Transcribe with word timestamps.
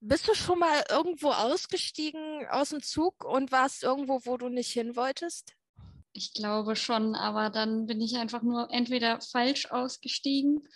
Bist 0.00 0.28
du 0.28 0.34
schon 0.34 0.60
mal 0.60 0.84
irgendwo 0.90 1.30
ausgestiegen 1.30 2.46
aus 2.50 2.70
dem 2.70 2.82
Zug 2.82 3.24
und 3.24 3.50
warst 3.50 3.82
irgendwo, 3.82 4.20
wo 4.24 4.36
du 4.36 4.48
nicht 4.48 4.70
hin 4.70 4.94
wolltest? 4.94 5.54
Ich 6.12 6.34
glaube 6.34 6.76
schon, 6.76 7.14
aber 7.14 7.50
dann 7.50 7.86
bin 7.86 8.00
ich 8.00 8.16
einfach 8.16 8.42
nur 8.42 8.70
entweder 8.70 9.20
falsch 9.20 9.66
ausgestiegen 9.66 10.68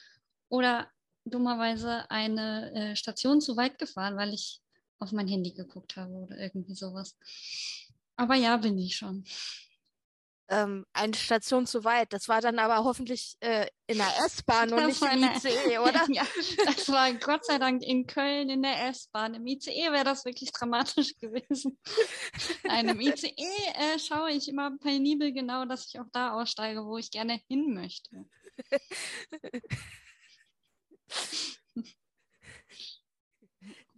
oder 0.48 0.90
dummerweise 1.24 2.11
eine 2.11 2.72
äh, 2.74 2.96
Station 2.96 3.40
zu 3.40 3.56
weit 3.56 3.79
gefahren, 3.79 4.16
weil 4.16 4.35
ich 4.35 4.61
auf 4.98 5.12
mein 5.12 5.28
Handy 5.28 5.52
geguckt 5.52 5.96
habe 5.96 6.12
oder 6.12 6.36
irgendwie 6.36 6.74
sowas. 6.74 7.16
Aber 8.16 8.34
ja, 8.34 8.56
bin 8.56 8.76
ich 8.78 8.96
schon 8.96 9.24
ähm, 10.53 10.84
eine 10.92 11.14
Station 11.14 11.66
zu 11.66 11.85
weit. 11.85 12.12
Das 12.12 12.28
war 12.28 12.40
dann 12.40 12.58
aber 12.58 12.85
hoffentlich 12.85 13.37
äh, 13.40 13.66
in 13.87 13.96
der 13.96 14.08
S-Bahn 14.26 14.72
und 14.72 14.86
nicht 14.86 15.03
im 15.03 15.24
ICE, 15.24 15.78
oder? 15.78 16.05
ja, 16.09 16.27
das 16.66 16.88
war 16.91 17.12
Gott 17.14 17.46
sei 17.46 17.59
Dank 17.59 17.82
in 17.82 18.06
Köln 18.06 18.50
in 18.50 18.62
der 18.62 18.88
S-Bahn. 18.88 19.34
Im 19.34 19.46
ICE 19.46 19.91
wäre 19.91 20.04
das 20.04 20.24
wirklich 20.24 20.52
dramatisch 20.52 21.16
gewesen. 21.20 21.78
Nein, 22.64 22.91
im 22.91 23.00
ICE 23.00 23.30
äh, 23.30 23.98
schaue 23.98 24.32
ich 24.32 24.48
immer 24.48 24.77
penibel 24.78 25.32
genau, 25.32 25.64
dass 25.64 25.88
ich 25.88 25.98
auch 25.98 26.08
da 26.12 26.32
aussteige, 26.32 26.84
wo 26.84 26.98
ich 26.98 27.10
gerne 27.10 27.41
hin 27.48 27.72
möchte. 27.72 28.27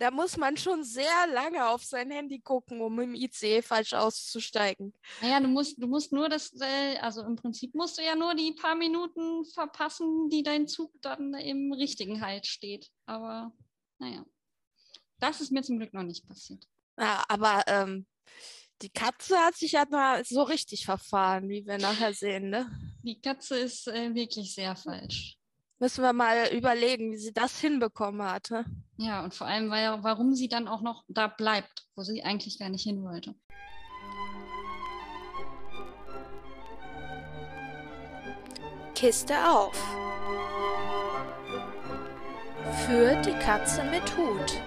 Da 0.05 0.11
muss 0.11 0.37
man 0.37 0.55
schon 0.59 0.85
sehr 0.85 1.27
lange 1.33 1.67
auf 1.67 1.83
sein 1.83 2.11
Handy 2.11 2.39
gucken, 2.39 2.83
um 2.83 3.01
im 3.01 3.15
ICE 3.15 3.63
falsch 3.63 3.95
auszusteigen. 3.95 4.93
Naja, 5.23 5.41
du 5.41 5.49
musst, 5.49 5.81
du 5.83 5.87
musst 5.87 6.13
nur 6.13 6.29
das, 6.29 6.53
äh, 6.61 6.99
also 6.99 7.23
im 7.23 7.37
Prinzip 7.37 7.75
musst 7.75 7.97
du 7.97 8.03
ja 8.03 8.15
nur 8.15 8.35
die 8.35 8.53
paar 8.53 8.75
Minuten 8.75 9.47
verpassen, 9.47 10.29
die 10.29 10.43
dein 10.43 10.69
Zug 10.69 10.93
dann 11.01 11.33
im 11.33 11.73
richtigen 11.73 12.21
Halt 12.21 12.47
steht. 12.47 12.91
Aber 13.07 13.51
naja, 13.99 14.27
das 15.21 15.41
ist 15.41 15.53
mir 15.53 15.63
zum 15.63 15.79
Glück 15.79 15.95
noch 15.95 16.03
nicht 16.03 16.29
passiert. 16.29 16.69
Ja, 16.99 17.25
aber 17.29 17.63
ähm, 17.67 18.05
die 18.83 18.91
Katze 18.91 19.39
hat 19.39 19.55
sich 19.57 19.73
ja 19.73 19.87
mal 19.89 20.23
so 20.23 20.43
richtig 20.43 20.85
verfahren, 20.85 21.49
wie 21.49 21.65
wir 21.65 21.79
nachher 21.79 22.13
sehen, 22.13 22.51
ne? 22.51 22.71
Die 23.03 23.23
Katze 23.23 23.57
ist 23.57 23.89
äh, 23.89 24.15
wirklich 24.15 24.55
sehr 24.55 24.77
falsch. 24.77 25.39
Müssen 25.81 26.03
wir 26.03 26.13
mal 26.13 26.55
überlegen, 26.55 27.13
wie 27.13 27.17
sie 27.17 27.33
das 27.33 27.61
hinbekommen 27.61 28.23
hatte. 28.23 28.65
Ja, 28.97 29.25
und 29.25 29.35
vor 29.35 29.49
allem, 29.49 29.71
weil, 29.71 30.03
warum 30.05 30.35
sie 30.35 30.49
dann 30.49 30.69
auch 30.69 30.83
noch 30.83 31.05
da 31.09 31.27
bleibt, 31.27 31.87
wo 31.97 32.03
sie 32.03 32.23
eigentlich 32.23 32.59
gar 32.59 32.69
nicht 32.69 32.85
hin 32.85 33.03
wollte. 33.03 33.35
Kiste 38.95 39.35
auf. 39.49 39.77
Für 42.87 43.21
die 43.23 43.33
Katze 43.33 43.83
mit 43.85 44.17
Hut. 44.17 44.63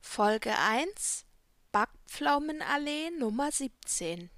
Folge 0.00 0.52
1 0.58 1.26
Backpflaumenallee 1.70 3.10
Nummer 3.18 3.50
17 3.50 4.30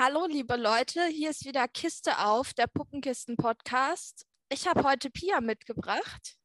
Hallo, 0.00 0.26
liebe 0.26 0.54
Leute, 0.54 1.04
hier 1.06 1.30
ist 1.30 1.44
wieder 1.44 1.66
Kiste 1.66 2.20
auf, 2.24 2.54
der 2.54 2.68
Puppenkisten-Podcast. 2.68 4.28
Ich 4.48 4.68
habe 4.68 4.84
heute 4.84 5.10
Pia 5.10 5.40
mitgebracht. 5.40 6.36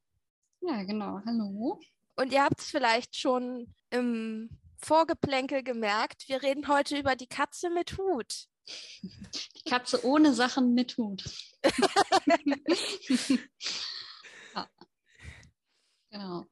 Ja, 0.62 0.82
genau. 0.82 1.20
Hallo. 1.24 1.80
Und 2.16 2.34
ihr 2.34 2.44
habt 2.44 2.60
es 2.60 2.72
vielleicht 2.72 3.16
schon 3.16 3.72
im 3.92 4.50
Vorgeplänkel 4.78 5.62
gemerkt, 5.62 6.28
wir 6.30 6.42
reden 6.42 6.68
heute 6.68 6.98
über 6.98 7.16
die 7.16 7.28
Katze 7.28 7.70
mit 7.70 7.96
Hut. 7.96 8.48
Die 8.68 9.70
Katze 9.70 10.04
ohne 10.04 10.34
Sachen 10.34 10.74
mit 10.74 10.98
Hut. 10.98 11.24
ja. 14.56 14.68
Genau. 16.10 16.48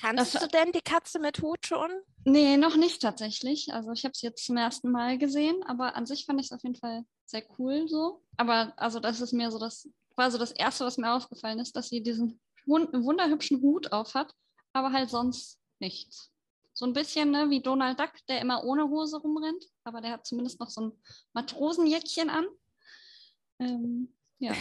Kannst 0.00 0.34
das, 0.34 0.42
du 0.42 0.48
denn 0.48 0.72
die 0.72 0.80
Katze 0.80 1.18
mit 1.18 1.42
Hut 1.42 1.66
schon? 1.66 1.90
Nee, 2.24 2.56
noch 2.56 2.76
nicht 2.76 3.02
tatsächlich. 3.02 3.72
Also 3.72 3.90
ich 3.92 4.04
habe 4.04 4.12
es 4.12 4.22
jetzt 4.22 4.44
zum 4.44 4.56
ersten 4.56 4.90
Mal 4.90 5.18
gesehen, 5.18 5.62
aber 5.64 5.96
an 5.96 6.06
sich 6.06 6.24
fand 6.24 6.40
ich 6.40 6.46
es 6.46 6.52
auf 6.52 6.62
jeden 6.62 6.76
Fall 6.76 7.04
sehr 7.26 7.44
cool 7.58 7.88
so. 7.88 8.22
Aber 8.36 8.72
also 8.76 9.00
das 9.00 9.20
ist 9.20 9.32
mir 9.32 9.50
so 9.50 9.58
das, 9.58 9.88
war 10.14 10.30
so 10.30 10.38
das 10.38 10.52
Erste, 10.52 10.84
was 10.84 10.98
mir 10.98 11.12
aufgefallen 11.12 11.58
ist, 11.58 11.74
dass 11.74 11.88
sie 11.88 12.02
diesen 12.02 12.40
wunderhübschen 12.66 13.60
Hut 13.62 13.92
auf 13.92 14.14
hat, 14.14 14.32
aber 14.72 14.92
halt 14.92 15.10
sonst 15.10 15.58
nichts. 15.80 16.30
So 16.74 16.86
ein 16.86 16.92
bisschen 16.92 17.30
ne, 17.30 17.50
wie 17.50 17.60
Donald 17.60 17.98
Duck, 17.98 18.12
der 18.28 18.40
immer 18.40 18.62
ohne 18.62 18.88
Hose 18.88 19.16
rumrennt, 19.16 19.64
aber 19.82 20.00
der 20.00 20.12
hat 20.12 20.26
zumindest 20.26 20.60
noch 20.60 20.70
so 20.70 20.82
ein 20.82 20.92
Matrosenjäckchen 21.32 22.30
an. 22.30 22.46
Ähm, 23.58 24.14
ja. 24.38 24.54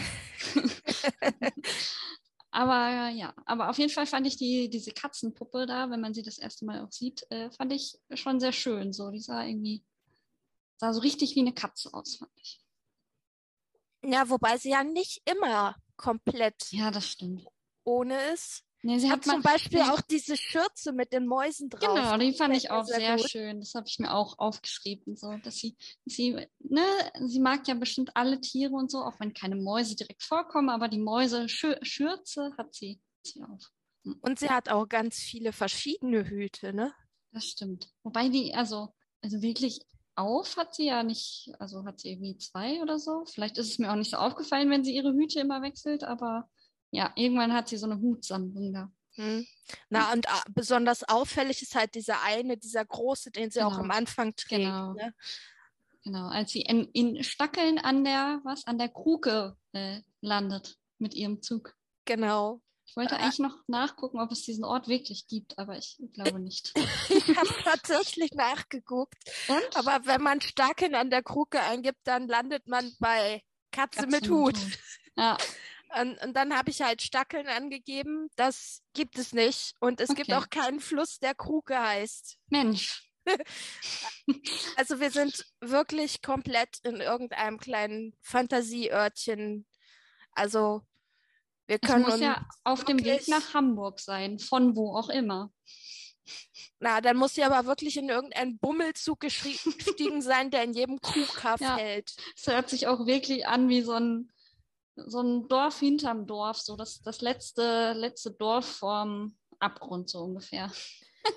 Aber 2.52 3.10
ja, 3.10 3.34
aber 3.46 3.70
auf 3.70 3.78
jeden 3.78 3.92
Fall 3.92 4.08
fand 4.08 4.26
ich 4.26 4.38
die, 4.38 4.70
diese 4.70 4.92
Katzenpuppe 4.92 5.66
da, 5.66 5.90
wenn 5.90 6.00
man 6.00 6.14
sie 6.14 6.24
das 6.24 6.38
erste 6.38 6.66
Mal 6.66 6.84
auch 6.84 6.92
sieht, 6.92 7.26
äh, 7.30 7.52
fand 7.52 7.74
ich 7.74 8.00
schon 8.14 8.40
sehr 8.40 8.54
schön. 8.54 8.94
So, 8.94 9.12
die 9.12 9.20
sah 9.20 9.46
irgendwie, 9.46 9.84
sah 10.78 10.94
so 10.94 11.02
richtig 11.02 11.36
wie 11.36 11.42
eine 11.42 11.54
Katze 11.54 11.94
aus, 11.94 12.18
fand 12.18 12.32
ich. 12.36 12.60
Ja, 14.04 14.30
wobei 14.30 14.58
sie 14.58 14.70
ja 14.70 14.84
nicht 14.84 15.22
immer 15.26 15.76
komplett 15.98 16.72
ja, 16.72 16.92
das 16.92 17.10
stimmt. 17.10 17.46
ohne 17.84 18.32
ist. 18.32 18.64
Nee, 18.84 19.00
sie 19.00 19.10
hat, 19.10 19.26
zum 19.26 19.42
Beispiel 19.42 19.82
auch 19.82 20.02
diese 20.02 20.38
Schürze 20.38 20.94
mit 20.94 21.12
den 21.12 21.26
Mäusen 21.26 21.70
drauf. 21.70 21.96
Genau, 21.96 22.18
die 22.18 22.34
fand 22.34 22.56
ich 22.56 22.70
auch 22.70 22.86
sehr, 22.86 23.18
sehr 23.18 23.28
schön. 23.28 23.60
Das 23.60 23.74
habe 23.74 23.88
ich 23.88 23.98
mir 23.98 24.14
auch 24.14 24.38
aufgeschrieben, 24.38 25.16
so 25.16 25.36
dass 25.44 25.56
sie, 25.56 25.76
sie, 26.06 26.48
ne, 26.60 26.86
sie 27.26 27.40
mag 27.40 27.68
ja 27.68 27.74
bestimmt 27.74 28.16
alle 28.16 28.40
Tiere 28.40 28.74
und 28.74 28.92
so, 28.92 29.00
auch 29.00 29.20
wenn 29.20 29.34
keine 29.34 29.56
Mäuse 29.56 29.96
direkt 29.96 30.24
vorkommen, 30.24 30.70
aber 30.70 30.90
die 30.90 31.00
Mäuse 31.00 31.50
Schürze 31.50 32.54
hat 32.58 32.74
sie, 32.76 33.02
sie 33.24 33.42
auf. 33.44 33.72
Hm. 34.04 34.20
Und 34.22 34.40
sie 34.40 34.50
hat 34.50 34.70
auch 34.70 34.88
ganz 34.88 35.18
viele 35.18 35.54
verschiedene 35.54 36.28
Hüte, 36.28 36.72
ne? 36.72 36.94
Das 37.32 37.46
stimmt. 37.46 37.90
Wobei 38.04 38.30
die, 38.30 38.54
also, 38.54 38.94
also 39.22 39.42
wirklich 39.42 39.82
auf 40.16 40.56
hat 40.58 40.76
sie 40.76 40.86
ja 40.86 41.04
nicht, 41.04 41.52
also 41.60 41.86
hat 41.86 42.00
sie 42.00 42.12
irgendwie 42.12 42.38
zwei 42.38 42.82
oder 42.82 43.00
so. 43.00 43.26
Vielleicht 43.26 43.58
ist 43.58 43.72
es 43.72 43.80
mir 43.80 43.92
auch 43.92 43.96
nicht 43.96 44.12
so 44.12 44.18
aufgefallen, 44.18 44.70
wenn 44.70 44.84
sie 44.84 44.96
ihre 44.96 45.14
Hüte 45.14 45.40
immer 45.40 45.62
wechselt, 45.62 46.04
aber 46.04 46.50
ja, 46.92 47.12
irgendwann 47.16 47.54
hat 47.54 47.70
sie 47.70 47.78
so 47.78 47.86
eine 47.86 48.00
Hutsammlung 48.00 48.74
da. 48.74 48.92
Hm. 49.16 49.46
Na, 49.90 50.14
und 50.14 50.28
uh, 50.28 50.52
besonders 50.54 51.04
auffällig 51.04 51.62
ist 51.62 51.76
halt 51.76 51.96
dieser 51.96 52.22
eine, 52.22 52.58
dieser 52.58 52.86
große, 52.86 53.32
den 53.32 53.50
sie 53.50 53.60
genau. 53.60 53.72
auch 53.72 53.80
am 53.80 53.92
Anfang 53.92 54.36
trägt. 54.36 54.62
Genau. 54.62 54.94
Ne? 54.94 55.14
genau, 56.08 56.28
als 56.30 56.52
sie 56.52 56.62
in, 56.62 56.86
in 56.94 57.24
Stackeln 57.24 57.80
an 57.80 58.04
der, 58.04 58.40
was, 58.44 58.66
an 58.66 58.78
der 58.78 58.90
Kruke 58.90 59.58
äh, 59.74 60.02
landet 60.22 60.78
mit 61.00 61.14
ihrem 61.14 61.42
Zug. 61.42 61.76
Genau. 62.06 62.62
Ich 62.86 62.96
wollte 62.96 63.16
äh, 63.16 63.18
eigentlich 63.18 63.40
noch 63.40 63.58
nachgucken, 63.68 64.20
ob 64.22 64.32
es 64.32 64.44
diesen 64.44 64.64
Ort 64.64 64.88
wirklich 64.88 65.28
gibt, 65.28 65.60
aber 65.60 65.78
ich 65.78 66.00
glaube 66.14 66.40
nicht. 66.40 66.72
ich 67.10 67.36
habe 67.36 67.50
tatsächlich 67.64 68.32
nachgeguckt. 68.32 69.18
Und? 69.50 69.76
Aber 69.76 70.06
wenn 70.06 70.22
man 70.22 70.40
Stackeln 70.40 70.96
an 70.96 71.10
der 71.10 71.24
Kruke 71.24 71.60
eingibt, 71.60 72.00
dann 72.06 72.28
landet 72.28 72.68
man 72.68 72.94
bei 73.00 73.44
Katze, 73.72 74.02
Katze 74.02 74.08
mit 74.08 74.30
Hut. 74.30 74.54
Mit 74.54 74.64
Hut. 74.64 74.80
Ja. 75.18 75.38
Und, 76.00 76.18
und 76.22 76.34
dann 76.34 76.56
habe 76.56 76.70
ich 76.70 76.82
halt 76.82 77.02
Stackeln 77.02 77.48
angegeben. 77.48 78.30
Das 78.36 78.82
gibt 78.94 79.18
es 79.18 79.34
nicht. 79.34 79.76
Und 79.80 80.02
es 80.02 80.10
okay. 80.10 80.24
gibt 80.24 80.38
auch 80.38 80.50
keinen 80.50 80.80
Fluss, 80.80 81.20
der 81.20 81.36
Kruke 81.36 81.80
heißt. 81.80 82.38
Mensch. 82.50 83.04
also 84.76 85.00
wir 85.00 85.12
sind 85.12 85.46
wirklich 85.60 86.22
komplett 86.22 86.80
in 86.84 86.98
irgendeinem 86.98 87.58
kleinen 87.58 88.16
Fantasieörtchen. 88.22 89.66
Also 90.32 90.82
wir 91.68 91.80
können 91.80 92.06
es 92.06 92.12
muss 92.12 92.20
ja 92.22 92.46
auf 92.64 92.86
dem 92.86 93.04
Weg 93.04 93.28
nach 93.28 93.54
Hamburg 93.54 94.00
sein, 94.00 94.40
von 94.40 94.76
wo 94.76 94.96
auch 94.96 95.10
immer. 95.10 95.52
Na, 96.80 97.02
dann 97.02 97.18
muss 97.18 97.36
sie 97.36 97.44
aber 97.44 97.66
wirklich 97.66 97.98
in 97.98 98.10
irgendeinen 98.10 98.58
Bummelzug 98.60 99.20
gestiegen 99.20 100.22
sein, 100.22 100.52
der 100.52 100.64
in 100.64 100.74
jedem 100.74 101.00
Kuhkaff 101.02 101.60
ja, 101.62 101.78
hält. 101.78 102.16
Es 102.36 102.48
hört 102.48 102.70
sich 102.70 102.88
auch 102.88 103.06
wirklich 103.06 103.48
an 103.48 103.70
wie 103.70 103.82
so 103.82 103.94
ein 103.94 104.32
so 105.06 105.22
ein 105.22 105.48
Dorf 105.48 105.80
hinterm 105.80 106.26
Dorf, 106.26 106.58
so 106.58 106.76
das, 106.76 107.02
das 107.02 107.22
letzte, 107.22 107.94
letzte 107.94 108.32
Dorf 108.32 108.66
vorm 108.66 109.38
Abgrund, 109.60 110.10
so 110.10 110.20
ungefähr. 110.20 110.72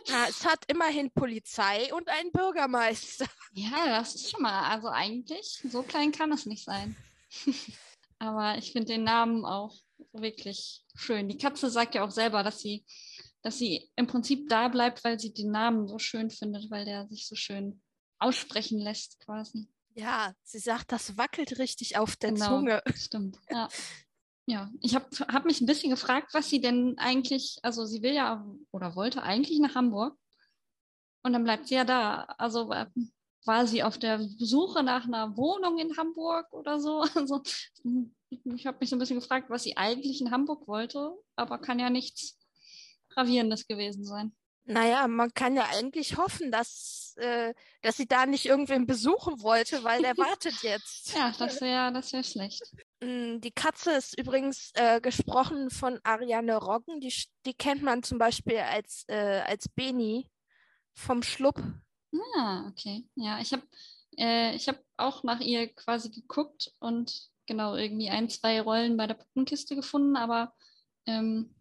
Ja, 0.07 0.27
es 0.29 0.45
hat 0.45 0.65
immerhin 0.69 1.11
Polizei 1.11 1.93
und 1.95 2.09
einen 2.09 2.33
Bürgermeister. 2.33 3.27
Ja, 3.53 3.87
das 3.87 4.15
ist 4.15 4.31
schon 4.31 4.43
mal, 4.43 4.71
also 4.71 4.89
eigentlich, 4.89 5.61
so 5.69 5.83
klein 5.83 6.13
kann 6.13 6.33
es 6.33 6.47
nicht 6.47 6.65
sein. 6.65 6.97
Aber 8.19 8.59
ich 8.59 8.73
finde 8.73 8.93
den 8.93 9.05
Namen 9.05 9.45
auch 9.45 9.75
wirklich 10.13 10.85
schön. 10.95 11.29
Die 11.29 11.39
Katze 11.39 11.71
sagt 11.71 11.95
ja 11.95 12.05
auch 12.05 12.11
selber, 12.11 12.43
dass 12.43 12.61
sie, 12.61 12.85
dass 13.43 13.59
sie 13.59 13.91
im 13.97 14.07
Prinzip 14.07 14.49
da 14.49 14.69
bleibt, 14.69 15.03
weil 15.05 15.19
sie 15.19 15.33
den 15.33 15.51
Namen 15.51 15.89
so 15.89 15.99
schön 15.99 16.31
findet, 16.31 16.71
weil 16.71 16.85
der 16.85 17.09
sich 17.09 17.27
so 17.27 17.35
schön 17.35 17.81
aussprechen 18.19 18.79
lässt 18.79 19.19
quasi. 19.21 19.69
Ja, 19.95 20.35
sie 20.43 20.59
sagt, 20.59 20.93
das 20.93 21.17
wackelt 21.17 21.59
richtig 21.59 21.99
auf 21.99 22.17
der 22.17 22.33
genau, 22.33 22.59
Zunge. 22.59 22.83
Stimmt. 22.95 23.39
Ja. 23.51 23.69
Ja, 24.47 24.69
ich 24.81 24.97
habe 24.97 25.07
hab 25.29 25.45
mich 25.45 25.61
ein 25.61 25.67
bisschen 25.67 25.91
gefragt, 25.91 26.35
was 26.35 26.51
sie 26.51 26.61
denn 26.61 26.99
eigentlich, 26.99 27.61
also 27.63 27.85
sie 27.85 28.03
will 28.03 28.15
ja 28.15 28.45
oder 28.73 28.97
wollte 28.97 29.23
eigentlich 29.23 29.61
nach 29.61 29.77
Hamburg 29.77 30.19
und 31.23 31.33
dann 31.33 31.45
bleibt 31.45 31.69
sie 31.69 31.77
ja 31.77 31.85
da. 31.85 32.23
Also 32.37 32.73
war 33.45 33.67
sie 33.67 33.83
auf 33.83 33.99
der 33.99 34.21
Suche 34.21 34.83
nach 34.83 35.05
einer 35.05 35.37
Wohnung 35.37 35.79
in 35.79 35.97
Hamburg 35.97 36.53
oder 36.53 36.81
so. 36.81 37.03
Also 37.15 37.43
ich 38.45 38.67
habe 38.67 38.79
mich 38.81 38.91
so 38.91 38.97
ein 38.97 38.99
bisschen 38.99 39.21
gefragt, 39.21 39.51
was 39.51 39.63
sie 39.63 39.77
eigentlich 39.77 40.21
in 40.21 40.31
Hamburg 40.31 40.67
wollte, 40.67 41.13
aber 41.37 41.59
kann 41.59 41.79
ja 41.79 41.91
nichts 41.91 42.39
Gravierendes 43.11 43.67
gewesen 43.67 44.05
sein. 44.05 44.33
Naja, 44.65 45.09
man 45.09 45.33
kann 45.35 45.57
ja 45.57 45.67
eigentlich 45.73 46.17
hoffen, 46.17 46.53
dass, 46.53 47.15
äh, 47.17 47.55
dass 47.83 47.97
sie 47.97 48.07
da 48.07 48.27
nicht 48.27 48.47
irgendwen 48.47 48.87
besuchen 48.87 49.43
wollte, 49.43 49.83
weil 49.83 50.03
der 50.03 50.17
wartet 50.19 50.63
jetzt. 50.63 51.15
Ja, 51.15 51.33
das 51.39 51.61
wäre 51.61 51.93
das 51.93 52.13
wär 52.13 52.23
schlecht. 52.23 52.63
Mm, 53.01 53.41
die 53.41 53.53
Katze 53.53 53.93
ist 53.93 54.19
übrigens 54.19 54.71
äh, 54.75 55.01
gesprochen 55.01 55.71
von 55.71 55.99
Ariane 56.05 56.57
Roggen. 56.57 57.01
Die, 57.01 57.13
die 57.47 57.55
kennt 57.55 57.83
man 57.83 58.03
zum 58.03 58.19
Beispiel 58.19 58.59
als, 58.59 59.05
äh, 59.09 59.41
als 59.47 59.69
Beni 59.69 60.29
vom 60.93 61.23
Schlupp. 61.23 61.63
Ah, 62.37 62.69
okay. 62.69 63.09
Ja, 63.15 63.41
ich 63.41 63.53
habe 63.53 63.63
äh, 64.17 64.59
hab 64.59 64.79
auch 64.97 65.23
nach 65.23 65.41
ihr 65.41 65.73
quasi 65.75 66.11
geguckt 66.11 66.73
und 66.79 67.31
genau 67.47 67.75
irgendwie 67.75 68.11
ein, 68.11 68.29
zwei 68.29 68.61
Rollen 68.61 68.97
bei 68.97 69.07
der 69.07 69.15
Puppenkiste 69.15 69.75
gefunden, 69.75 70.17
aber 70.17 70.53
ähm, 71.07 71.55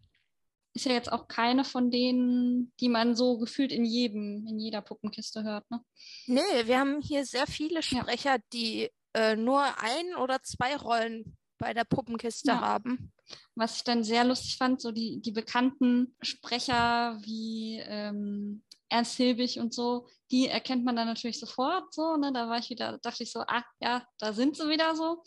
ist 0.72 0.86
ja 0.86 0.92
jetzt 0.92 1.10
auch 1.10 1.28
keine 1.28 1.64
von 1.64 1.90
denen, 1.90 2.72
die 2.80 2.88
man 2.88 3.16
so 3.16 3.38
gefühlt 3.38 3.72
in 3.72 3.84
jedem, 3.84 4.46
in 4.46 4.58
jeder 4.58 4.82
Puppenkiste 4.82 5.42
hört, 5.42 5.68
ne? 5.70 5.80
Nee, 6.26 6.40
wir 6.66 6.78
haben 6.78 7.00
hier 7.00 7.24
sehr 7.24 7.46
viele 7.46 7.82
Sprecher, 7.82 8.36
ja. 8.36 8.42
die 8.52 8.90
äh, 9.14 9.36
nur 9.36 9.62
ein 9.78 10.14
oder 10.16 10.42
zwei 10.42 10.76
Rollen 10.76 11.36
bei 11.58 11.74
der 11.74 11.84
Puppenkiste 11.84 12.52
ja. 12.52 12.60
haben. 12.60 13.12
Was 13.54 13.76
ich 13.76 13.84
dann 13.84 14.02
sehr 14.02 14.24
lustig 14.24 14.56
fand, 14.56 14.80
so 14.80 14.92
die, 14.92 15.20
die 15.20 15.32
bekannten 15.32 16.16
Sprecher 16.20 17.18
wie 17.22 17.80
ähm, 17.84 18.62
Ernst 18.88 19.16
Hilbig 19.16 19.58
und 19.58 19.72
so, 19.72 20.08
die 20.30 20.48
erkennt 20.48 20.84
man 20.84 20.96
dann 20.96 21.06
natürlich 21.06 21.38
sofort 21.38 21.92
so, 21.92 22.16
ne? 22.16 22.32
Da 22.32 22.48
war 22.48 22.58
ich 22.58 22.70
wieder, 22.70 22.98
dachte 22.98 23.22
ich 23.22 23.32
so, 23.32 23.40
ah 23.40 23.64
ja, 23.80 24.04
da 24.18 24.32
sind 24.32 24.56
sie 24.56 24.68
wieder 24.68 24.96
so. 24.96 25.22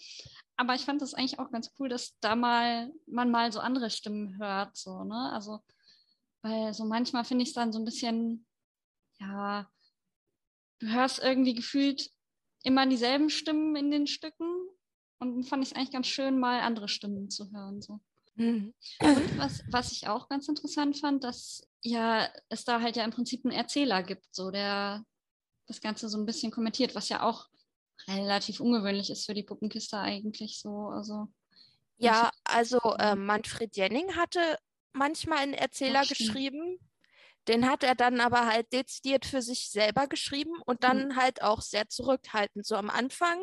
Aber 0.64 0.76
ich 0.76 0.86
fand 0.86 1.02
das 1.02 1.14
eigentlich 1.14 1.40
auch 1.40 1.52
ganz 1.52 1.72
cool, 1.78 1.90
dass 1.90 2.18
da 2.22 2.38
mal 2.38 2.90
man 3.06 3.30
mal 3.30 3.52
so 3.52 3.60
andere 3.60 3.90
Stimmen 3.90 4.38
hört, 4.40 4.78
so, 4.78 5.04
ne? 5.04 5.30
Also, 5.34 5.60
weil 6.42 6.74
so 6.74 6.86
manchmal 6.86 7.26
finde 7.26 7.44
ich 7.44 7.50
es 7.50 7.54
dann 7.54 7.74
so 7.74 7.80
ein 7.80 7.84
bisschen, 7.86 8.46
ja, 9.20 9.70
du 10.80 10.88
hörst 10.88 11.20
irgendwie 11.20 11.54
gefühlt 11.54 12.10
immer 12.64 12.88
dieselben 12.88 13.30
Stimmen 13.30 13.76
in 13.76 13.92
den 13.92 14.08
Stücken. 14.08 14.70
Und 15.20 15.36
dann 15.36 15.44
fand 15.44 15.64
ich 15.64 15.72
es 15.72 15.76
eigentlich 15.76 15.92
ganz 15.92 16.08
schön, 16.08 16.40
mal 16.40 16.62
andere 16.62 16.88
Stimmen 16.88 17.30
zu 17.30 17.52
hören. 17.52 17.82
So. 17.82 18.00
Mhm. 18.36 18.74
Und 19.02 19.38
was, 19.38 19.64
was 19.70 19.92
ich 19.92 20.08
auch 20.08 20.30
ganz 20.30 20.48
interessant 20.48 20.98
fand, 20.98 21.26
dass 21.26 21.68
ja 21.82 22.30
es 22.48 22.64
da 22.64 22.80
halt 22.80 22.96
ja 22.96 23.04
im 23.04 23.12
Prinzip 23.12 23.44
einen 23.44 23.54
Erzähler 23.54 24.02
gibt, 24.02 24.34
so 24.34 24.50
der 24.50 25.04
das 25.68 25.82
Ganze 25.82 26.08
so 26.08 26.18
ein 26.18 26.26
bisschen 26.26 26.54
kommentiert, 26.54 26.96
was 26.96 27.10
ja 27.10 27.22
auch 27.24 27.50
relativ 28.08 28.60
ungewöhnlich 28.60 29.10
ist 29.10 29.26
für 29.26 29.34
die 29.34 29.44
Puppenkiste 29.44 29.98
eigentlich 29.98 30.60
so. 30.60 30.88
Also 30.88 31.28
ja, 31.98 32.32
also 32.44 32.80
äh, 33.00 33.16
Manfred 33.16 33.76
Jenning 33.76 34.16
hatte 34.16 34.58
manchmal 34.92 35.40
einen 35.40 35.54
Erzähler 35.54 36.02
geschrieben. 36.06 36.80
Den 37.48 37.70
hat 37.70 37.84
er 37.84 37.96
dann 37.96 38.22
aber 38.22 38.48
halt 38.48 38.72
dezidiert 38.72 39.26
für 39.26 39.42
sich 39.42 39.70
selber 39.70 40.08
geschrieben 40.08 40.54
und 40.66 40.84
dann 40.84 41.10
mhm. 41.10 41.16
halt 41.18 41.42
auch 41.42 41.62
sehr 41.62 41.90
zurückhaltend. 41.90 42.66
So 42.66 42.76
am 42.76 42.90
Anfang, 42.90 43.38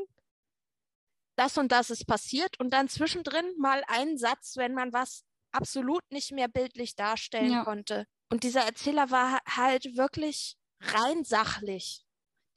das 1.36 1.58
und 1.58 1.70
das 1.70 1.90
ist 1.90 2.06
passiert 2.06 2.58
und 2.58 2.70
dann 2.72 2.88
zwischendrin 2.88 3.54
mal 3.58 3.82
einen 3.88 4.16
Satz, 4.16 4.56
wenn 4.56 4.74
man 4.74 4.92
was 4.92 5.24
absolut 5.52 6.02
nicht 6.10 6.32
mehr 6.32 6.48
bildlich 6.48 6.96
darstellen 6.96 7.52
ja. 7.52 7.64
konnte. 7.64 8.06
Und 8.30 8.42
dieser 8.42 8.62
Erzähler 8.62 9.10
war 9.10 9.40
halt 9.46 9.96
wirklich 9.96 10.56
rein 10.80 11.24
sachlich. 11.24 12.04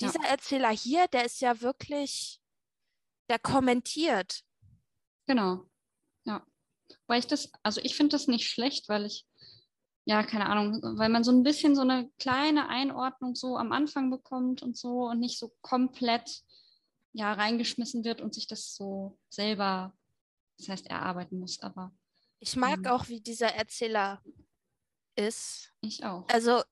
Dieser 0.02 0.22
ja. 0.24 0.30
Erzähler 0.30 0.70
hier, 0.70 1.08
der 1.08 1.26
ist 1.26 1.42
ja 1.42 1.62
wirklich, 1.62 2.42
der 3.30 3.40
kommentiert. 3.40 4.44
Genau. 5.28 5.70
Ja. 6.26 6.46
Weil 7.08 7.20
ich 7.20 7.28
das, 7.28 7.52
also 7.64 7.80
ich 7.84 7.96
finde 7.96 8.12
das 8.12 8.28
nicht 8.28 8.50
schlecht, 8.50 8.90
weil 8.90 9.06
ich 9.06 9.26
ja, 10.06 10.24
keine 10.24 10.48
Ahnung, 10.48 10.82
weil 10.98 11.10
man 11.10 11.24
so 11.24 11.32
ein 11.32 11.44
bisschen 11.44 11.76
so 11.76 11.82
eine 11.82 12.10
kleine 12.20 12.68
Einordnung 12.68 13.36
so 13.36 13.58
am 13.58 13.72
Anfang 13.72 14.10
bekommt 14.12 14.62
und 14.62 14.78
so 14.78 15.08
und 15.08 15.20
nicht 15.20 15.40
so 15.40 15.54
komplett 15.62 16.44
ja 17.14 17.32
reingeschmissen 17.32 18.04
wird 18.04 18.20
und 18.20 18.34
sich 18.34 18.48
das 18.48 18.76
so 18.76 19.18
selber, 19.30 19.96
das 20.58 20.68
heißt, 20.68 20.88
erarbeiten 20.88 21.40
muss. 21.40 21.62
Aber 21.62 21.94
ich 22.40 22.56
mag 22.56 22.80
ähm, 22.80 22.88
auch, 22.88 23.08
wie 23.08 23.22
dieser 23.22 23.54
Erzähler 23.56 24.22
ist. 25.16 25.72
Ich 25.80 26.04
auch. 26.04 26.28
Also 26.28 26.64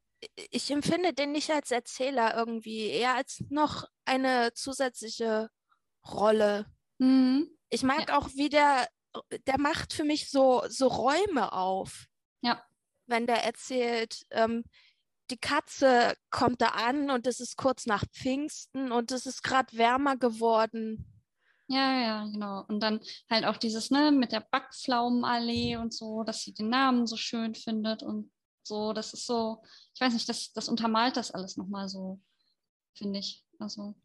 ich 0.51 0.71
empfinde 0.71 1.13
den 1.13 1.31
nicht 1.31 1.49
als 1.51 1.71
Erzähler 1.71 2.35
irgendwie, 2.35 2.87
eher 2.87 3.15
als 3.15 3.43
noch 3.49 3.85
eine 4.05 4.53
zusätzliche 4.53 5.49
Rolle. 6.07 6.65
Mhm. 6.97 7.49
Ich 7.69 7.83
mag 7.83 8.09
ja. 8.09 8.17
auch, 8.17 8.29
wie 8.35 8.49
der, 8.49 8.87
der 9.47 9.59
macht 9.59 9.93
für 9.93 10.03
mich 10.03 10.29
so, 10.29 10.63
so 10.67 10.87
Räume 10.87 11.53
auf. 11.53 12.05
Ja 12.41 12.63
wenn 13.11 13.27
der 13.27 13.43
erzählt, 13.43 14.25
ähm, 14.31 14.63
die 15.29 15.37
Katze 15.37 16.15
kommt 16.31 16.61
da 16.61 16.69
an 16.69 17.11
und 17.11 17.27
es 17.27 17.39
ist 17.39 17.55
kurz 17.55 17.85
nach 17.85 18.03
Pfingsten 18.11 18.91
und 18.91 19.11
es 19.11 19.27
ist 19.27 19.43
gerade 19.43 19.77
wärmer 19.77 20.17
geworden. 20.17 21.05
Ja, 21.67 22.01
ja, 22.01 22.25
genau. 22.25 22.65
Und 22.67 22.81
dann 22.81 22.99
halt 23.29 23.45
auch 23.45 23.55
dieses, 23.55 23.91
ne, 23.91 24.11
mit 24.11 24.33
der 24.33 24.45
Backpflaumenallee 24.51 25.77
und 25.77 25.93
so, 25.93 26.23
dass 26.23 26.41
sie 26.41 26.53
den 26.53 26.69
Namen 26.69 27.07
so 27.07 27.15
schön 27.15 27.55
findet 27.55 28.03
und 28.03 28.31
so, 28.63 28.93
das 28.93 29.13
ist 29.13 29.25
so, 29.25 29.63
ich 29.93 30.01
weiß 30.01 30.13
nicht, 30.13 30.27
das, 30.29 30.53
das 30.53 30.69
untermalt 30.69 31.17
das 31.17 31.31
alles 31.31 31.57
nochmal 31.57 31.87
so, 31.87 32.19
finde 32.93 33.19
ich. 33.19 33.43
Also 33.59 33.95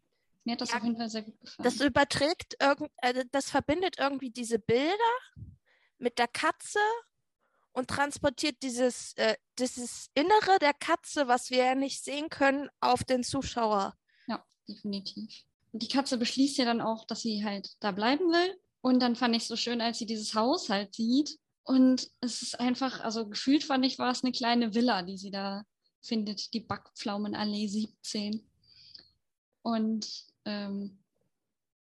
mir 0.45 0.53
hat 0.53 0.61
das 0.61 0.71
ja, 0.71 0.77
auf 0.77 0.85
jeden 0.85 0.97
Fall 0.97 1.11
sehr 1.11 1.23
gut 1.23 1.41
gefallen. 1.41 1.65
Das 1.65 1.81
überträgt, 1.81 2.57
irgend, 2.61 2.91
äh, 2.99 3.25
das 3.33 3.51
verbindet 3.51 3.97
irgendwie 3.99 4.31
diese 4.31 4.59
Bilder 4.59 4.95
mit 5.99 6.19
der 6.19 6.29
Katze 6.29 6.79
und 7.73 7.89
transportiert 7.89 8.63
dieses, 8.63 9.13
äh, 9.15 9.37
dieses 9.59 10.09
Innere 10.15 10.59
der 10.61 10.73
Katze, 10.73 11.29
was 11.29 11.51
wir 11.51 11.59
ja 11.59 11.75
nicht 11.75 12.03
sehen 12.03 12.31
können, 12.31 12.71
auf 12.81 13.05
den 13.05 13.23
Zuschauer. 13.23 13.95
Ja, 14.29 14.45
definitiv. 14.69 15.45
Und 15.73 15.83
die 15.83 15.89
Katze 15.89 16.17
beschließt 16.17 16.57
ja 16.59 16.65
dann 16.65 16.81
auch, 16.81 17.07
dass 17.07 17.21
sie 17.21 17.45
halt 17.45 17.77
da 17.81 17.93
bleiben 17.93 18.31
will. 18.31 18.61
Und 18.81 19.01
dann 19.01 19.17
fand 19.17 19.37
ich 19.37 19.47
so 19.47 19.57
schön, 19.57 19.81
als 19.81 19.99
sie 19.99 20.07
dieses 20.07 20.35
Haus 20.35 20.71
halt 20.71 20.95
sieht. 20.95 21.39
Und 21.67 22.09
es 22.21 22.43
ist 22.43 22.61
einfach, 22.61 23.01
also 23.01 23.29
gefühlt 23.29 23.65
fand 23.65 23.85
ich, 23.85 23.99
war 23.99 24.13
es 24.13 24.23
eine 24.23 24.31
kleine 24.31 24.73
Villa, 24.73 25.03
die 25.03 25.19
sie 25.19 25.33
da 25.33 25.65
findet, 26.01 26.55
die 26.55 26.61
Backpflaumenallee 26.61 27.67
17. 27.67 28.49
Und 29.63 30.07
ähm, 30.45 30.97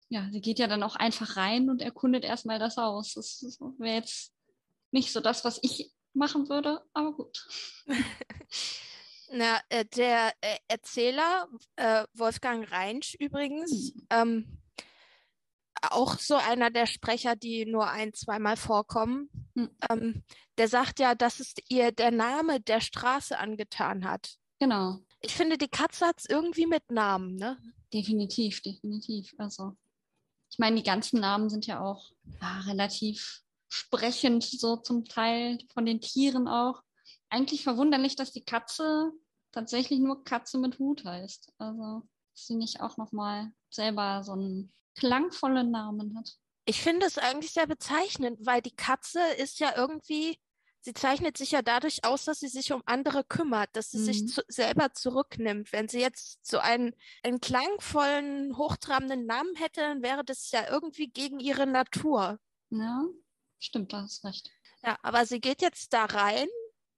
ja, 0.10 0.28
sie 0.30 0.42
geht 0.42 0.60
ja 0.60 0.68
dann 0.68 0.84
auch 0.84 0.98
einfach 0.98 1.38
rein 1.38 1.70
und 1.70 1.82
erkundet 1.82 2.26
erstmal 2.26 2.60
das 2.60 2.76
Haus. 2.76 3.14
Das 3.14 3.42
wäre 3.78 3.96
jetzt 3.96 4.34
nicht 4.92 5.14
so 5.14 5.22
das, 5.22 5.46
was 5.46 5.58
ich 5.62 5.94
machen 6.14 6.50
würde, 6.50 6.82
aber 6.92 7.14
gut. 7.14 7.48
Na, 9.32 9.62
äh, 9.70 9.86
der 9.86 10.34
äh, 10.42 10.58
Erzähler, 10.68 11.48
äh, 11.78 12.04
Wolfgang 12.14 12.70
Reinsch 12.70 13.16
übrigens, 13.20 13.96
mhm. 13.96 14.08
ähm, 14.10 14.61
auch 15.90 16.20
so 16.20 16.36
einer 16.36 16.70
der 16.70 16.86
Sprecher, 16.86 17.36
die 17.36 17.66
nur 17.66 17.90
ein, 17.90 18.14
zweimal 18.14 18.58
vorkommen, 18.58 19.30
mhm. 19.56 19.70
ähm, 19.90 20.24
der 20.58 20.68
sagt 20.68 21.00
ja, 21.00 21.16
dass 21.16 21.40
es 21.40 21.54
ihr 21.70 21.92
der 21.92 22.12
Name 22.12 22.60
der 22.60 22.82
Straße 22.82 23.38
angetan 23.38 24.06
hat. 24.06 24.36
Genau. 24.60 25.00
Ich 25.22 25.34
finde, 25.34 25.58
die 25.58 25.68
Katze 25.68 26.06
hat 26.06 26.20
es 26.20 26.26
irgendwie 26.26 26.68
mit 26.68 26.92
Namen, 26.92 27.36
ne? 27.36 27.58
Definitiv, 27.94 28.62
definitiv. 28.62 29.34
Also, 29.38 29.76
ich 30.52 30.60
meine, 30.60 30.76
die 30.76 30.84
ganzen 30.84 31.20
Namen 31.20 31.50
sind 31.50 31.66
ja 31.66 31.82
auch 31.82 32.12
ja, 32.42 32.60
relativ 32.62 33.42
sprechend, 33.70 34.44
so 34.44 34.78
zum 34.78 35.06
Teil 35.06 35.58
von 35.74 35.86
den 35.86 36.02
Tieren 36.02 36.48
auch. 36.48 36.84
Eigentlich 37.30 37.64
verwunderlich, 37.64 38.16
dass 38.16 38.32
die 38.32 38.44
Katze 38.44 39.12
tatsächlich 39.52 40.00
nur 40.00 40.24
Katze 40.24 40.58
mit 40.60 40.78
Hut 40.78 41.06
heißt. 41.06 41.54
Also, 41.58 42.04
dass 42.34 42.48
sie 42.48 42.56
nicht 42.56 42.82
auch 42.82 42.98
nochmal 42.98 43.52
selber 43.70 44.24
so 44.24 44.34
einen 44.34 44.72
klangvollen 44.96 45.72
Namen 45.72 46.18
hat. 46.18 46.38
Ich 46.66 46.82
finde 46.82 47.06
es 47.06 47.18
eigentlich 47.18 47.54
sehr 47.54 47.68
bezeichnend, 47.68 48.46
weil 48.46 48.62
die 48.62 48.76
Katze 48.76 49.22
ist 49.38 49.60
ja 49.60 49.74
irgendwie, 49.76 50.40
sie 50.82 50.94
zeichnet 50.94 51.38
sich 51.38 51.52
ja 51.52 51.62
dadurch 51.62 52.04
aus, 52.04 52.26
dass 52.26 52.40
sie 52.40 52.48
sich 52.48 52.72
um 52.72 52.84
andere 52.86 53.24
kümmert, 53.24 53.70
dass 53.74 53.92
sie 53.92 54.00
mhm. 54.00 54.06
sich 54.06 54.28
zu, 54.28 54.42
selber 54.48 54.94
zurücknimmt. 54.94 55.72
Wenn 55.72 55.88
sie 55.88 56.00
jetzt 56.00 56.46
so 56.46 56.60
einen, 56.60 56.94
einen 57.24 57.42
klangvollen, 57.42 58.58
hochtrabenden 58.58 59.26
Namen 59.26 59.56
hätte, 59.56 59.82
dann 59.82 60.04
wäre 60.04 60.24
das 60.24 60.52
ja 60.52 60.70
irgendwie 60.70 61.08
gegen 61.08 61.40
ihre 61.40 61.66
Natur. 61.66 62.40
Ja, 62.70 63.06
Stimmt, 63.62 63.94
da 63.94 64.02
hast 64.02 64.26
recht. 64.26 64.50
Ja, 64.84 64.98
aber 65.04 65.26
sie 65.26 65.40
geht 65.40 65.62
jetzt 65.62 65.94
da 65.94 66.06
rein 66.06 66.48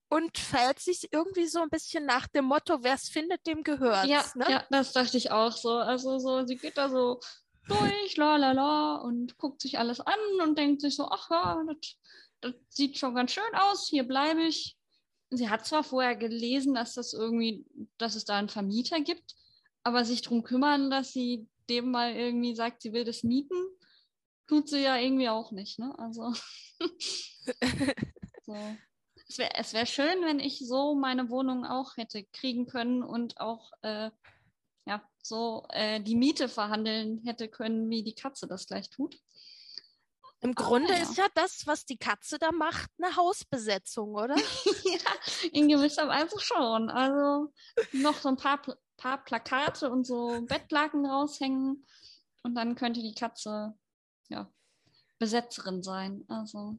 und 0.10 0.38
verhält 0.38 0.80
sich 0.80 1.12
irgendwie 1.12 1.46
so 1.46 1.60
ein 1.60 1.70
bisschen 1.70 2.06
nach 2.06 2.28
dem 2.28 2.46
Motto, 2.46 2.84
wer 2.84 2.94
es 2.94 3.10
findet, 3.10 3.46
dem 3.46 3.64
gehört. 3.64 4.08
Ja, 4.08 4.24
ne? 4.36 4.46
ja, 4.50 4.66
das 4.70 4.94
dachte 4.94 5.18
ich 5.18 5.32
auch 5.32 5.52
so. 5.52 5.72
Also 5.72 6.20
so, 6.20 6.46
sie 6.46 6.56
geht 6.56 6.78
da 6.78 6.88
so 6.88 7.20
durch, 7.68 8.18
la 8.18 8.38
la 8.38 8.52
la, 8.52 8.96
und 8.96 9.38
guckt 9.38 9.62
sich 9.62 9.80
alles 9.80 10.00
an 10.00 10.20
und 10.42 10.58
denkt 10.58 10.82
sich 10.82 10.96
so, 10.96 11.08
ach 11.10 11.30
ja, 11.30 11.64
das, 11.68 11.98
das 12.42 12.54
sieht 12.70 12.98
schon 12.98 13.16
ganz 13.16 13.32
schön 13.32 13.44
aus, 13.54 13.88
hier 13.88 14.04
bleibe 14.04 14.44
ich. 14.44 14.78
Sie 15.30 15.50
hat 15.50 15.66
zwar 15.66 15.84
vorher 15.84 16.16
gelesen, 16.16 16.76
dass 16.76 16.94
das 16.94 17.14
irgendwie, 17.14 17.66
dass 17.98 18.16
es 18.16 18.26
da 18.26 18.38
einen 18.38 18.50
Vermieter 18.50 19.02
gibt, 19.02 19.36
aber 19.84 20.06
sich 20.06 20.22
darum 20.22 20.44
kümmern, 20.44 20.92
dass 20.92 21.12
sie 21.12 21.48
dem 21.70 21.92
mal 21.92 22.14
irgendwie 22.14 22.56
sagt, 22.56 22.82
sie 22.82 22.94
will 22.94 23.04
das 23.04 23.24
mieten, 23.24 23.56
tut 24.48 24.70
sie 24.70 24.82
ja 24.82 24.98
irgendwie 24.98 25.30
auch 25.30 25.52
nicht, 25.52 25.80
ne? 25.80 25.94
Also 25.98 26.34
so. 28.46 28.56
Es 29.28 29.38
wäre 29.38 29.52
wär 29.72 29.86
schön, 29.86 30.22
wenn 30.26 30.40
ich 30.40 30.60
so 30.60 30.96
meine 30.96 31.30
Wohnung 31.30 31.66
auch 31.66 31.98
hätte 31.98 32.24
kriegen 32.24 32.68
können 32.68 33.02
und 33.04 33.40
auch 33.40 33.72
äh, 33.82 34.12
ja, 34.86 35.02
so 35.22 35.66
äh, 35.70 36.02
die 36.02 36.16
Miete 36.16 36.50
verhandeln 36.50 37.22
hätte 37.26 37.48
können, 37.48 37.90
wie 37.90 38.04
die 38.04 38.16
Katze 38.16 38.48
das 38.48 38.68
gleich 38.68 38.90
tut. 38.90 39.18
Im 40.42 40.56
Grunde 40.56 40.94
ah, 40.94 40.98
ja. 40.98 41.04
ist 41.04 41.18
ja 41.18 41.28
das, 41.36 41.66
was 41.68 41.86
die 41.86 41.98
Katze 41.98 42.38
da 42.38 42.52
macht, 42.52 42.92
eine 43.02 43.16
Hausbesetzung, 43.16 44.14
oder? 44.14 44.36
ja, 44.84 45.50
in 45.54 45.70
gewisser 45.70 46.10
Weise 46.10 46.38
schon. 46.38 46.90
Also 46.90 47.54
noch 47.94 48.20
so 48.20 48.28
ein 48.28 48.36
paar, 48.36 48.62
paar 48.98 49.24
Plakate 49.24 49.90
und 49.90 50.06
so 50.06 50.42
Bettlaken 50.42 51.06
raushängen 51.06 51.86
und 52.44 52.56
dann 52.56 52.76
könnte 52.76 53.02
die 53.02 53.16
Katze 53.16 53.74
ja, 54.28 54.52
Besetzerin 55.18 55.82
sein. 55.82 56.26
Also. 56.28 56.78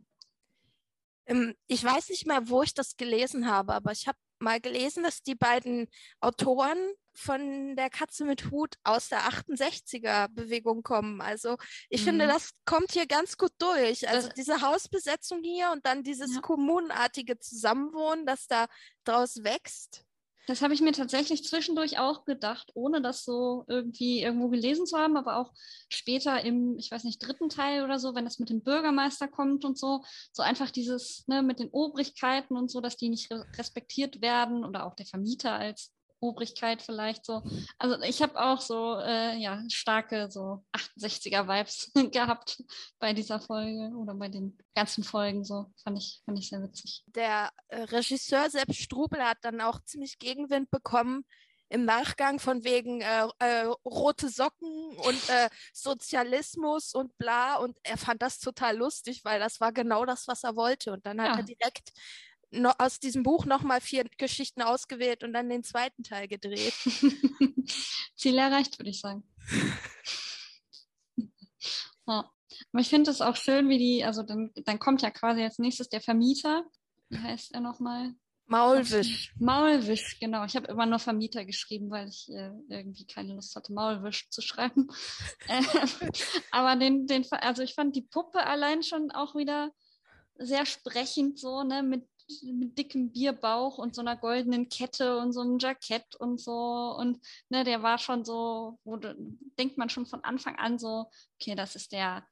Ähm, 1.25 1.54
ich 1.66 1.82
weiß 1.82 2.11
nicht 2.11 2.26
mehr, 2.26 2.50
wo 2.50 2.62
ich 2.62 2.75
das 2.75 2.99
gelesen 2.99 3.49
habe, 3.49 3.73
aber 3.73 3.92
ich 3.92 4.06
habe 4.06 4.18
mal 4.38 4.60
gelesen, 4.60 5.02
dass 5.02 5.22
die 5.22 5.34
beiden 5.34 5.88
Autoren 6.20 6.78
von 7.14 7.76
der 7.76 7.90
Katze 7.90 8.24
mit 8.24 8.50
Hut 8.50 8.74
aus 8.82 9.08
der 9.08 9.20
68er-Bewegung 9.28 10.82
kommen. 10.82 11.20
Also 11.20 11.56
ich 11.88 12.02
mhm. 12.02 12.06
finde, 12.06 12.26
das 12.26 12.50
kommt 12.64 12.92
hier 12.92 13.06
ganz 13.06 13.36
gut 13.36 13.52
durch. 13.58 14.08
Also 14.08 14.28
das, 14.28 14.34
diese 14.34 14.60
Hausbesetzung 14.60 15.42
hier 15.42 15.70
und 15.72 15.86
dann 15.86 16.02
dieses 16.02 16.34
ja. 16.34 16.40
kommunartige 16.40 17.38
Zusammenwohnen, 17.38 18.26
das 18.26 18.46
da 18.46 18.66
draus 19.04 19.44
wächst. 19.44 20.03
Das 20.46 20.60
habe 20.60 20.74
ich 20.74 20.82
mir 20.82 20.92
tatsächlich 20.92 21.44
zwischendurch 21.44 21.98
auch 21.98 22.24
gedacht, 22.24 22.70
ohne 22.74 23.00
das 23.00 23.24
so 23.24 23.64
irgendwie 23.66 24.22
irgendwo 24.22 24.48
gelesen 24.48 24.86
zu 24.86 24.98
haben, 24.98 25.16
aber 25.16 25.38
auch 25.38 25.52
später 25.88 26.44
im, 26.44 26.76
ich 26.78 26.90
weiß 26.90 27.04
nicht, 27.04 27.18
dritten 27.18 27.48
Teil 27.48 27.82
oder 27.82 27.98
so, 27.98 28.14
wenn 28.14 28.24
das 28.24 28.38
mit 28.38 28.50
dem 28.50 28.62
Bürgermeister 28.62 29.26
kommt 29.26 29.64
und 29.64 29.78
so, 29.78 30.04
so 30.32 30.42
einfach 30.42 30.70
dieses, 30.70 31.26
ne, 31.28 31.42
mit 31.42 31.60
den 31.60 31.70
Obrigkeiten 31.70 32.56
und 32.56 32.70
so, 32.70 32.80
dass 32.80 32.96
die 32.96 33.08
nicht 33.08 33.30
respektiert 33.56 34.20
werden 34.20 34.64
oder 34.64 34.86
auch 34.86 34.94
der 34.94 35.06
Vermieter 35.06 35.52
als 35.52 35.92
Obrigkeit 36.21 36.83
vielleicht 36.83 37.26
so. 37.26 37.42
Also 37.78 38.00
ich 38.02 38.23
habe 38.23 38.40
auch 38.40 38.61
so 38.61 38.99
äh, 38.99 39.37
ja 39.37 39.62
starke 39.68 40.30
so 40.30 40.64
68er 40.73 41.47
Vibes 41.47 41.92
gehabt 42.12 42.62
bei 42.99 43.12
dieser 43.12 43.40
Folge 43.40 43.94
oder 43.97 44.14
bei 44.14 44.28
den 44.28 44.56
ganzen 44.75 45.04
Folgen 45.04 45.44
so 45.44 45.73
fand 45.83 45.99
ich 45.99 46.23
fand 46.25 46.38
ich 46.38 46.49
sehr 46.49 46.62
witzig. 46.62 47.04
Der 47.06 47.50
äh, 47.68 47.83
Regisseur 47.83 48.49
Sepp 48.50 48.75
Strubel 48.75 49.23
hat 49.23 49.38
dann 49.42 49.61
auch 49.61 49.80
ziemlich 49.85 50.18
Gegenwind 50.18 50.71
bekommen 50.71 51.25
im 51.68 51.85
Nachgang 51.85 52.38
von 52.38 52.62
wegen 52.62 53.00
äh, 53.00 53.26
äh, 53.40 53.64
rote 53.85 54.28
Socken 54.28 54.97
und 54.97 55.28
äh, 55.28 55.49
Sozialismus 55.73 56.94
und 56.94 57.16
bla. 57.18 57.56
Und 57.56 57.76
er 57.83 57.97
fand 57.97 58.23
das 58.23 58.38
total 58.38 58.76
lustig, 58.76 59.25
weil 59.25 59.40
das 59.40 59.61
war 59.61 59.73
genau 59.73 60.04
das, 60.04 60.28
was 60.28 60.44
er 60.44 60.56
wollte. 60.56 60.92
Und 60.92 61.04
dann 61.06 61.21
hat 61.21 61.33
ja. 61.33 61.37
er 61.38 61.42
direkt 61.42 61.92
no, 62.54 62.73
aus 62.78 63.00
diesem 63.00 63.23
Buch 63.23 63.44
nochmal 63.44 63.80
vier 63.80 64.04
Geschichten 64.18 64.62
ausgewählt 64.62 65.25
und 65.25 65.32
dann 65.32 65.49
den 65.49 65.64
zweiten 65.64 66.02
Teil 66.02 66.28
gedreht. 66.28 66.75
Ziel 68.16 68.38
erreicht, 68.38 68.78
würde 68.78 68.90
ich 68.90 69.00
sagen. 69.00 69.25
ja. 72.06 72.30
Aber 72.73 72.80
ich 72.80 72.88
finde 72.88 73.11
es 73.11 73.20
auch 73.20 73.37
schön, 73.37 73.68
wie 73.68 73.78
die, 73.78 74.04
also 74.04 74.23
dann, 74.23 74.50
dann 74.64 74.78
kommt 74.78 75.02
ja 75.02 75.11
quasi 75.11 75.42
als 75.42 75.58
nächstes 75.58 75.88
der 75.88 76.00
Vermieter. 76.00 76.64
Wie 77.08 77.18
heißt 77.18 77.52
er 77.54 77.61
nochmal? 77.61 78.14
Maulwisch. 78.46 79.32
Maulwisch, 79.38 80.18
genau. 80.20 80.44
Ich 80.44 80.54
habe 80.54 80.66
immer 80.66 80.87
nur 80.87 80.99
Vermieter 80.99 81.44
geschrieben, 81.44 81.90
weil 81.90 82.08
ich 82.08 82.28
äh, 82.30 82.52
irgendwie 82.68 83.06
keine 83.06 83.34
Lust 83.34 83.56
hatte, 83.56 83.73
Maulwisch 83.73 84.28
zu 84.30 84.42
schreiben. 84.42 84.88
äh, 85.49 85.62
aber 86.50 86.76
den, 86.76 87.06
den, 87.06 87.26
also 87.30 87.62
ich 87.62 87.75
fand 87.75 87.96
die 87.96 88.02
Puppe 88.02 88.44
allein 88.44 88.82
schon 88.82 89.11
auch 89.11 89.34
wieder 89.34 89.73
sehr 90.37 90.66
sprechend 90.66 91.38
so, 91.38 91.62
ne, 91.62 91.82
mit 91.82 92.06
mit 92.43 92.78
dickem 92.78 93.12
Bierbauch 93.12 93.78
und 93.78 93.95
so 93.95 94.00
einer 94.00 94.16
goldenen 94.16 94.69
Kette 94.69 95.19
und 95.19 95.33
so 95.33 95.40
einem 95.40 95.59
Jackett 95.59 96.16
und 96.16 96.40
so. 96.40 96.95
Und 96.99 97.21
ne, 97.49 97.64
der 97.64 97.83
war 97.83 97.99
schon 97.99 98.25
so, 98.25 98.78
wo 98.85 98.97
denkt 98.97 99.78
man 99.78 99.90
schon 99.90 100.07
von 100.07 100.25
Anfang 100.25 100.57
an 100.57 100.78
so, 100.78 101.11
okay, 101.40 101.54
das 101.54 101.76
ist 101.76 101.93
der, 101.93 102.26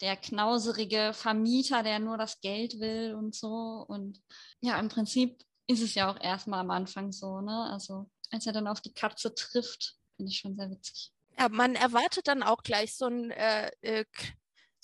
der 0.00 0.16
knauserige 0.16 1.12
Vermieter, 1.14 1.82
der 1.82 1.98
nur 1.98 2.18
das 2.18 2.40
Geld 2.40 2.80
will 2.80 3.14
und 3.14 3.34
so. 3.34 3.84
Und 3.88 4.20
ja, 4.60 4.78
im 4.78 4.88
Prinzip 4.88 5.42
ist 5.66 5.82
es 5.82 5.94
ja 5.94 6.10
auch 6.10 6.20
erstmal 6.20 6.60
am 6.60 6.70
Anfang 6.70 7.12
so, 7.12 7.40
ne? 7.40 7.70
Also 7.70 8.10
als 8.30 8.46
er 8.46 8.52
dann 8.52 8.66
auf 8.66 8.80
die 8.80 8.92
Katze 8.92 9.34
trifft, 9.34 9.96
finde 10.16 10.30
ich 10.30 10.38
schon 10.38 10.56
sehr 10.56 10.70
witzig. 10.70 11.12
Ja, 11.38 11.48
man 11.48 11.74
erwartet 11.74 12.28
dann 12.28 12.42
auch 12.42 12.62
gleich 12.62 12.94
so 12.94 13.06
ein 13.06 13.30
äh, 13.30 13.70
äh 13.82 14.04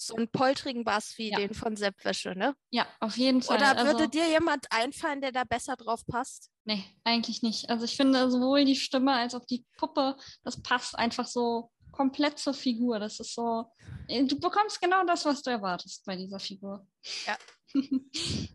so 0.07 0.15
einen 0.17 0.29
poltrigen 0.29 0.85
Bass 0.85 1.15
wie 1.17 1.31
ja. 1.31 1.39
den 1.39 1.55
von 1.55 1.77
Seppwäsche, 1.77 2.35
ne? 2.37 2.55
Ja, 2.71 2.87
auf 3.01 3.17
jeden 3.17 3.43
Fall. 3.43 3.59
Oder 3.59 3.77
würde 3.77 3.91
also, 3.91 4.07
dir 4.07 4.29
jemand 4.29 4.67
einfallen, 4.71 5.21
der 5.21 5.33
da 5.33 5.45
besser 5.45 5.77
drauf 5.77 6.07
passt? 6.07 6.51
Nee, 6.65 6.85
eigentlich 7.05 7.43
nicht. 7.43 7.71
Also 7.71 7.85
ich 7.85 7.97
finde 7.97 8.31
sowohl 8.31 8.65
die 8.65 8.77
Stimme 8.77 9.13
als 9.13 9.35
auch 9.35 9.45
die 9.45 9.65
Puppe, 9.77 10.17
das 10.45 10.63
passt 10.63 10.99
einfach 10.99 11.27
so 11.27 11.71
komplett 11.93 12.39
zur 12.39 12.55
Figur. 12.55 12.99
Das 12.99 13.21
ist 13.21 13.35
so, 13.35 13.67
äh, 14.09 14.25
du 14.25 14.39
bekommst 14.41 14.81
genau 14.81 15.05
das, 15.05 15.25
was 15.25 15.43
du 15.43 15.51
erwartest 15.51 16.05
bei 16.05 16.17
dieser 16.17 16.41
Figur. 16.41 16.87
Ja. 17.27 17.37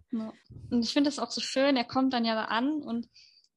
Und 0.10 0.84
ich 0.84 0.92
finde 0.92 1.10
es 1.10 1.20
auch 1.20 1.32
so 1.32 1.42
schön, 1.42 1.78
er 1.78 1.86
kommt 1.86 2.14
dann 2.14 2.26
ja 2.26 2.36
da 2.36 2.46
an 2.46 2.82
und 2.84 3.08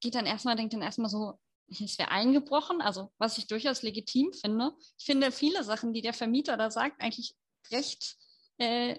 geht 0.01 0.15
dann 0.15 0.27
erstmal, 0.27 0.57
denkt 0.57 0.73
dann 0.73 0.83
erstmal 0.83 1.11
so, 1.11 1.39
es 1.69 1.99
wäre 1.99 2.11
eingebrochen, 2.11 2.81
also 2.81 3.13
was 3.19 3.39
ich 3.39 3.47
durchaus 3.47 3.83
legitim 3.83 4.33
finde. 4.33 4.73
Ich 4.99 5.05
finde 5.05 5.31
viele 5.31 5.63
Sachen, 5.63 5.93
die 5.93 6.03
der 6.03 6.15
Vermieter 6.15 6.57
da 6.57 6.71
sagt, 6.71 7.01
eigentlich 7.01 7.37
recht 7.71 8.17
äh, 8.59 8.99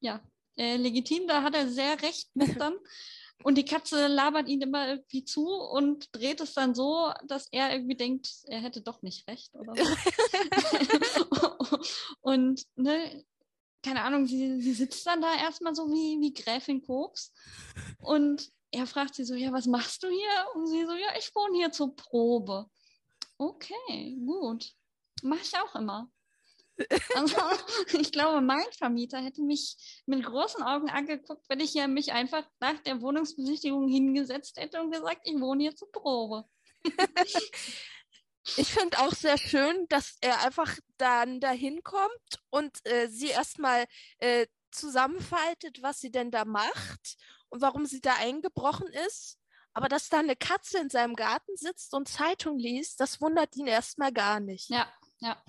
ja, 0.00 0.20
äh, 0.56 0.76
legitim. 0.76 1.26
Da 1.26 1.42
hat 1.42 1.54
er 1.54 1.68
sehr 1.68 2.00
recht 2.02 2.34
mit 2.34 2.56
dann. 2.60 2.76
Und 3.44 3.56
die 3.56 3.64
Katze 3.64 4.08
labert 4.08 4.48
ihn 4.48 4.62
immer 4.62 4.88
irgendwie 4.88 5.24
zu 5.24 5.46
und 5.46 6.08
dreht 6.12 6.40
es 6.40 6.54
dann 6.54 6.74
so, 6.74 7.12
dass 7.24 7.46
er 7.52 7.72
irgendwie 7.72 7.94
denkt, 7.94 8.28
er 8.46 8.60
hätte 8.60 8.82
doch 8.82 9.00
nicht 9.02 9.28
recht 9.28 9.54
oder 9.54 9.76
so. 9.76 9.84
und 12.20 12.66
ne, 12.74 13.24
keine 13.82 14.02
Ahnung, 14.02 14.26
sie, 14.26 14.60
sie 14.60 14.72
sitzt 14.72 15.06
dann 15.06 15.20
da 15.20 15.34
erstmal 15.36 15.74
so 15.74 15.88
wie, 15.88 16.20
wie 16.20 16.34
Gräfin 16.34 16.82
Koks 16.82 17.32
und 18.00 18.50
er 18.70 18.86
fragt 18.86 19.14
sie 19.14 19.24
so, 19.24 19.34
ja, 19.34 19.52
was 19.52 19.66
machst 19.66 20.02
du 20.02 20.08
hier? 20.08 20.46
Und 20.54 20.66
sie 20.66 20.84
so, 20.84 20.92
ja, 20.92 21.16
ich 21.18 21.34
wohne 21.34 21.56
hier 21.56 21.72
zur 21.72 21.94
Probe. 21.94 22.68
Okay, 23.38 24.18
gut. 24.26 24.74
Mache 25.22 25.40
ich 25.42 25.56
auch 25.56 25.74
immer. 25.74 26.10
Also, 27.14 27.36
ich 27.98 28.12
glaube, 28.12 28.40
mein 28.40 28.64
Vermieter 28.76 29.18
hätte 29.18 29.42
mich 29.42 30.02
mit 30.06 30.24
großen 30.24 30.62
Augen 30.62 30.88
angeguckt, 30.88 31.48
wenn 31.48 31.60
ich 31.60 31.72
hier 31.72 31.88
mich 31.88 32.12
einfach 32.12 32.44
nach 32.60 32.78
der 32.80 33.00
Wohnungsbesichtigung 33.00 33.88
hingesetzt 33.88 34.58
hätte 34.58 34.80
und 34.80 34.90
gesagt, 34.90 35.22
ich 35.24 35.40
wohne 35.40 35.64
hier 35.64 35.76
zur 35.76 35.90
Probe. 35.90 36.44
Ich 38.56 38.68
finde 38.68 38.98
auch 39.00 39.12
sehr 39.12 39.36
schön, 39.36 39.86
dass 39.88 40.16
er 40.22 40.42
einfach 40.42 40.78
dann 40.96 41.38
dahin 41.38 41.82
kommt 41.82 42.40
und 42.50 42.78
äh, 42.86 43.08
sie 43.08 43.28
erstmal 43.28 43.84
äh, 44.20 44.46
zusammenfaltet, 44.70 45.82
was 45.82 46.00
sie 46.00 46.10
denn 46.10 46.30
da 46.30 46.46
macht 46.46 47.18
und 47.50 47.60
warum 47.60 47.84
sie 47.86 48.00
da 48.00 48.14
eingebrochen 48.14 48.88
ist. 49.06 49.38
Aber 49.74 49.88
dass 49.88 50.08
da 50.08 50.20
eine 50.20 50.34
Katze 50.34 50.78
in 50.78 50.90
seinem 50.90 51.14
Garten 51.14 51.56
sitzt 51.56 51.94
und 51.94 52.08
Zeitung 52.08 52.58
liest, 52.58 53.00
das 53.00 53.20
wundert 53.20 53.54
ihn 53.54 53.66
erstmal 53.66 54.12
gar 54.12 54.40
nicht. 54.40 54.70
Ja, 54.70 54.90
ja, 55.20 55.42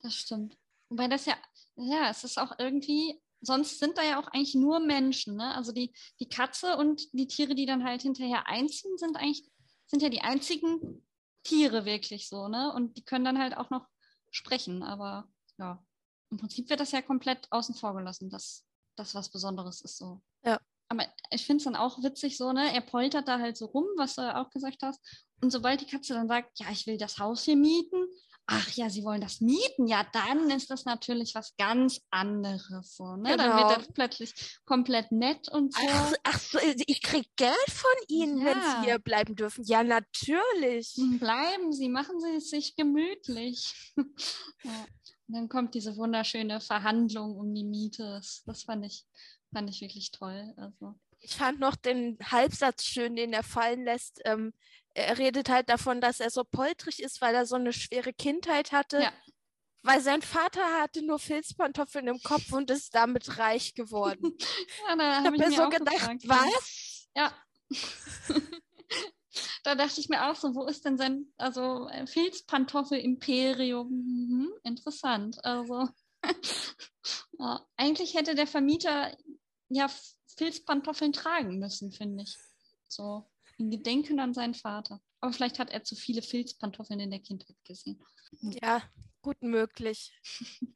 das 0.00 0.14
stimmt. 0.14 0.56
Wobei 0.94 1.08
das 1.08 1.26
ja, 1.26 1.36
ja, 1.74 2.08
es 2.08 2.22
ist 2.22 2.38
auch 2.38 2.52
irgendwie, 2.56 3.20
sonst 3.40 3.80
sind 3.80 3.98
da 3.98 4.02
ja 4.04 4.20
auch 4.20 4.28
eigentlich 4.28 4.54
nur 4.54 4.78
Menschen, 4.78 5.34
ne? 5.34 5.52
Also 5.56 5.72
die, 5.72 5.92
die 6.20 6.28
Katze 6.28 6.76
und 6.76 7.12
die 7.12 7.26
Tiere, 7.26 7.56
die 7.56 7.66
dann 7.66 7.82
halt 7.82 8.02
hinterher 8.02 8.46
einziehen, 8.46 8.96
sind 8.96 9.16
eigentlich, 9.16 9.44
sind 9.86 10.02
ja 10.02 10.08
die 10.08 10.20
einzigen 10.20 11.04
Tiere 11.42 11.84
wirklich 11.84 12.28
so, 12.28 12.46
ne? 12.46 12.72
Und 12.72 12.96
die 12.96 13.04
können 13.04 13.24
dann 13.24 13.40
halt 13.40 13.56
auch 13.56 13.70
noch 13.70 13.88
sprechen, 14.30 14.84
aber 14.84 15.28
ja, 15.58 15.84
im 16.30 16.38
Prinzip 16.38 16.70
wird 16.70 16.78
das 16.78 16.92
ja 16.92 17.02
komplett 17.02 17.50
außen 17.50 17.74
vor 17.74 17.96
gelassen, 17.96 18.30
dass 18.30 18.64
das 18.94 19.16
was 19.16 19.30
Besonderes 19.30 19.80
ist 19.80 19.98
so. 19.98 20.22
Ja. 20.44 20.60
Aber 20.88 21.04
ich 21.30 21.44
finde 21.44 21.56
es 21.56 21.64
dann 21.64 21.74
auch 21.74 22.04
witzig 22.04 22.36
so, 22.36 22.52
ne? 22.52 22.72
Er 22.72 22.82
poltert 22.82 23.26
da 23.26 23.40
halt 23.40 23.56
so 23.56 23.66
rum, 23.66 23.86
was 23.96 24.14
du 24.14 24.36
auch 24.36 24.50
gesagt 24.50 24.80
hast. 24.84 25.00
Und 25.42 25.50
sobald 25.50 25.80
die 25.80 25.86
Katze 25.86 26.14
dann 26.14 26.28
sagt, 26.28 26.56
ja, 26.60 26.70
ich 26.70 26.86
will 26.86 26.98
das 26.98 27.18
Haus 27.18 27.42
hier 27.42 27.56
mieten, 27.56 28.06
ach 28.46 28.70
ja, 28.72 28.90
Sie 28.90 29.04
wollen 29.04 29.20
das 29.20 29.40
mieten, 29.40 29.86
ja, 29.86 30.06
dann 30.12 30.50
ist 30.50 30.70
das 30.70 30.84
natürlich 30.84 31.34
was 31.34 31.56
ganz 31.56 32.00
anderes. 32.10 32.96
So, 32.96 33.16
ne? 33.16 33.30
Genau. 33.30 33.36
Dann 33.36 33.56
wird 33.56 33.68
genau. 33.68 33.74
das 33.76 33.92
plötzlich 33.92 34.58
komplett 34.64 35.12
nett 35.12 35.48
und 35.48 35.74
so. 35.74 35.80
Ach, 35.88 36.12
ach 36.24 36.38
so, 36.38 36.58
ich 36.86 37.02
kriege 37.02 37.28
Geld 37.36 37.70
von 37.70 38.06
Ihnen, 38.08 38.38
ja. 38.38 38.44
wenn 38.44 38.60
Sie 38.60 38.86
hier 38.86 38.98
bleiben 38.98 39.34
dürfen. 39.34 39.64
Ja, 39.64 39.82
natürlich. 39.82 40.94
Hm, 40.96 41.18
bleiben 41.18 41.72
Sie, 41.72 41.88
machen 41.88 42.20
Sie 42.20 42.36
es 42.36 42.50
sich 42.50 42.76
gemütlich. 42.76 43.72
ja. 44.64 44.86
Und 45.26 45.34
dann 45.34 45.48
kommt 45.48 45.74
diese 45.74 45.96
wunderschöne 45.96 46.60
Verhandlung 46.60 47.36
um 47.36 47.54
die 47.54 47.64
Miete. 47.64 48.02
Das, 48.02 48.42
das 48.44 48.64
fand 48.64 48.84
ich, 48.84 49.06
fand 49.52 49.70
ich 49.70 49.80
wirklich 49.80 50.10
toll. 50.10 50.52
Also. 50.56 50.94
Ich 51.20 51.34
fand 51.34 51.60
noch 51.60 51.76
den 51.76 52.18
Halbsatz 52.22 52.84
schön, 52.84 53.16
den 53.16 53.32
er 53.32 53.42
fallen 53.42 53.84
lässt. 53.84 54.20
Ähm, 54.26 54.52
er 54.94 55.18
redet 55.18 55.48
halt 55.48 55.68
davon, 55.68 56.00
dass 56.00 56.20
er 56.20 56.30
so 56.30 56.44
poltrig 56.44 57.02
ist, 57.02 57.20
weil 57.20 57.34
er 57.34 57.46
so 57.46 57.56
eine 57.56 57.72
schwere 57.72 58.12
Kindheit 58.12 58.72
hatte. 58.72 59.00
Ja. 59.02 59.12
Weil 59.82 60.00
sein 60.00 60.22
Vater 60.22 60.80
hatte 60.80 61.04
nur 61.04 61.18
Filzpantoffeln 61.18 62.06
im 62.08 62.22
Kopf 62.22 62.52
und 62.52 62.70
ist 62.70 62.94
damit 62.94 63.38
reich 63.38 63.74
geworden. 63.74 64.36
ja, 64.88 64.96
da 64.96 65.16
habe 65.16 65.26
hab 65.26 65.34
ich 65.34 65.40
mir 65.40 65.52
so 65.52 65.68
gedacht, 65.68 65.94
gefragt, 65.94 66.22
was? 66.26 67.08
Ja. 67.14 67.34
da 69.64 69.74
dachte 69.74 70.00
ich 70.00 70.08
mir 70.08 70.30
auch 70.30 70.36
so, 70.36 70.54
wo 70.54 70.64
ist 70.64 70.86
denn 70.86 70.96
sein, 70.96 71.26
also 71.36 71.88
äh, 71.88 72.06
Filzpantoffel-Imperium? 72.06 73.88
Mhm, 73.90 74.52
interessant. 74.62 75.44
Also 75.44 75.88
ja, 77.38 77.66
eigentlich 77.76 78.14
hätte 78.14 78.34
der 78.34 78.46
Vermieter 78.46 79.14
ja 79.68 79.90
Filzpantoffeln 80.38 81.12
tragen 81.12 81.58
müssen, 81.58 81.92
finde 81.92 82.22
ich. 82.22 82.36
So 82.88 83.28
in 83.64 83.70
Gedenken 83.70 84.20
an 84.20 84.34
seinen 84.34 84.54
Vater. 84.54 85.00
Aber 85.20 85.32
vielleicht 85.32 85.58
hat 85.58 85.70
er 85.70 85.84
zu 85.84 85.96
viele 85.96 86.22
Filzpantoffeln 86.22 87.00
in 87.00 87.10
der 87.10 87.20
Kindheit 87.20 87.56
gesehen. 87.64 88.02
Ja, 88.40 88.82
gut 89.22 89.42
möglich. 89.42 90.12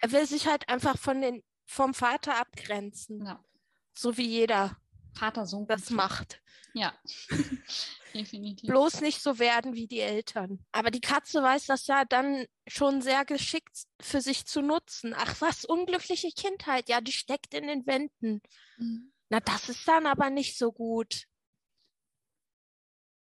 er 0.00 0.12
will 0.12 0.26
sich 0.26 0.46
halt 0.46 0.68
einfach 0.68 0.98
von 0.98 1.20
den, 1.20 1.42
vom 1.66 1.92
Vater 1.92 2.36
abgrenzen. 2.40 3.24
Ja. 3.26 3.44
So 3.92 4.16
wie 4.16 4.26
jeder 4.26 4.76
Vater 5.14 5.46
Sohn 5.46 5.66
das 5.66 5.90
macht. 5.90 6.40
Ja, 6.74 6.94
definitiv. 8.14 8.68
Bloß 8.68 9.00
nicht 9.00 9.20
so 9.20 9.38
werden 9.38 9.74
wie 9.74 9.86
die 9.86 10.00
Eltern. 10.00 10.64
Aber 10.72 10.90
die 10.90 11.00
Katze 11.00 11.42
weiß 11.42 11.66
das 11.66 11.86
ja 11.86 12.04
dann 12.04 12.46
schon 12.66 13.02
sehr 13.02 13.24
geschickt 13.24 13.84
für 14.00 14.20
sich 14.20 14.46
zu 14.46 14.62
nutzen. 14.62 15.14
Ach, 15.16 15.40
was 15.40 15.64
unglückliche 15.64 16.30
Kindheit. 16.30 16.88
Ja, 16.88 17.00
die 17.00 17.12
steckt 17.12 17.52
in 17.52 17.66
den 17.66 17.86
Wänden. 17.86 18.40
Mhm. 18.78 19.12
Na, 19.28 19.40
das 19.40 19.68
ist 19.68 19.86
dann 19.86 20.06
aber 20.06 20.30
nicht 20.30 20.56
so 20.56 20.72
gut. 20.72 21.26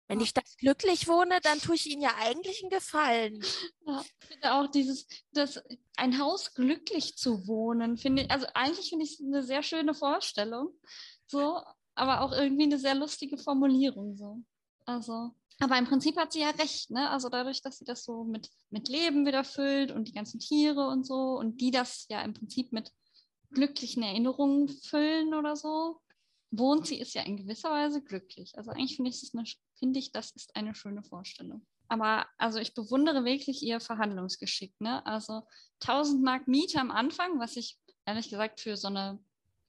Wenn 0.08 0.20
ich 0.20 0.34
das 0.34 0.58
glücklich 0.58 1.08
wohne, 1.08 1.40
dann 1.42 1.60
tue 1.60 1.76
ich 1.76 1.90
ihnen 1.90 2.02
ja 2.02 2.12
eigentlich 2.20 2.62
einen 2.62 2.70
Gefallen. 2.70 3.44
Ja, 3.86 4.02
ich 4.02 4.28
finde 4.28 4.54
auch 4.54 4.68
dieses, 4.68 5.08
das, 5.32 5.62
ein 5.96 6.20
Haus 6.20 6.54
glücklich 6.54 7.16
zu 7.16 7.48
wohnen, 7.48 7.98
finde 7.98 8.24
ich, 8.24 8.32
also 8.32 8.46
eigentlich 8.54 8.90
finde 8.90 9.06
ich 9.06 9.14
es 9.14 9.26
eine 9.26 9.44
sehr 9.44 9.64
schöne 9.64 9.94
Vorstellung. 9.94 10.70
So, 11.26 11.62
aber 11.96 12.22
auch 12.22 12.32
irgendwie 12.32 12.64
eine 12.64 12.80
sehr 12.80 12.96
lustige 12.96 13.38
Formulierung. 13.38 14.18
So. 14.18 14.44
Also, 14.86 15.32
aber 15.60 15.78
im 15.78 15.86
Prinzip 15.86 16.18
hat 16.18 16.34
sie 16.34 16.42
ja 16.42 16.50
recht, 16.50 16.92
ne? 16.92 17.10
Also 17.10 17.30
dadurch, 17.30 17.62
dass 17.62 17.78
sie 17.78 17.86
das 17.86 18.04
so 18.04 18.24
mit, 18.24 18.50
mit 18.70 18.90
Leben 18.90 19.26
wieder 19.26 19.44
füllt 19.44 19.92
und 19.92 20.08
die 20.10 20.14
ganzen 20.14 20.40
Tiere 20.40 20.88
und 20.88 21.06
so 21.06 21.38
und 21.38 21.62
die 21.62 21.72
das 21.72 22.06
ja 22.10 22.22
im 22.22 22.34
Prinzip 22.34 22.72
mit 22.74 22.92
glücklichen 23.52 24.04
Erinnerungen 24.04 24.68
füllen 24.68 25.34
oder 25.34 25.56
so, 25.56 26.02
wohnt 26.56 26.86
sie 26.86 27.00
ist 27.00 27.16
ja 27.16 27.24
in 27.24 27.38
gewisser 27.38 27.72
Weise 27.72 28.02
glücklich. 28.04 28.54
Also 28.56 28.72
eigentlich 28.72 28.96
finde 28.96 29.10
ich, 29.10 29.22
das 29.22 29.34
eine, 29.34 29.46
find 29.80 29.98
ich, 29.98 30.12
das 30.12 30.32
ist 30.32 30.56
eine 30.56 30.76
schöne 30.76 31.04
Vorstellung. 31.04 31.66
Aber 31.88 32.28
also 32.38 32.60
ich 32.60 32.74
bewundere 32.74 33.26
wirklich 33.26 33.64
ihr 33.64 33.80
Verhandlungsgeschick. 33.80 34.80
Ne? 34.80 35.06
Also 35.06 35.48
1000 35.82 36.24
Mark 36.24 36.48
Miete 36.48 36.80
am 36.80 36.92
Anfang, 36.92 37.40
was 37.40 37.58
ich 37.58 37.78
ehrlich 38.06 38.30
gesagt 38.30 38.60
für 38.60 38.78
so 38.78 38.88
eine 38.88 39.20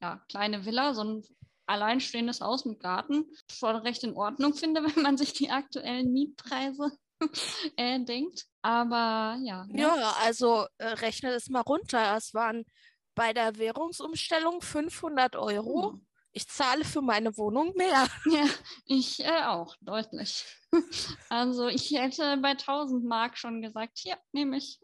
ja, 0.02 0.22
kleine 0.28 0.66
Villa, 0.66 0.92
so 0.92 1.04
ein 1.04 1.22
alleinstehendes 1.66 2.42
Haus 2.42 2.66
mit 2.66 2.80
Garten 2.80 3.24
schon 3.50 3.76
recht 3.76 4.04
in 4.04 4.14
Ordnung 4.14 4.52
finde, 4.52 4.84
wenn 4.94 5.02
man 5.02 5.16
sich 5.16 5.32
die 5.32 5.50
aktuellen 5.50 6.12
Mietpreise 6.12 6.92
äh, 7.76 7.98
denkt. 8.04 8.44
Aber 8.60 9.38
ja. 9.42 9.64
Ne? 9.68 9.80
Ja, 9.80 10.16
also 10.22 10.66
äh, 10.76 10.88
rechne 10.88 11.30
es 11.30 11.48
mal 11.48 11.62
runter. 11.62 12.14
Es 12.14 12.34
waren 12.34 12.66
bei 13.14 13.32
der 13.32 13.56
Währungsumstellung 13.56 14.60
500 14.60 15.36
Euro. 15.36 15.92
Hm. 15.92 16.06
Ich 16.36 16.48
zahle 16.48 16.84
für 16.84 17.00
meine 17.00 17.36
Wohnung 17.36 17.72
mehr. 17.76 18.08
Ja, 18.26 18.46
ich 18.86 19.20
äh, 19.20 19.44
auch, 19.44 19.74
deutlich. 19.80 20.44
Also 21.28 21.68
ich 21.68 21.90
hätte 21.92 22.36
bei 22.38 22.50
1000 22.50 23.04
Mark 23.04 23.38
schon 23.38 23.62
gesagt, 23.62 23.98
hier, 23.98 24.18
nehme 24.32 24.56
ich. 24.58 24.80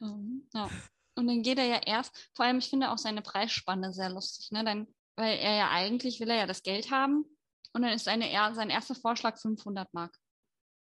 um, 0.00 0.48
ja. 0.54 0.68
Und 1.16 1.28
dann 1.28 1.42
geht 1.42 1.58
er 1.58 1.66
ja 1.66 1.80
erst, 1.86 2.30
vor 2.34 2.44
allem 2.44 2.58
ich 2.58 2.68
finde 2.68 2.90
auch 2.90 2.98
seine 2.98 3.22
Preisspanne 3.22 3.92
sehr 3.92 4.10
lustig. 4.10 4.50
Ne? 4.50 4.64
Dann 4.64 4.88
weil 5.16 5.38
er 5.38 5.56
ja 5.56 5.70
eigentlich 5.70 6.20
will 6.20 6.30
er 6.30 6.36
ja 6.36 6.46
das 6.46 6.62
Geld 6.62 6.90
haben 6.90 7.24
und 7.72 7.82
dann 7.82 7.92
ist 7.92 8.04
seine, 8.04 8.26
sein 8.54 8.70
erster 8.70 8.94
Vorschlag 8.94 9.38
500 9.38 9.92
Mark. 9.94 10.16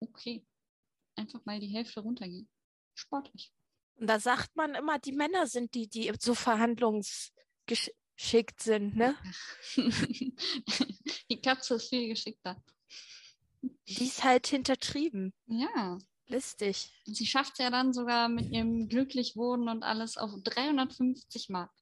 Okay, 0.00 0.46
einfach 1.16 1.44
mal 1.44 1.60
die 1.60 1.68
Hälfte 1.68 2.00
runtergehen. 2.00 2.48
Sportlich. 2.94 3.52
Und 3.96 4.06
da 4.06 4.18
sagt 4.18 4.56
man 4.56 4.74
immer, 4.74 4.98
die 4.98 5.12
Männer 5.12 5.46
sind 5.46 5.74
die, 5.74 5.88
die 5.88 6.12
so 6.18 6.34
verhandlungsgeschickt 8.20 8.62
sind, 8.62 8.96
ne? 8.96 9.16
die 11.30 11.40
Katze 11.40 11.74
ist 11.74 11.88
viel 11.88 12.09
geschickter. 12.09 12.62
Die 13.62 14.06
ist 14.06 14.24
halt 14.24 14.46
hintertrieben. 14.46 15.33
Ja. 15.46 15.98
Listig. 16.26 16.92
Und 17.06 17.16
sie 17.16 17.26
schafft 17.26 17.54
es 17.54 17.59
ja 17.59 17.70
dann 17.70 17.92
sogar 17.92 18.28
mit 18.28 18.50
ihrem 18.50 18.88
Glücklichwohnen 18.88 19.68
und 19.68 19.83
alles 19.83 20.16
auf 20.16 20.30
350 20.44 21.48
Mark. 21.48 21.72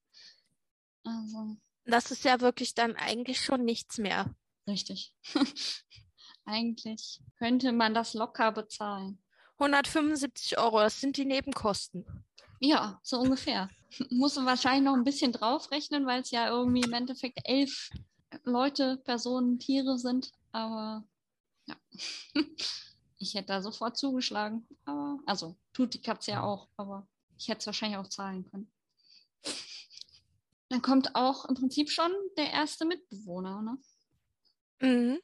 Also 1.04 1.56
das 1.84 2.10
ist 2.10 2.24
ja 2.24 2.40
wirklich 2.40 2.74
dann 2.74 2.96
eigentlich 2.96 3.42
schon 3.42 3.64
nichts 3.64 3.98
mehr. 3.98 4.34
Richtig. 4.66 5.14
eigentlich 6.44 7.20
könnte 7.38 7.72
man 7.72 7.94
das 7.94 8.14
locker 8.14 8.52
bezahlen. 8.52 9.22
175 9.58 10.58
Euro, 10.58 10.80
das 10.80 11.00
sind 11.00 11.16
die 11.16 11.24
Nebenkosten. 11.26 12.06
Ja, 12.60 13.00
so 13.02 13.20
ungefähr. 13.20 13.68
Muss 14.10 14.36
man 14.36 14.46
wahrscheinlich 14.46 14.84
noch 14.84 14.94
ein 14.94 15.04
bisschen 15.04 15.32
draufrechnen, 15.32 16.06
weil 16.06 16.22
es 16.22 16.30
ja 16.30 16.48
irgendwie 16.48 16.82
im 16.82 16.92
Endeffekt 16.92 17.40
elf 17.44 17.90
Leute, 18.44 18.98
Personen, 19.04 19.58
Tiere 19.58 19.98
sind. 19.98 20.32
Aber 20.52 21.04
ja, 21.66 21.76
ich 23.18 23.34
hätte 23.34 23.46
da 23.48 23.62
sofort 23.62 23.96
zugeschlagen. 23.96 24.66
Aber, 24.84 25.18
also 25.26 25.56
tut 25.72 25.94
die 25.94 26.02
Katze 26.02 26.32
ja 26.32 26.42
auch, 26.42 26.68
aber 26.76 27.06
ich 27.38 27.48
hätte 27.48 27.60
es 27.60 27.66
wahrscheinlich 27.66 27.98
auch 27.98 28.08
zahlen 28.08 28.44
können. 28.50 28.70
Dann 30.68 30.82
kommt 30.82 31.14
auch 31.14 31.46
im 31.46 31.54
Prinzip 31.54 31.90
schon 31.90 32.10
der 32.36 32.50
erste 32.50 32.84
Mitbewohner, 32.84 33.62
ne? 33.62 33.78
Mhm. 34.80 35.18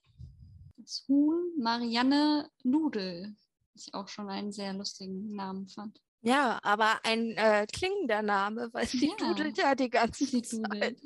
Das 0.79 1.05
Huhn 1.09 1.53
Marianne 1.59 2.51
Nudel, 2.63 3.37
was 3.75 3.87
ich 3.87 3.95
auch 3.95 4.09
schon 4.09 4.29
einen 4.31 4.53
sehr 4.53 4.73
lustigen 4.73 5.35
Namen 5.35 5.69
fand. 5.69 6.01
Ja, 6.25 6.59
aber 6.63 7.05
ein 7.05 7.37
äh, 7.37 7.67
klingender 7.71 8.23
Name, 8.23 8.71
weil 8.73 8.87
sie 8.87 9.09
ja. 9.09 9.17
dudelt 9.17 9.59
ja 9.59 9.75
die 9.75 9.91
ganze 9.91 10.25
sie 10.25 10.41
Zeit. 10.43 10.97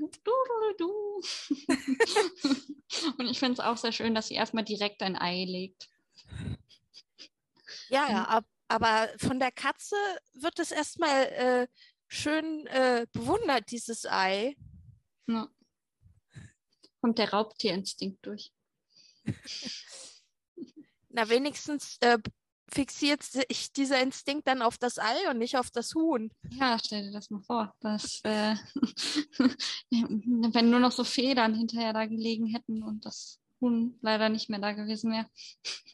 Du. 0.79 1.21
Und 3.19 3.27
ich 3.27 3.41
finde 3.41 3.55
es 3.55 3.61
auch 3.61 3.77
sehr 3.77 3.91
schön, 3.91 4.15
dass 4.15 4.29
sie 4.29 4.35
erstmal 4.35 4.63
direkt 4.63 5.03
ein 5.03 5.17
Ei 5.17 5.45
legt. 5.45 5.89
Ja, 7.89 8.09
ja, 8.09 8.45
aber 8.69 9.09
von 9.19 9.41
der 9.41 9.51
Katze 9.51 9.97
wird 10.35 10.61
es 10.61 10.71
erstmal 10.71 11.25
äh, 11.25 11.67
schön 12.07 12.69
äh, 12.69 13.09
bewundert, 13.13 13.73
dieses 13.73 14.07
Ei. 14.07 14.57
Ja. 15.27 15.49
Kommt 17.01 17.19
der 17.19 17.31
Raubtierinstinkt 17.31 18.25
durch. 18.25 18.53
Na, 21.09 21.29
wenigstens 21.29 21.97
äh, 22.01 22.19
fixiert 22.71 23.23
sich 23.23 23.73
dieser 23.73 24.03
Instinkt 24.03 24.47
dann 24.47 24.63
auf 24.63 24.79
das 24.79 24.99
Ei 24.99 25.31
und 25.31 25.39
nicht 25.39 25.57
auf 25.57 25.71
das 25.71 25.95
Huhn. 25.95 26.31
Ja, 26.51 26.79
stell 26.83 27.05
dir 27.05 27.13
das 27.13 27.31
mal 27.31 27.43
vor. 27.43 27.75
Dass, 27.81 28.21
äh, 28.25 28.57
wenn 29.91 30.71
nur 30.71 30.81
noch 30.81 30.93
so 30.93 31.05
Federn 31.05 31.55
hinterher 31.55 31.93
da 31.93 32.07
gelegen 32.07 32.47
hätten 32.47 32.83
und 32.83 33.05
das 33.05 33.41
Huhn 33.61 33.99
leider 34.03 34.29
nicht 34.29 34.49
mehr 34.51 34.61
da 34.61 34.73
gewesen 34.73 35.13
wäre. 35.13 35.27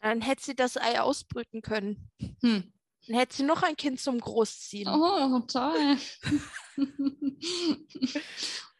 Dann 0.00 0.20
hätte 0.20 0.44
sie 0.44 0.54
das 0.54 0.76
Ei 0.76 1.00
ausbrüten 1.00 1.62
können. 1.62 2.10
Hm. 2.42 2.72
Dann 3.06 3.16
hätte 3.16 3.36
sie 3.36 3.42
noch 3.42 3.62
ein 3.62 3.76
Kind 3.76 4.00
zum 4.00 4.18
Großziehen. 4.18 4.88
Oh, 4.88 5.40
toll. 5.40 5.98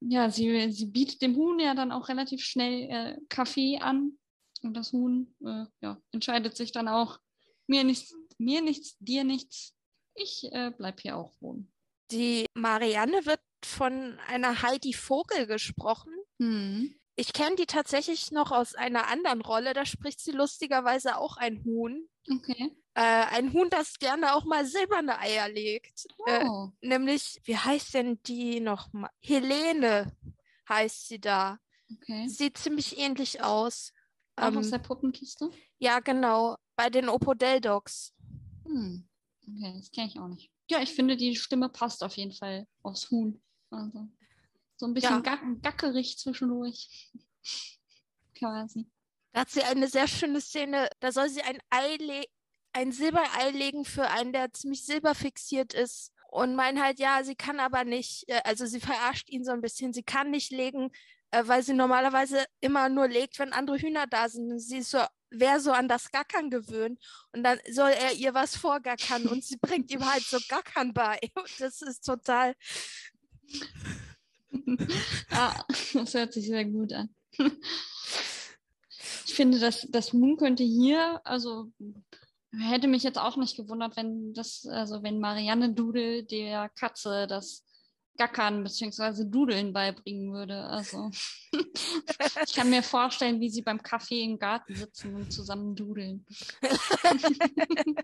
ja. 0.01 0.29
sie, 0.29 0.71
sie 0.71 0.85
bietet 0.87 1.21
dem 1.21 1.35
Huhn 1.35 1.59
ja 1.59 1.73
dann 1.75 1.91
auch 1.91 2.09
relativ 2.09 2.43
schnell 2.43 2.89
äh, 2.89 3.17
Kaffee 3.29 3.79
an. 3.79 4.17
Und 4.65 4.73
das 4.73 4.91
Huhn 4.91 5.33
äh, 5.45 5.65
ja, 5.81 6.01
entscheidet 6.11 6.57
sich 6.57 6.71
dann 6.71 6.87
auch, 6.87 7.19
mir 7.67 7.83
nichts, 7.83 8.13
mir 8.37 8.61
nichts, 8.61 8.97
dir 8.99 9.23
nichts. 9.23 9.73
Ich 10.15 10.45
äh, 10.51 10.71
bleib 10.75 11.01
hier 11.01 11.17
auch 11.17 11.33
wohnen. 11.39 11.71
Die 12.11 12.45
Marianne 12.53 13.25
wird 13.25 13.41
von 13.63 14.19
einer 14.27 14.61
Heidi 14.61 14.93
Vogel 14.93 15.47
gesprochen. 15.47 16.13
Hm. 16.39 16.95
Ich 17.15 17.33
kenne 17.33 17.55
die 17.55 17.65
tatsächlich 17.65 18.31
noch 18.31 18.51
aus 18.51 18.75
einer 18.75 19.07
anderen 19.07 19.41
Rolle. 19.41 19.73
Da 19.73 19.85
spricht 19.85 20.19
sie 20.19 20.31
lustigerweise 20.31 21.17
auch 21.17 21.37
ein 21.37 21.63
Huhn. 21.63 22.07
Okay. 22.29 22.71
Äh, 22.93 23.01
ein 23.01 23.53
Huhn, 23.53 23.69
das 23.69 23.99
gerne 23.99 24.35
auch 24.35 24.45
mal 24.45 24.65
silberne 24.65 25.19
Eier 25.19 25.49
legt. 25.49 26.07
Oh. 26.17 26.25
Äh, 26.27 26.87
nämlich, 26.87 27.41
wie 27.43 27.57
heißt 27.57 27.93
denn 27.93 28.21
die 28.23 28.59
nochmal? 28.59 29.11
Helene 29.19 30.11
heißt 30.67 31.07
sie 31.07 31.19
da. 31.19 31.59
Okay. 31.91 32.27
Sieht 32.27 32.57
ziemlich 32.57 32.97
ähnlich 32.97 33.43
aus. 33.43 33.93
Auch 34.35 34.47
ähm, 34.47 34.57
aus 34.57 34.69
der 34.69 34.79
Puppenkiste? 34.79 35.49
Ja, 35.79 35.99
genau. 35.99 36.57
Bei 36.75 36.89
den 36.89 37.09
Opodel 37.09 37.61
Dogs. 37.61 38.13
Hm. 38.65 39.07
Okay, 39.41 39.73
das 39.77 39.91
kenne 39.91 40.07
ich 40.07 40.19
auch 40.19 40.27
nicht. 40.27 40.51
Ja, 40.69 40.81
ich 40.81 40.93
finde, 40.93 41.15
die 41.15 41.35
Stimme 41.35 41.69
passt 41.69 42.03
auf 42.03 42.17
jeden 42.17 42.31
Fall 42.31 42.67
aufs 42.81 43.09
Huhn. 43.11 43.41
Also 43.69 44.07
so 44.77 44.87
ein 44.87 44.93
bisschen 44.93 45.23
ja. 45.23 45.55
gackerig 45.61 46.17
zwischendurch. 46.17 47.11
Quasi. 48.35 48.89
Da 49.31 49.41
hat 49.41 49.49
sie 49.49 49.63
eine 49.63 49.87
sehr 49.87 50.07
schöne 50.07 50.41
Szene, 50.41 50.89
da 50.99 51.11
soll 51.11 51.29
sie 51.29 51.41
ein 51.41 51.59
Ei 51.69 51.95
legen 51.97 52.25
ein 52.75 52.91
Silberei 52.91 53.51
legen 53.51 53.85
für 53.85 54.09
einen, 54.09 54.33
der 54.33 54.51
ziemlich 54.51 54.83
silberfixiert 54.85 55.73
ist 55.73 56.11
und 56.29 56.55
meint 56.55 56.79
halt, 56.81 56.99
ja, 56.99 57.23
sie 57.23 57.35
kann 57.35 57.61
aber 57.61 57.85
nicht, 57.85 58.27
äh, 58.27 58.41
also 58.43 58.65
sie 58.65 58.81
verarscht 58.81 59.29
ihn 59.29 59.45
so 59.45 59.51
ein 59.51 59.61
bisschen, 59.61 59.93
sie 59.93 60.03
kann 60.03 60.29
nicht 60.29 60.51
legen, 60.51 60.91
weil 61.43 61.63
sie 61.63 61.73
normalerweise 61.73 62.45
immer 62.61 62.89
nur 62.89 63.07
legt, 63.07 63.39
wenn 63.39 63.53
andere 63.53 63.77
Hühner 63.77 64.07
da 64.07 64.29
sind. 64.29 64.59
Sie 64.59 64.77
ist 64.79 64.91
so, 64.91 64.99
wäre 65.29 65.59
so 65.59 65.71
an 65.71 65.87
das 65.87 66.11
Gackern 66.11 66.49
gewöhnt 66.49 66.99
und 67.33 67.43
dann 67.43 67.59
soll 67.71 67.91
er 67.91 68.13
ihr 68.13 68.33
was 68.33 68.55
vorgackern 68.55 69.27
und 69.27 69.43
sie 69.43 69.57
bringt 69.57 69.91
ihm 69.91 70.05
halt 70.05 70.23
so 70.23 70.37
Gackern 70.47 70.93
bei. 70.93 71.19
Das 71.59 71.81
ist 71.81 72.05
total. 72.05 72.55
ah, 75.31 75.63
das 75.93 76.13
hört 76.13 76.33
sich 76.33 76.47
sehr 76.47 76.65
gut 76.65 76.93
an. 76.93 77.09
Ich 79.27 79.33
finde, 79.33 79.59
dass 79.59 79.87
das 79.89 80.13
Moon 80.13 80.37
könnte 80.37 80.63
hier, 80.63 81.21
also 81.25 81.71
Hätte 82.59 82.87
mich 82.87 83.03
jetzt 83.03 83.17
auch 83.17 83.37
nicht 83.37 83.57
gewundert, 83.57 83.97
wenn 83.97 84.33
das, 84.33 84.65
also 84.65 85.03
wenn 85.03 85.19
Marianne 85.19 85.73
Dudel 85.73 86.23
der 86.23 86.69
Katze 86.69 87.27
das 87.27 87.64
Gackern 88.17 88.63
bzw. 88.63 89.25
Dudeln 89.25 89.73
beibringen 89.73 90.33
würde. 90.33 90.63
Also 90.63 91.11
ich 92.45 92.53
kann 92.53 92.69
mir 92.69 92.83
vorstellen, 92.83 93.39
wie 93.39 93.49
sie 93.49 93.61
beim 93.61 93.81
Kaffee 93.81 94.23
im 94.23 94.39
Garten 94.39 94.75
sitzen 94.75 95.15
und 95.15 95.31
zusammen 95.31 95.75
dudeln. 95.75 96.25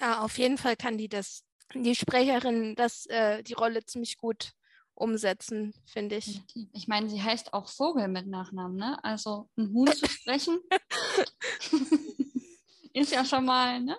ja, 0.00 0.20
auf 0.20 0.38
jeden 0.38 0.58
Fall 0.58 0.76
kann 0.76 0.98
die 0.98 1.08
das, 1.08 1.44
die 1.74 1.94
Sprecherin, 1.94 2.74
das, 2.76 3.06
äh, 3.06 3.42
die 3.42 3.54
Rolle 3.54 3.84
ziemlich 3.84 4.16
gut 4.16 4.52
umsetzen, 4.94 5.74
finde 5.86 6.16
ich. 6.16 6.40
Ich 6.72 6.88
meine, 6.88 7.08
sie 7.08 7.22
heißt 7.22 7.52
auch 7.52 7.68
Vogel 7.68 8.08
mit 8.08 8.26
Nachnamen, 8.26 8.76
ne? 8.76 9.02
Also 9.02 9.48
ein 9.56 9.72
Huhn 9.72 9.92
zu 9.92 10.08
sprechen. 10.08 10.60
Ist 12.92 13.10
ja 13.10 13.24
schon 13.24 13.44
mal 13.44 13.80
ne? 13.80 13.98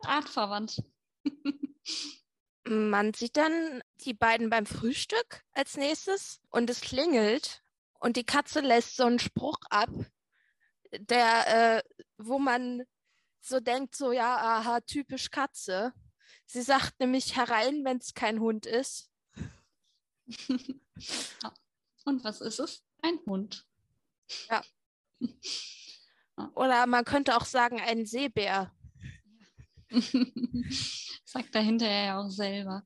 artverwandt. 0.00 0.82
Man 2.70 3.12
sieht 3.14 3.36
dann 3.36 3.82
die 4.02 4.14
beiden 4.14 4.48
beim 4.48 4.64
Frühstück 4.64 5.42
als 5.52 5.76
nächstes 5.76 6.40
und 6.50 6.70
es 6.70 6.80
klingelt 6.80 7.64
und 7.98 8.16
die 8.16 8.22
Katze 8.24 8.60
lässt 8.60 8.94
so 8.94 9.06
einen 9.06 9.18
Spruch 9.18 9.58
ab, 9.70 9.90
der, 10.92 11.78
äh, 11.78 11.82
wo 12.16 12.38
man 12.38 12.84
so 13.40 13.58
denkt, 13.58 13.96
so 13.96 14.12
ja, 14.12 14.36
aha, 14.36 14.80
typisch 14.82 15.32
Katze. 15.32 15.92
Sie 16.46 16.62
sagt 16.62 17.00
nämlich 17.00 17.34
herein, 17.34 17.84
wenn 17.84 17.98
es 17.98 18.14
kein 18.14 18.38
Hund 18.38 18.66
ist. 18.66 19.10
und 22.04 22.22
was 22.22 22.40
ist 22.40 22.60
es? 22.60 22.84
Ein 23.02 23.18
Hund. 23.26 23.66
Ja. 24.48 24.62
Oder 26.54 26.86
man 26.86 27.04
könnte 27.04 27.36
auch 27.36 27.44
sagen, 27.44 27.80
ein 27.80 28.06
Seebär. 28.06 28.72
Sagt 31.24 31.54
dahinter 31.54 31.90
ja 31.90 32.20
auch 32.20 32.30
selber. 32.30 32.84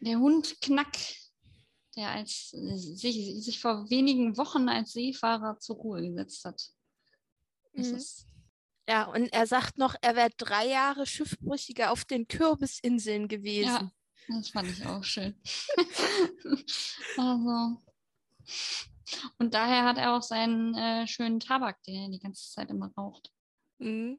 Der 0.00 0.18
Hund 0.18 0.60
Knack, 0.60 0.96
der 1.96 2.10
als, 2.10 2.50
sich, 2.50 3.44
sich 3.44 3.60
vor 3.60 3.88
wenigen 3.90 4.36
Wochen 4.36 4.68
als 4.68 4.92
Seefahrer 4.92 5.58
zur 5.60 5.76
Ruhe 5.76 6.02
gesetzt 6.02 6.44
hat. 6.44 6.62
Mhm. 7.72 8.02
ja, 8.88 9.04
und 9.04 9.32
er 9.32 9.46
sagt 9.46 9.78
noch, 9.78 9.96
er 10.00 10.14
wäre 10.14 10.30
drei 10.36 10.68
Jahre 10.68 11.06
Schiffbrüchiger 11.06 11.90
auf 11.90 12.04
den 12.04 12.28
Kürbisinseln 12.28 13.28
gewesen. 13.28 13.68
Ja, 13.68 13.92
das 14.28 14.50
fand 14.50 14.70
ich 14.70 14.86
auch 14.86 15.02
schön. 15.02 15.40
also, 17.16 17.82
und 19.38 19.54
daher 19.54 19.84
hat 19.84 19.98
er 19.98 20.16
auch 20.16 20.22
seinen 20.22 20.74
äh, 20.74 21.06
schönen 21.06 21.40
Tabak, 21.40 21.82
den 21.84 21.94
er 21.94 22.08
die 22.10 22.20
ganze 22.20 22.50
Zeit 22.50 22.70
immer 22.70 22.92
raucht. 22.96 23.32
Mhm. 23.78 24.18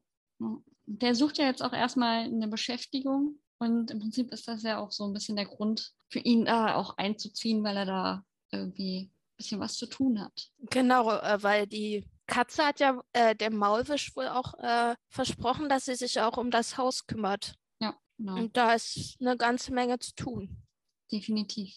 Der 0.88 1.16
sucht 1.16 1.38
ja 1.38 1.46
jetzt 1.46 1.64
auch 1.64 1.74
erstmal 1.74 2.26
eine 2.26 2.48
Beschäftigung. 2.48 3.40
Und 3.58 3.92
im 3.92 4.00
Prinzip 4.00 4.32
ist 4.32 4.48
das 4.48 4.64
ja 4.64 4.80
auch 4.80 4.92
so 4.92 5.06
ein 5.06 5.14
bisschen 5.14 5.36
der 5.36 5.46
Grund 5.46 5.94
für 6.10 6.20
ihn 6.20 6.46
da 6.46 6.76
auch 6.76 6.98
einzuziehen, 6.98 7.64
weil 7.64 7.78
er 7.78 7.86
da 7.86 8.26
irgendwie 8.52 9.10
ein 9.12 9.36
bisschen 9.38 9.60
was 9.60 9.76
zu 9.76 9.88
tun 9.88 10.20
hat. 10.20 10.52
Genau, 10.70 11.12
äh, 11.12 11.42
weil 11.42 11.66
die 11.66 12.06
Katze 12.28 12.66
hat 12.66 12.80
ja 12.80 13.02
äh, 13.14 13.36
der 13.36 13.52
Maulwisch 13.52 14.16
wohl 14.16 14.28
auch 14.28 14.54
äh, 14.56 14.96
versprochen, 15.10 15.70
dass 15.70 15.86
sie 15.86 15.96
sich 15.96 16.20
auch 16.20 16.38
um 16.38 16.52
das 16.52 16.78
Haus 16.78 17.08
kümmert. 17.08 17.56
Ja, 17.80 17.96
genau. 18.18 18.36
Und 18.36 18.58
da 18.58 18.74
ist 18.74 19.16
eine 19.20 19.38
ganze 19.38 19.74
Menge 19.74 20.00
zu 20.00 20.14
tun. 20.16 20.64
Definitiv. 21.12 21.76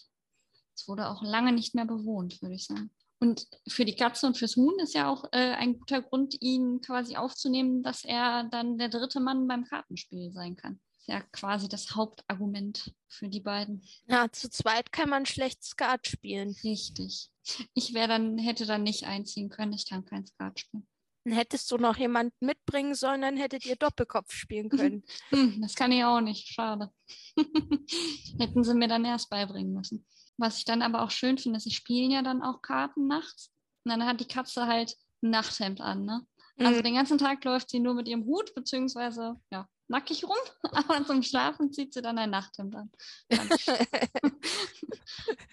Es 0.75 0.87
wurde 0.87 1.09
auch 1.09 1.21
lange 1.21 1.53
nicht 1.53 1.75
mehr 1.75 1.85
bewohnt, 1.85 2.41
würde 2.41 2.55
ich 2.55 2.65
sagen. 2.65 2.89
Und 3.19 3.47
für 3.67 3.83
die 3.83 3.95
Katze 3.95 4.27
und 4.27 4.37
fürs 4.37 4.55
Huhn 4.55 4.79
ist 4.79 4.93
ja 4.93 5.09
auch 5.09 5.25
äh, 5.33 5.53
ein 5.55 5.77
guter 5.77 6.01
Grund, 6.01 6.37
ihn 6.39 6.79
quasi 6.79 7.17
aufzunehmen, 7.17 7.83
dass 7.83 8.05
er 8.05 8.45
dann 8.45 8.77
der 8.77 8.89
dritte 8.89 9.19
Mann 9.19 9.47
beim 9.47 9.65
Kartenspiel 9.65 10.31
sein 10.31 10.55
kann. 10.55 10.79
Ist 10.99 11.09
ja 11.09 11.21
quasi 11.33 11.67
das 11.67 11.95
Hauptargument 11.95 12.93
für 13.09 13.27
die 13.27 13.41
beiden. 13.41 13.83
Ja, 14.07 14.31
zu 14.31 14.49
zweit 14.49 14.93
kann 14.93 15.09
man 15.09 15.25
schlecht 15.25 15.63
Skat 15.63 16.07
spielen. 16.07 16.55
Richtig. 16.63 17.29
Ich 17.73 17.93
wäre 17.93 18.07
dann, 18.07 18.37
hätte 18.37 18.65
dann 18.65 18.83
nicht 18.83 19.05
einziehen 19.05 19.49
können, 19.49 19.73
ich 19.73 19.87
kann 19.89 20.05
kein 20.05 20.25
Skat 20.25 20.61
spielen. 20.61 20.87
Dann 21.25 21.33
hättest 21.33 21.69
du 21.71 21.77
noch 21.77 21.97
jemanden 21.97 22.45
mitbringen 22.45 22.95
sollen, 22.95 23.21
dann 23.21 23.35
hättet 23.35 23.65
ihr 23.65 23.75
Doppelkopf 23.75 24.31
spielen 24.31 24.69
können. 24.69 25.03
Hm, 25.29 25.61
das 25.61 25.75
kann 25.75 25.91
ich 25.91 26.03
auch 26.05 26.21
nicht, 26.21 26.47
schade. 26.47 26.91
Hätten 28.39 28.63
sie 28.63 28.73
mir 28.73 28.87
dann 28.87 29.03
erst 29.03 29.29
beibringen 29.29 29.73
müssen. 29.73 30.05
Was 30.39 30.57
ich 30.57 30.65
dann 30.65 30.81
aber 30.81 31.03
auch 31.03 31.11
schön 31.11 31.37
finde, 31.37 31.57
ist, 31.57 31.63
sie 31.63 31.71
spielen 31.71 32.11
ja 32.11 32.21
dann 32.21 32.41
auch 32.41 32.61
Karten 32.61 33.07
nachts. 33.07 33.51
Und 33.83 33.91
dann 33.91 34.05
hat 34.05 34.19
die 34.19 34.27
Katze 34.27 34.67
halt 34.67 34.95
ein 35.21 35.31
Nachthemd 35.31 35.81
an, 35.81 36.05
ne? 36.05 36.25
Also 36.57 36.79
mhm. 36.79 36.83
den 36.83 36.95
ganzen 36.95 37.17
Tag 37.17 37.43
läuft 37.45 37.69
sie 37.69 37.79
nur 37.79 37.93
mit 37.93 38.07
ihrem 38.07 38.25
Hut, 38.25 38.53
beziehungsweise 38.53 39.39
ja, 39.51 39.67
nackig 39.87 40.23
rum, 40.23 40.37
aber 40.71 41.05
zum 41.05 41.23
Schlafen 41.23 41.71
zieht 41.71 41.93
sie 41.93 42.01
dann 42.01 42.17
ein 42.17 42.29
Nachthemd 42.29 42.75
an. 42.75 42.91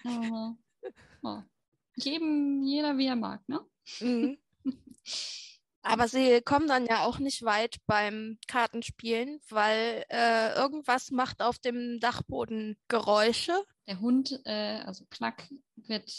uh, 0.05 0.55
oh. 1.23 1.41
Jedem, 1.95 2.63
jeder 2.63 2.97
wie 2.97 3.07
er 3.07 3.15
mag, 3.15 3.47
ne? 3.47 3.61
Mhm. 3.99 4.37
Aber 5.81 6.09
sie 6.09 6.41
kommen 6.41 6.67
dann 6.67 6.85
ja 6.85 7.05
auch 7.05 7.17
nicht 7.17 7.43
weit 7.43 7.77
beim 7.85 8.37
Kartenspielen, 8.47 9.39
weil 9.49 10.03
äh, 10.09 10.53
irgendwas 10.55 11.11
macht 11.11 11.41
auf 11.41 11.59
dem 11.59 12.01
Dachboden 12.01 12.77
Geräusche. 12.89 13.53
Der 13.87 13.99
Hund, 13.99 14.39
äh, 14.45 14.81
also 14.85 15.05
Knack, 15.09 15.47
wird, 15.75 16.11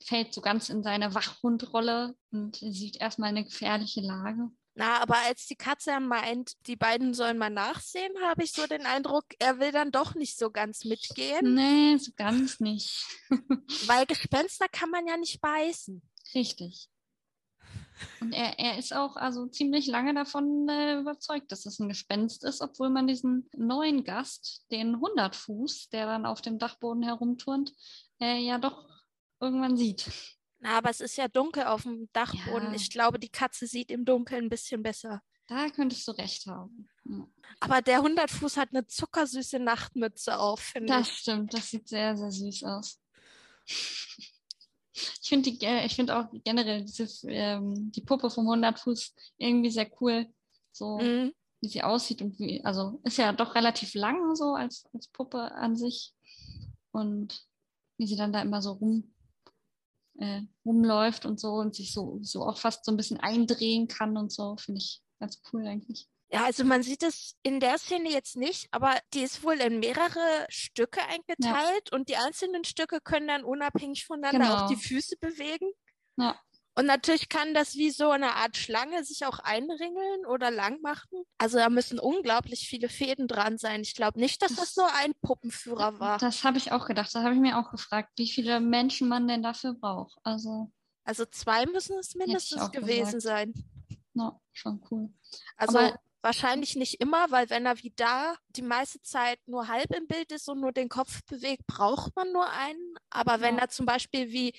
fällt 0.00 0.32
so 0.32 0.40
ganz 0.40 0.68
in 0.68 0.82
seine 0.82 1.14
Wachhundrolle 1.14 2.16
und 2.30 2.56
sieht 2.56 3.00
erstmal 3.00 3.30
eine 3.30 3.44
gefährliche 3.44 4.00
Lage. 4.00 4.50
Na, 4.74 5.02
aber 5.02 5.16
als 5.26 5.46
die 5.46 5.56
Katze 5.56 5.98
meint, 5.98 6.52
die 6.68 6.76
beiden 6.76 7.12
sollen 7.12 7.36
mal 7.36 7.50
nachsehen, 7.50 8.12
habe 8.22 8.44
ich 8.44 8.52
so 8.52 8.64
den 8.68 8.86
Eindruck, 8.86 9.24
er 9.40 9.58
will 9.58 9.72
dann 9.72 9.90
doch 9.90 10.14
nicht 10.14 10.38
so 10.38 10.52
ganz 10.52 10.84
mitgehen. 10.84 11.54
Nee, 11.54 11.96
so 11.96 12.12
ganz 12.14 12.60
nicht. 12.60 13.04
Weil 13.86 14.06
Gespenster 14.06 14.66
kann 14.70 14.90
man 14.90 15.04
ja 15.08 15.16
nicht 15.16 15.40
beißen. 15.40 16.00
Richtig. 16.32 16.88
Und 18.20 18.32
er, 18.32 18.58
er 18.58 18.78
ist 18.78 18.94
auch 18.94 19.16
also 19.16 19.46
ziemlich 19.46 19.86
lange 19.86 20.14
davon 20.14 20.68
äh, 20.68 20.98
überzeugt, 20.98 21.52
dass 21.52 21.66
es 21.66 21.78
ein 21.78 21.88
Gespenst 21.88 22.44
ist, 22.44 22.60
obwohl 22.60 22.90
man 22.90 23.06
diesen 23.06 23.48
neuen 23.56 24.04
Gast, 24.04 24.64
den 24.70 25.00
Hundertfuß, 25.00 25.88
der 25.90 26.06
dann 26.06 26.26
auf 26.26 26.40
dem 26.40 26.58
Dachboden 26.58 27.02
herumturnt, 27.02 27.72
äh, 28.20 28.38
ja 28.38 28.58
doch 28.58 28.88
irgendwann 29.40 29.76
sieht. 29.76 30.10
Na, 30.60 30.78
aber 30.78 30.90
es 30.90 31.00
ist 31.00 31.16
ja 31.16 31.28
dunkel 31.28 31.64
auf 31.64 31.82
dem 31.82 32.08
Dachboden. 32.12 32.68
Ja. 32.68 32.74
Ich 32.74 32.90
glaube, 32.90 33.18
die 33.18 33.28
Katze 33.28 33.66
sieht 33.66 33.90
im 33.90 34.04
Dunkeln 34.04 34.46
ein 34.46 34.50
bisschen 34.50 34.82
besser. 34.82 35.22
Da 35.46 35.70
könntest 35.70 36.06
du 36.06 36.12
recht 36.12 36.46
haben. 36.46 36.88
Ja. 37.04 37.26
Aber 37.60 37.80
der 37.80 38.02
Hundertfuß 38.02 38.56
hat 38.56 38.70
eine 38.70 38.86
zuckersüße 38.86 39.58
Nachtmütze 39.58 40.38
auf, 40.38 40.60
finde 40.60 40.92
ich. 40.92 40.98
Das 40.98 41.10
stimmt, 41.10 41.54
das 41.54 41.70
sieht 41.70 41.88
sehr, 41.88 42.16
sehr 42.16 42.30
süß 42.30 42.64
aus. 42.64 43.00
Ich 45.22 45.28
finde 45.28 45.50
ich 45.50 45.94
finde 45.94 46.18
auch 46.18 46.26
generell 46.44 46.82
diese, 46.84 47.08
ähm, 47.28 47.92
die 47.92 48.00
Puppe 48.02 48.30
vom 48.30 48.46
100 48.46 48.78
Fuß 48.78 49.14
irgendwie 49.36 49.70
sehr 49.70 49.90
cool. 50.00 50.26
So, 50.72 50.98
mhm. 50.98 51.32
wie 51.60 51.68
sie 51.68 51.82
aussieht 51.82 52.22
und 52.22 52.38
wie, 52.38 52.64
also 52.64 53.00
ist 53.04 53.18
ja 53.18 53.32
doch 53.32 53.54
relativ 53.54 53.94
lang 53.94 54.34
so 54.36 54.54
als, 54.54 54.84
als 54.92 55.08
Puppe 55.08 55.52
an 55.52 55.76
sich. 55.76 56.14
Und 56.92 57.46
wie 57.96 58.06
sie 58.06 58.16
dann 58.16 58.32
da 58.32 58.42
immer 58.42 58.62
so 58.62 58.72
rum, 58.72 59.12
äh, 60.18 60.42
rumläuft 60.64 61.26
und 61.26 61.38
so 61.38 61.54
und 61.54 61.74
sich 61.74 61.92
so, 61.92 62.18
so 62.22 62.44
auch 62.44 62.58
fast 62.58 62.84
so 62.84 62.92
ein 62.92 62.96
bisschen 62.96 63.20
eindrehen 63.20 63.88
kann 63.88 64.16
und 64.16 64.32
so, 64.32 64.56
finde 64.56 64.78
ich 64.78 65.02
ganz 65.18 65.40
cool 65.52 65.66
eigentlich. 65.66 66.08
Ja, 66.30 66.44
also 66.44 66.62
man 66.64 66.82
sieht 66.82 67.02
es 67.02 67.36
in 67.42 67.58
der 67.58 67.78
Szene 67.78 68.10
jetzt 68.10 68.36
nicht, 68.36 68.68
aber 68.70 68.98
die 69.14 69.22
ist 69.22 69.42
wohl 69.42 69.54
in 69.54 69.80
mehrere 69.80 70.46
Stücke 70.50 71.00
eingeteilt 71.02 71.88
ja. 71.90 71.96
und 71.96 72.10
die 72.10 72.16
einzelnen 72.16 72.64
Stücke 72.64 73.00
können 73.00 73.28
dann 73.28 73.44
unabhängig 73.44 74.04
voneinander 74.04 74.38
genau. 74.38 74.64
auch 74.64 74.68
die 74.68 74.76
Füße 74.76 75.16
bewegen. 75.18 75.70
Ja. 76.16 76.38
Und 76.74 76.86
natürlich 76.86 77.28
kann 77.28 77.54
das 77.54 77.74
wie 77.74 77.90
so 77.90 78.10
eine 78.10 78.36
Art 78.36 78.56
Schlange 78.56 79.02
sich 79.02 79.26
auch 79.26 79.40
einringeln 79.40 80.26
oder 80.26 80.52
lang 80.52 80.80
machen. 80.80 81.24
Also 81.36 81.58
da 81.58 81.70
müssen 81.70 81.98
unglaublich 81.98 82.68
viele 82.68 82.88
Fäden 82.88 83.26
dran 83.26 83.58
sein. 83.58 83.80
Ich 83.80 83.96
glaube 83.96 84.20
nicht, 84.20 84.42
dass 84.42 84.54
das, 84.54 84.74
das 84.74 84.76
nur 84.76 84.94
ein 84.94 85.12
Puppenführer 85.20 85.98
war. 85.98 86.18
Das 86.18 86.44
habe 86.44 86.58
ich 86.58 86.70
auch 86.70 86.86
gedacht. 86.86 87.12
Da 87.14 87.24
habe 87.24 87.34
ich 87.34 87.40
mir 87.40 87.58
auch 87.58 87.72
gefragt, 87.72 88.10
wie 88.16 88.28
viele 88.28 88.60
Menschen 88.60 89.08
man 89.08 89.26
denn 89.26 89.42
dafür 89.42 89.74
braucht. 89.74 90.18
Also 90.22 90.70
Also 91.02 91.24
zwei 91.24 91.66
müssen 91.66 91.98
es 91.98 92.14
mindestens 92.14 92.70
gewesen 92.70 93.14
gesagt. 93.14 93.22
sein. 93.22 93.54
Na, 94.14 94.40
schon 94.52 94.80
cool. 94.90 95.12
Also 95.56 95.78
Aber 95.78 95.98
wahrscheinlich 96.22 96.76
nicht 96.76 97.00
immer, 97.00 97.30
weil 97.30 97.48
wenn 97.50 97.66
er 97.66 97.82
wie 97.82 97.92
da 97.96 98.36
die 98.50 98.62
meiste 98.62 99.00
Zeit 99.02 99.38
nur 99.46 99.68
halb 99.68 99.94
im 99.94 100.06
Bild 100.06 100.32
ist 100.32 100.48
und 100.48 100.60
nur 100.60 100.72
den 100.72 100.88
Kopf 100.88 101.22
bewegt, 101.26 101.66
braucht 101.66 102.14
man 102.16 102.32
nur 102.32 102.50
einen. 102.50 102.94
Aber 103.10 103.40
wenn 103.40 103.56
ja. 103.56 103.62
er 103.62 103.68
zum 103.68 103.86
Beispiel 103.86 104.30
wie 104.30 104.52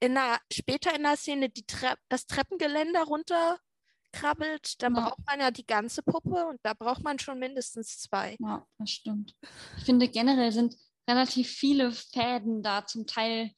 in 0.00 0.14
der, 0.14 0.38
später 0.52 0.94
in 0.94 1.02
der 1.02 1.16
Szene 1.16 1.48
die 1.50 1.66
Tre 1.66 1.94
das 2.08 2.26
Treppengeländer 2.26 3.04
runterkrabbelt, 3.04 4.82
dann 4.82 4.94
ja. 4.94 5.08
braucht 5.08 5.26
man 5.26 5.40
ja 5.40 5.50
die 5.50 5.66
ganze 5.66 6.02
Puppe 6.02 6.46
und 6.46 6.58
da 6.62 6.74
braucht 6.74 7.02
man 7.02 7.18
schon 7.18 7.38
mindestens 7.38 7.98
zwei. 7.98 8.36
Ja, 8.40 8.66
das 8.78 8.90
stimmt. 8.90 9.34
Ich 9.78 9.84
finde 9.84 10.08
generell 10.08 10.52
sind 10.52 10.76
relativ 11.08 11.50
viele 11.50 11.92
Fäden 11.92 12.62
da 12.62 12.86
zum 12.86 13.06
Teil 13.06 13.50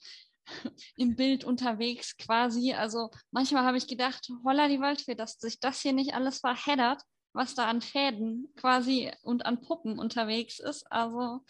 im 0.96 1.16
Bild 1.16 1.44
unterwegs 1.44 2.16
quasi. 2.16 2.72
Also 2.72 3.10
manchmal 3.30 3.64
habe 3.64 3.78
ich 3.78 3.86
gedacht, 3.86 4.28
holla 4.44 4.68
die 4.68 4.80
Waldfee, 4.80 5.14
dass 5.14 5.38
sich 5.38 5.60
das 5.60 5.80
hier 5.80 5.92
nicht 5.92 6.14
alles 6.14 6.40
verheddert, 6.40 7.02
was 7.36 7.54
da 7.54 7.68
an 7.68 7.82
Fäden 7.82 8.48
quasi 8.56 9.12
und 9.22 9.46
an 9.46 9.60
Puppen 9.60 9.98
unterwegs 9.98 10.58
ist. 10.58 10.90
Also 10.90 11.44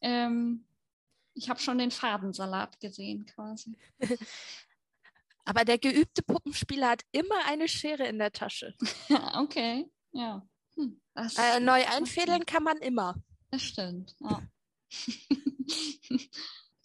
ähm, 0.00 0.64
ich 1.34 1.48
habe 1.48 1.60
schon 1.60 1.78
den 1.78 1.90
Fadensalat 1.90 2.80
gesehen 2.80 3.26
quasi. 3.26 3.76
Aber 5.44 5.64
der 5.64 5.78
geübte 5.78 6.22
Puppenspieler 6.22 6.90
hat 6.90 7.02
immer 7.12 7.44
eine 7.46 7.68
Schere 7.68 8.06
in 8.06 8.18
der 8.18 8.32
Tasche. 8.32 8.74
okay, 9.34 9.90
ja. 10.12 10.46
Hm, 10.76 11.00
äh, 11.14 11.60
neu 11.60 11.84
einfädeln 11.86 12.46
kann 12.46 12.62
man 12.62 12.78
immer. 12.78 13.16
Das 13.50 13.62
stimmt, 13.62 14.14
ja. 14.20 14.40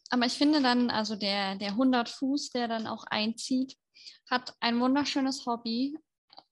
Aber 0.10 0.26
ich 0.26 0.34
finde 0.34 0.62
dann, 0.62 0.90
also 0.90 1.16
der, 1.16 1.56
der 1.56 1.70
100 1.70 2.10
Fuß, 2.10 2.50
der 2.52 2.68
dann 2.68 2.88
auch 2.88 3.04
einzieht, 3.06 3.78
hat 4.30 4.56
ein 4.60 4.80
wunderschönes 4.80 5.46
Hobby 5.46 5.98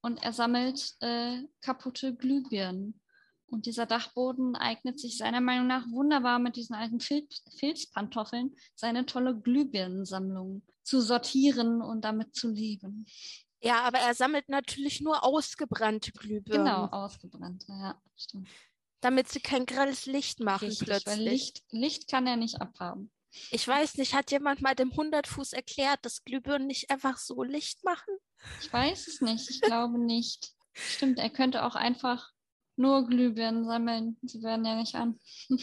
und 0.06 0.22
er 0.22 0.34
sammelt 0.34 0.94
äh, 1.00 1.42
kaputte 1.62 2.14
Glühbirnen. 2.14 3.02
Und 3.48 3.66
dieser 3.66 3.88
Dachboden 3.88 4.56
eignet 4.56 5.00
sich 5.00 5.18
seiner 5.18 5.42
Meinung 5.42 5.66
nach 5.66 5.90
wunderbar 5.90 6.38
mit 6.38 6.58
diesen 6.58 6.76
alten 6.76 7.00
Fil 7.00 7.28
Filzpantoffeln, 7.58 8.56
seine 8.76 9.08
tolle 9.08 9.36
Glühbirnensammlung 9.36 10.62
zu 10.84 11.02
sortieren 11.02 11.82
und 11.82 12.06
damit 12.06 12.36
zu 12.36 12.52
leben. 12.52 13.08
Ja, 13.62 13.82
aber 13.82 13.98
er 13.98 14.14
sammelt 14.14 14.48
natürlich 14.48 15.02
nur 15.02 15.24
ausgebrannte 15.24 16.12
Glühbirnen. 16.12 16.66
Genau, 16.66 16.86
ausgebrannte, 16.86 17.66
ja, 17.72 18.00
stimmt. 18.16 18.48
Damit 19.02 19.30
sie 19.30 19.40
kein 19.40 19.66
grelles 19.66 20.06
Licht 20.06 20.40
machen 20.40 20.68
Richtig, 20.68 20.88
plötzlich. 20.88 21.18
Weil 21.18 21.24
Licht, 21.24 21.64
Licht 21.72 22.08
kann 22.08 22.28
er 22.28 22.38
nicht 22.38 22.62
abhaben. 22.62 23.10
Ich 23.52 23.68
weiß 23.68 23.98
nicht, 23.98 24.14
hat 24.14 24.32
jemand 24.32 24.62
mal 24.62 24.76
dem 24.76 24.92
100 24.92 25.28
Fuß 25.28 25.54
erklärt, 25.54 26.00
dass 26.04 26.24
Glühbirnen 26.24 26.68
nicht 26.68 26.90
einfach 26.90 27.18
so 27.18 27.44
Licht 27.44 27.84
machen? 27.84 28.16
Ich 28.62 28.72
weiß 28.72 29.08
es 29.08 29.22
nicht, 29.22 29.50
ich 29.50 29.62
glaube 29.62 30.00
nicht. 30.00 30.54
Stimmt, 30.74 31.20
er 31.20 31.30
könnte 31.30 31.64
auch 31.64 31.76
einfach 31.76 32.32
nur 32.78 33.08
Glühbirnen 33.08 33.66
sammeln. 33.66 34.18
Sie 34.24 34.44
werden 34.44 34.66
ja 34.66 34.76
nicht 34.76 34.96
an. 34.96 35.20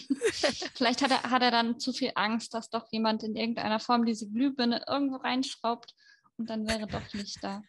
Vielleicht 0.75 1.03
hat 1.03 1.11
er, 1.11 1.23
hat 1.31 1.43
er 1.43 1.51
dann 1.51 1.79
zu 1.79 1.93
viel 1.93 2.13
Angst, 2.15 2.55
dass 2.55 2.71
doch 2.71 2.91
jemand 2.91 3.23
in 3.23 3.37
irgendeiner 3.37 3.81
Form 3.81 4.07
diese 4.07 4.31
Glühbirne 4.31 4.85
irgendwo 4.89 5.17
reinschraubt 5.17 5.95
und 6.39 6.49
dann 6.49 6.67
wäre 6.67 6.87
doch 6.87 7.13
Licht 7.13 7.39
da. 7.43 7.63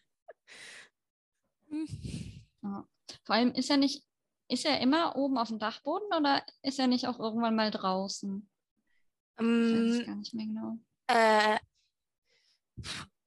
Ja. 2.61 2.87
Vor 3.25 3.35
allem 3.35 3.51
ist 3.53 3.69
er 3.69 3.77
nicht, 3.77 4.05
ist 4.47 4.65
er 4.65 4.79
immer 4.79 5.15
oben 5.15 5.37
auf 5.37 5.49
dem 5.49 5.59
Dachboden 5.59 6.07
oder 6.17 6.45
ist 6.61 6.79
er 6.79 6.87
nicht 6.87 7.07
auch 7.07 7.19
irgendwann 7.19 7.55
mal 7.55 7.71
draußen? 7.71 8.49
Ich 9.39 9.45
weiß 9.45 9.99
ähm, 9.99 10.05
gar 10.05 10.15
nicht 10.15 10.33
mehr 10.33 10.45
genau. 10.45 10.77
Äh, 11.07 11.57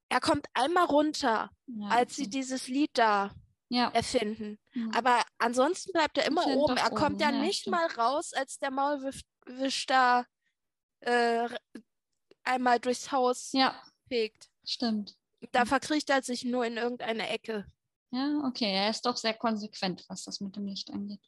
er 0.08 0.20
kommt 0.20 0.46
einmal 0.54 0.84
runter, 0.84 1.50
ja, 1.66 1.88
als 1.88 2.12
okay. 2.12 2.24
sie 2.24 2.30
dieses 2.30 2.68
Lied 2.68 2.90
da 2.94 3.34
ja. 3.68 3.90
erfinden. 3.90 4.58
Mhm. 4.74 4.90
Aber 4.92 5.22
ansonsten 5.38 5.92
bleibt 5.92 6.18
er 6.18 6.26
immer 6.26 6.46
oben. 6.46 6.76
Er 6.76 6.90
kommt 6.90 7.20
ja, 7.20 7.30
ja 7.30 7.40
nicht 7.40 7.62
stimmt. 7.62 7.76
mal 7.76 7.86
raus, 7.86 8.32
als 8.32 8.58
der 8.58 8.70
Maulwisch 8.70 9.86
da 9.86 10.24
äh, 11.00 11.48
einmal 12.44 12.78
durchs 12.80 13.10
Haus 13.12 13.50
ja. 13.52 13.74
fegt. 14.08 14.48
Stimmt. 14.64 15.16
Da 15.52 15.64
mhm. 15.64 15.68
verkriecht 15.68 16.10
er 16.10 16.22
sich 16.22 16.44
nur 16.44 16.64
in 16.64 16.76
irgendeine 16.76 17.28
Ecke. 17.28 17.66
Ja, 18.10 18.42
okay. 18.46 18.72
Er 18.72 18.90
ist 18.90 19.04
doch 19.04 19.16
sehr 19.16 19.34
konsequent, 19.34 20.04
was 20.08 20.24
das 20.24 20.40
mit 20.40 20.56
dem 20.56 20.66
Licht 20.66 20.90
angeht. 20.90 21.20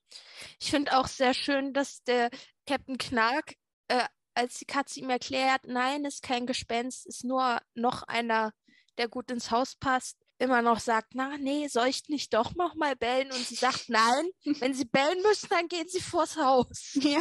Ich 0.61 0.71
finde 0.71 0.97
auch 0.97 1.09
sehr 1.09 1.35
schön, 1.35 1.73
dass 1.73 2.03
der 2.05 2.31
Captain 2.67 2.99
Knark, 2.99 3.57
äh, 3.89 4.07
als 4.39 4.55
die 4.55 4.67
Katze 4.67 5.01
ihm 5.01 5.11
erklärt, 5.11 5.63
nein, 5.67 6.05
ist 6.05 6.23
kein 6.23 6.47
Gespenst, 6.47 7.07
ist 7.07 7.25
nur 7.25 7.61
noch 7.75 8.05
einer, 8.05 8.53
der 8.97 9.09
gut 9.09 9.33
ins 9.33 9.51
Haus 9.51 9.75
passt, 9.75 10.17
immer 10.39 10.63
noch 10.63 10.79
sagt, 10.79 11.09
na 11.15 11.37
nee, 11.39 11.67
soll 11.67 11.89
ich 11.89 12.09
nicht 12.09 12.33
doch 12.33 12.55
noch 12.55 12.77
mal 12.77 12.95
bellen? 12.95 13.33
Und 13.33 13.45
sie 13.45 13.57
sagt, 13.57 13.89
nein, 13.89 14.31
wenn 14.61 14.75
sie 14.75 14.85
bellen 14.85 15.21
müssen, 15.23 15.49
dann 15.51 15.67
gehen 15.67 15.89
sie 15.89 16.01
vors 16.01 16.37
Haus. 16.37 16.93
Ja. 16.95 17.19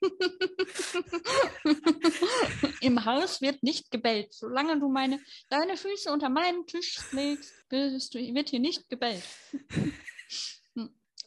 Im 2.80 3.04
Haus 3.04 3.42
wird 3.42 3.62
nicht 3.62 3.90
gebellt. 3.90 4.32
Solange 4.32 4.80
du 4.80 4.88
meine, 4.88 5.20
deine 5.50 5.76
Füße 5.76 6.10
unter 6.10 6.30
meinen 6.30 6.66
Tisch 6.66 7.00
legst, 7.12 7.52
wird 7.68 8.48
hier 8.48 8.60
nicht 8.60 8.88
gebellt. 8.88 9.24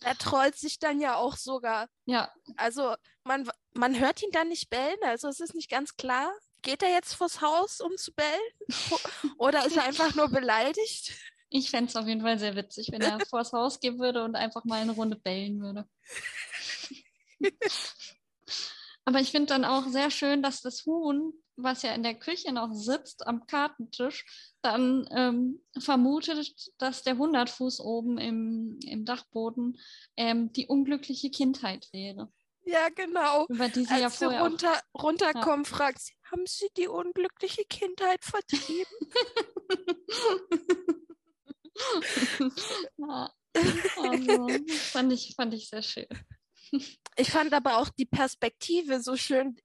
Er 0.02 0.18
trollt 0.18 0.56
sich 0.56 0.80
dann 0.80 1.02
ja 1.02 1.16
auch 1.16 1.36
sogar. 1.36 1.90
Ja. 2.06 2.32
Also 2.56 2.96
man, 3.30 3.50
man 3.74 4.00
hört 4.00 4.24
ihn 4.24 4.32
dann 4.32 4.50
nicht 4.50 4.72
bellen, 4.72 4.98
also 5.04 5.28
es 5.28 5.40
ist 5.40 5.54
nicht 5.54 5.70
ganz 5.70 5.96
klar. 5.96 6.34
Geht 6.64 6.82
er 6.82 6.90
jetzt 6.90 7.14
vors 7.14 7.42
Haus, 7.42 7.80
um 7.80 7.96
zu 7.96 8.12
bellen? 8.12 8.28
Oder 9.38 9.66
ist 9.66 9.78
er 9.78 9.84
einfach 9.84 10.16
nur 10.16 10.30
beleidigt? 10.30 11.14
Ich 11.50 11.70
fände 11.70 11.90
es 11.90 11.96
auf 11.96 12.08
jeden 12.08 12.22
Fall 12.22 12.40
sehr 12.40 12.56
witzig, 12.56 12.90
wenn 12.92 13.02
er 13.02 13.20
vors 13.30 13.54
Haus 13.54 13.80
gehen 13.80 14.00
würde 14.00 14.24
und 14.24 14.36
einfach 14.36 14.66
mal 14.66 14.82
eine 14.82 14.94
Runde 14.94 15.16
bellen 15.16 15.62
würde. 15.62 15.88
Aber 19.06 19.22
ich 19.22 19.30
finde 19.32 19.48
dann 19.48 19.64
auch 19.64 19.88
sehr 19.88 20.10
schön, 20.10 20.42
dass 20.42 20.62
das 20.62 20.86
Huhn, 20.86 21.32
was 21.56 21.84
ja 21.84 21.94
in 21.94 22.04
der 22.04 22.16
Küche 22.16 22.52
noch 22.52 22.74
sitzt 22.74 23.28
am 23.28 23.46
Kartentisch, 23.46 24.26
dann 24.62 25.08
ähm, 25.12 25.62
vermutet, 25.78 26.54
dass 26.80 27.04
der 27.04 27.18
Hundertfuß 27.18 27.80
oben 27.80 28.18
im, 28.18 28.80
im 28.86 29.06
Dachboden 29.06 29.80
ähm, 30.18 30.52
die 30.54 30.68
unglückliche 30.68 31.30
Kindheit 31.30 31.88
wäre. 31.94 32.32
Ja, 32.70 32.90
genau. 32.90 33.46
Über 33.48 33.70
die 33.70 33.86
sie 33.86 33.94
Als 33.94 34.02
ja 34.02 34.10
vorher 34.10 34.40
sie 34.40 34.46
runter, 34.46 34.82
runterkommen, 34.94 35.66
ja. 35.66 35.70
fragt 35.70 36.00
sie, 36.00 36.14
haben 36.32 36.46
Sie 36.46 36.68
die 36.78 36.88
unglückliche 36.88 37.64
Kindheit 37.66 38.24
vertrieben? 38.24 38.86
ja. 42.98 43.34
Also, 43.98 44.48
fand 44.92 45.14
ich, 45.14 45.34
fand 45.36 45.54
ich 45.56 45.70
sehr 45.70 45.82
schön. 45.82 46.08
Ich 47.16 47.32
fand 47.32 47.54
aber 47.54 47.78
auch 47.78 47.90
die 47.90 48.06
Perspektive 48.06 49.02
so 49.02 49.18
schön, 49.18 49.60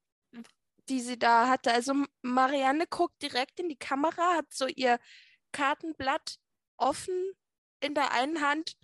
die 0.89 1.01
sie 1.01 1.19
da 1.19 1.49
hatte. 1.49 1.73
Also 1.73 1.95
Marianne 2.23 2.87
guckt 2.87 3.21
direkt 3.21 3.61
in 3.61 3.69
die 3.69 3.77
Kamera, 3.77 4.37
hat 4.37 4.53
so 4.53 4.67
ihr 4.67 4.99
Kartenblatt 5.53 6.37
offen 6.79 7.33
in 7.81 7.95
der 7.95 8.13
einen 8.13 8.41
Hand 8.41 8.77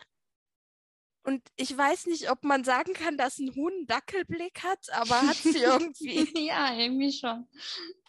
und 1.23 1.43
ich 1.57 1.77
weiß 1.77 2.07
nicht, 2.07 2.31
ob 2.31 2.45
man 2.45 2.65
sagen 2.65 2.95
kann, 2.95 3.19
dass 3.19 3.39
ein 3.39 3.55
Huhn 3.55 3.73
einen 3.73 3.87
Dackelblick 3.87 4.63
hat, 4.63 4.91
aber 4.93 5.21
hat 5.27 5.37
sie 5.37 5.59
irgendwie. 5.59 6.29
ja, 6.47 6.75
irgendwie 6.75 7.13
schon. 7.13 7.47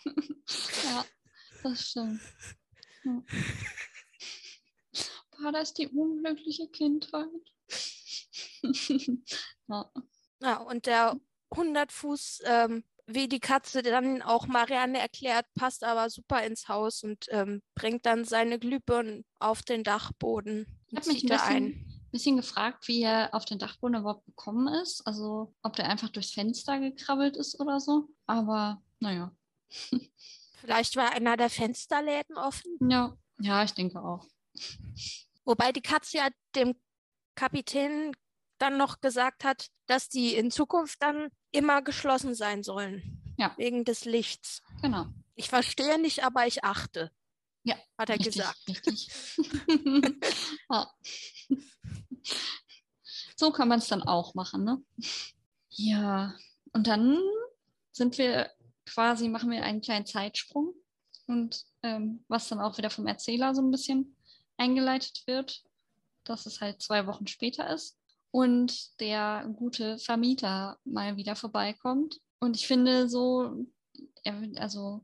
ja, 0.86 1.06
das 1.63 1.89
stimmt. 1.89 2.21
Ja. 3.04 3.24
War 5.39 5.52
das 5.52 5.74
die 5.74 5.88
unglückliche 5.88 6.69
Kindheit? 6.69 7.28
ja. 9.67 9.91
ja, 10.41 10.58
und 10.58 10.86
der 10.86 11.19
100 11.50 11.91
Fuß, 11.91 12.43
ähm, 12.45 12.84
wie 13.08 13.28
die 13.28 13.39
Katze 13.39 13.82
dann 13.82 14.21
auch 14.21 14.47
Marianne 14.47 15.00
erklärt, 15.00 15.45
passt 15.56 15.84
aber 15.84 16.10
super 16.10 16.43
ins 16.43 16.69
Haus 16.69 17.04
und 17.04 17.26
ähm, 17.30 17.62
bringt 17.76 18.06
dann 18.06 18.24
seine 18.24 18.60
Glühbirnen 18.60 19.26
auf 19.39 19.63
den 19.63 19.84
Dachboden. 19.84 20.80
Ich 20.88 20.97
habe 20.97 21.08
mich 21.10 21.24
ein 21.24 21.30
bisschen, 21.30 21.65
ein 21.65 21.91
bisschen 22.12 22.38
gefragt, 22.38 22.88
wie 22.88 23.02
er 23.02 23.34
auf 23.34 23.45
den 23.45 23.60
Dachboden 23.60 24.00
überhaupt 24.00 24.26
gekommen 24.26 24.67
ist. 24.82 25.06
Also 25.08 25.54
ob 25.63 25.76
der 25.76 25.89
einfach 25.89 26.10
durchs 26.10 26.32
Fenster 26.32 26.80
gekrabbelt 26.80 27.38
ist 27.38 27.60
oder 27.60 27.80
so. 27.80 28.10
Aber 28.26 28.82
naja. 29.00 29.36
Vielleicht 30.60 30.95
war 30.95 31.12
einer 31.12 31.38
der 31.38 31.50
Fensterläden 31.50 32.38
offen. 32.38 32.78
Ja, 32.89 33.17
ja, 33.39 33.63
ich 33.63 33.71
denke 33.71 34.02
auch. 34.02 34.28
Wobei 35.45 35.71
die 35.71 35.82
Katze 35.82 36.17
ja 36.17 36.30
dem 36.56 36.76
Kapitän 37.36 38.12
dann 38.60 38.78
noch 38.78 39.02
gesagt 39.02 39.43
hat, 39.43 39.69
dass 39.88 40.08
die 40.08 40.36
in 40.36 40.52
Zukunft 40.52 41.02
dann 41.02 41.30
immer 41.52 41.82
geschlossen 41.82 42.36
sein 42.36 42.62
sollen. 42.62 43.34
Ja. 43.38 43.56
Wegen 43.58 43.86
des 43.86 44.06
Lichts. 44.06 44.62
Genau. 44.82 45.08
Ich 45.34 45.50
verstehe 45.50 46.00
nicht, 46.00 46.24
aber 46.24 46.45
ich 46.45 46.63
achte. 46.63 47.12
Ja. 47.63 47.76
Hat 47.97 48.10
er 48.10 48.19
richtig, 48.19 48.36
gesagt. 48.36 48.60
Richtig. 48.67 49.10
ja. 50.69 50.91
So 53.42 53.52
kann 53.52 53.70
man 53.70 53.80
es 53.80 53.88
dann 53.88 54.04
auch 54.04 54.36
machen, 54.36 54.64
ne? 54.64 54.84
Ja. 55.72 56.36
Und 56.74 56.86
dann 56.86 57.18
sind 57.92 58.20
wir 58.20 58.52
quasi, 58.86 59.30
machen 59.30 59.50
wir 59.50 59.64
einen 59.64 59.82
kleinen 59.82 60.06
Zeitsprung. 60.06 60.76
und 61.26 61.66
ähm, 61.82 62.24
was 62.28 62.50
dann 62.50 62.60
auch 62.60 62.78
wieder 62.78 62.92
vom 62.92 63.08
Erzähler 63.08 63.56
so 63.56 63.64
ein 63.64 63.72
bisschen 63.72 64.16
eingeleitet 64.58 65.24
wird, 65.26 65.64
dass 66.24 66.46
es 66.46 66.62
halt 66.62 66.84
zwei 66.84 67.08
Wochen 67.08 67.26
später 67.26 67.68
ist 67.74 67.98
und 68.30 69.00
der 69.00 69.52
gute 69.56 69.98
Vermieter 69.98 70.78
mal 70.84 71.18
wieder 71.18 71.36
vorbeikommt. 71.36 72.20
Und 72.40 72.56
ich 72.56 72.68
finde 72.68 73.10
so, 73.10 73.66
also 74.56 75.04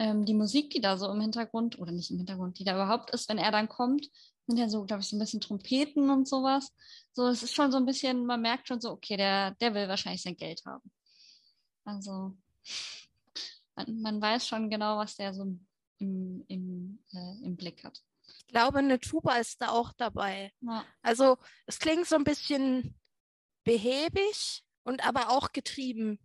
ähm, 0.00 0.24
die 0.24 0.34
Musik, 0.34 0.70
die 0.70 0.80
da 0.80 0.96
so 0.96 1.12
im 1.12 1.20
Hintergrund, 1.20 1.78
oder 1.78 1.92
nicht 1.92 2.10
im 2.10 2.16
Hintergrund, 2.16 2.58
die 2.58 2.64
da 2.64 2.72
überhaupt 2.72 3.10
ist, 3.10 3.28
wenn 3.28 3.36
er 3.36 3.52
dann 3.52 3.68
kommt, 3.68 4.08
sind 4.46 4.56
ja 4.56 4.66
so, 4.66 4.84
glaube 4.84 5.02
ich, 5.02 5.08
so 5.08 5.14
ein 5.14 5.18
bisschen 5.18 5.42
Trompeten 5.42 6.08
und 6.08 6.26
sowas. 6.26 6.74
So, 7.12 7.26
es 7.28 7.42
ist 7.42 7.54
schon 7.54 7.70
so 7.70 7.76
ein 7.76 7.84
bisschen, 7.84 8.24
man 8.24 8.40
merkt 8.40 8.66
schon 8.66 8.80
so, 8.80 8.92
okay, 8.92 9.18
der, 9.18 9.50
der 9.56 9.74
will 9.74 9.88
wahrscheinlich 9.88 10.22
sein 10.22 10.36
Geld 10.36 10.62
haben. 10.64 10.90
Also 11.84 12.34
man, 13.76 14.00
man 14.00 14.22
weiß 14.22 14.48
schon 14.48 14.70
genau, 14.70 14.96
was 14.96 15.16
der 15.16 15.34
so 15.34 15.42
im, 15.98 16.44
im, 16.48 17.04
äh, 17.12 17.44
im 17.44 17.56
Blick 17.56 17.84
hat. 17.84 18.02
Ich 18.38 18.46
glaube, 18.46 18.78
eine 18.78 18.98
Tuba 19.00 19.36
ist 19.36 19.60
da 19.60 19.68
auch 19.68 19.92
dabei. 19.92 20.50
Ja. 20.62 20.82
Also 21.02 21.36
es 21.66 21.78
klingt 21.78 22.06
so 22.06 22.16
ein 22.16 22.24
bisschen 22.24 22.94
behäbig 23.64 24.64
und 24.82 25.06
aber 25.06 25.28
auch 25.28 25.52
getrieben. 25.52 26.18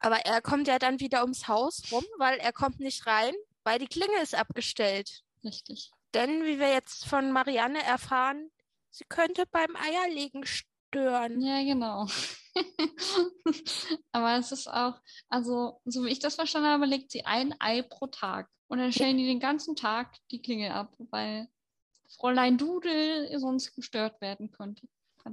Aber 0.00 0.16
er 0.26 0.40
kommt 0.42 0.68
ja 0.68 0.78
dann 0.78 1.00
wieder 1.00 1.22
ums 1.22 1.48
Haus 1.48 1.82
rum, 1.90 2.04
weil 2.18 2.38
er 2.38 2.52
kommt 2.52 2.80
nicht 2.80 3.06
rein, 3.06 3.34
weil 3.62 3.78
die 3.78 3.86
Klinge 3.86 4.20
ist 4.22 4.34
abgestellt. 4.34 5.22
Richtig. 5.42 5.90
Denn, 6.14 6.44
wie 6.44 6.58
wir 6.58 6.72
jetzt 6.72 7.06
von 7.06 7.32
Marianne 7.32 7.82
erfahren, 7.82 8.50
sie 8.90 9.04
könnte 9.08 9.44
beim 9.50 9.74
Eierlegen 9.76 10.44
stören. 10.46 11.40
Ja, 11.40 11.62
genau. 11.62 12.06
Aber 14.12 14.38
es 14.38 14.52
ist 14.52 14.68
auch, 14.68 15.00
also, 15.28 15.80
so 15.84 16.04
wie 16.04 16.10
ich 16.10 16.20
das 16.20 16.36
verstanden 16.36 16.68
habe, 16.68 16.86
legt 16.86 17.10
sie 17.10 17.24
ein 17.24 17.54
Ei 17.60 17.82
pro 17.82 18.06
Tag. 18.06 18.48
Und 18.68 18.78
dann 18.78 18.92
stellen 18.92 19.18
die 19.18 19.26
den 19.26 19.40
ganzen 19.40 19.76
Tag 19.76 20.16
die 20.30 20.40
Klinge 20.40 20.74
ab, 20.74 20.94
weil 21.10 21.48
Fräulein 22.16 22.58
Dudel 22.58 23.38
sonst 23.38 23.74
gestört 23.74 24.20
werden 24.20 24.50
könnte. 24.50 24.86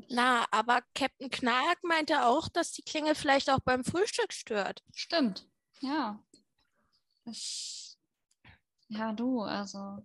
Na, 0.10 0.46
aber 0.52 0.82
Captain 0.96 1.30
Knark 1.30 1.84
meinte 1.84 2.26
auch, 2.26 2.48
dass 2.48 2.72
die 2.72 2.84
Klinge 2.84 3.16
vielleicht 3.16 3.50
auch 3.50 3.60
beim 3.60 3.84
Frühstück 3.84 4.32
stört. 4.32 4.84
Stimmt, 4.94 5.48
ja. 5.82 6.24
Das, 7.26 7.98
ja, 8.88 9.14
du, 9.14 9.42
also 9.42 9.98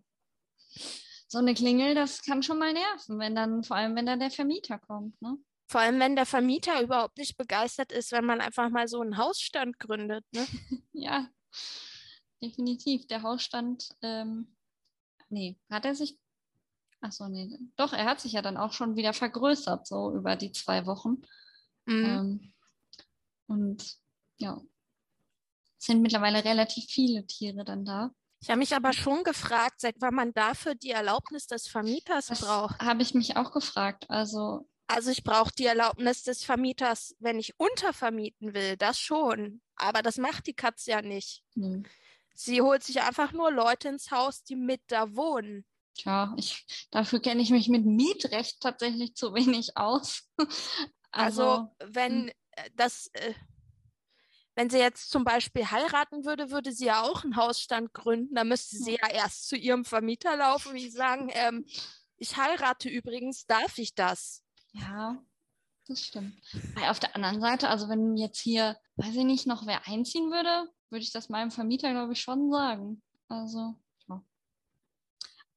so 1.29 1.39
eine 1.39 1.55
Klingel, 1.55 1.95
das 1.95 2.23
kann 2.23 2.43
schon 2.43 2.59
mal 2.59 2.73
nerven, 2.73 3.19
wenn 3.19 3.35
dann, 3.35 3.65
vor 3.65 3.77
allem 3.77 3.97
wenn 3.97 4.07
dann 4.07 4.21
der 4.21 4.31
Vermieter 4.31 4.79
kommt, 4.79 5.21
ne? 5.21 5.39
Vor 5.69 5.81
allem, 5.81 5.99
wenn 5.99 6.15
der 6.15 6.27
Vermieter 6.27 6.81
überhaupt 6.81 7.19
nicht 7.19 7.37
begeistert 7.37 7.91
ist, 7.91 8.13
wenn 8.13 8.25
man 8.25 8.41
einfach 8.41 8.71
mal 8.71 8.87
so 8.87 9.01
einen 9.01 9.17
Hausstand 9.17 9.81
gründet, 9.81 10.25
ne? 10.33 10.47
ja, 10.93 11.29
definitiv. 12.41 13.07
Der 13.09 13.23
Hausstand, 13.23 13.89
ähm, 14.03 14.57
nee, 15.29 15.59
hat 15.69 15.85
er 15.85 15.97
sich, 15.97 16.19
achso, 17.07 17.29
nee, 17.29 17.59
doch, 17.77 17.93
er 17.93 18.05
hat 18.05 18.21
sich 18.21 18.33
ja 18.33 18.43
dann 18.43 18.57
auch 18.57 18.73
schon 18.73 18.97
wieder 18.97 19.13
vergrößert, 19.13 19.87
so 19.87 20.13
über 20.13 20.37
die 20.37 20.53
zwei 20.53 20.87
Wochen. 20.87 21.23
Mhm. 21.87 22.05
Ähm, 22.05 22.53
und 23.47 23.97
ja, 24.39 24.61
sind 25.79 26.03
mittlerweile 26.03 26.45
relativ 26.45 26.87
viele 26.87 27.27
Tiere 27.27 27.65
dann 27.65 27.85
da. 27.85 28.11
Ich 28.41 28.51
habe 28.51 28.59
mich 28.59 28.75
aber 28.75 28.93
schon 28.93 29.25
gefragt, 29.25 29.81
seit 29.81 29.97
wann 30.01 30.15
man 30.15 30.33
dafür 30.33 30.75
die 30.75 30.91
Erlaubnis 30.91 31.47
des 31.47 31.69
Vermieters 31.69 32.27
das 32.27 32.41
braucht. 32.41 32.81
Habe 32.81 33.03
ich 33.03 33.15
mich 33.15 33.37
auch 33.37 33.51
gefragt. 33.53 34.05
Also, 34.11 34.69
also 34.89 35.11
ich 35.11 35.25
brauche 35.25 35.53
die 35.57 35.67
Erlaubnis 35.67 36.23
des 36.23 36.45
Vermieters, 36.45 37.15
wenn 37.19 37.39
ich 37.39 37.59
untervermieten 37.59 38.55
will, 38.55 38.77
das 38.77 38.99
schon. 38.99 39.63
Aber 39.77 40.03
das 40.03 40.19
macht 40.19 40.47
die 40.47 40.55
Katze 40.55 40.91
ja 40.93 41.03
nicht. 41.03 41.43
Hm. 41.55 41.85
Sie 42.35 42.61
holt 42.61 42.83
sich 42.83 43.01
einfach 43.01 43.33
nur 43.33 43.51
Leute 43.51 43.89
ins 43.89 44.11
Haus, 44.11 44.43
die 44.43 44.57
mit 44.57 44.83
da 44.89 45.17
wohnen. 45.17 45.65
Tja, 45.97 46.35
ich, 46.37 46.67
dafür 46.91 47.21
kenne 47.21 47.43
ich 47.43 47.51
mich 47.51 47.69
mit 47.69 47.87
Mietrecht 47.87 48.61
tatsächlich 48.61 49.15
zu 49.15 49.35
wenig 49.35 49.77
aus. 49.77 50.29
also, 51.11 51.43
also, 51.43 51.77
wenn 51.85 52.29
hm. 52.29 52.33
Äh, 52.57 52.71
das, 52.75 53.09
äh, 53.13 53.35
wenn 54.55 54.71
sie 54.71 54.79
jetzt 54.79 55.11
zum 55.11 55.25
Beispiel 55.25 55.71
heiraten 55.71 56.25
würde, 56.25 56.51
würde 56.51 56.73
sie 56.73 56.87
ja 56.87 57.03
auch 57.03 57.23
einen 57.23 57.37
Hausstand 57.37 57.93
gründen. 57.93 58.35
Da 58.35 58.45
müsste 58.45 58.77
sie 58.77 58.93
ja 58.93 59.09
erst 59.09 59.49
zu 59.49 59.57
ihrem 59.57 59.85
Vermieter 59.85 60.37
laufen 60.37 60.73
und 60.73 60.93
sagen, 60.93 61.29
ähm, 61.33 61.67
ich 62.17 62.37
heirate 62.37 62.89
übrigens, 62.89 63.45
darf 63.47 63.77
ich 63.77 63.95
das? 63.95 64.43
Ja, 64.73 65.23
das 65.87 66.07
stimmt. 66.07 66.35
Weil 66.75 66.89
auf 66.89 66.99
der 66.99 67.15
anderen 67.15 67.41
Seite, 67.41 67.69
also 67.69 67.89
wenn 67.91 68.17
jetzt 68.17 68.41
hier, 68.41 68.79
weiß 68.97 69.15
ich 69.15 69.25
nicht, 69.25 69.47
noch 69.47 69.67
wer 69.67 69.87
einziehen 69.87 70.31
würde, 70.31 70.71
würde 70.89 71.03
ich 71.03 71.13
das 71.13 71.29
meinem 71.29 71.51
Vermieter, 71.51 71.91
glaube 71.91 72.15
ich, 72.15 72.23
schon 72.23 72.51
sagen. 72.51 73.03
Also. 73.29 73.75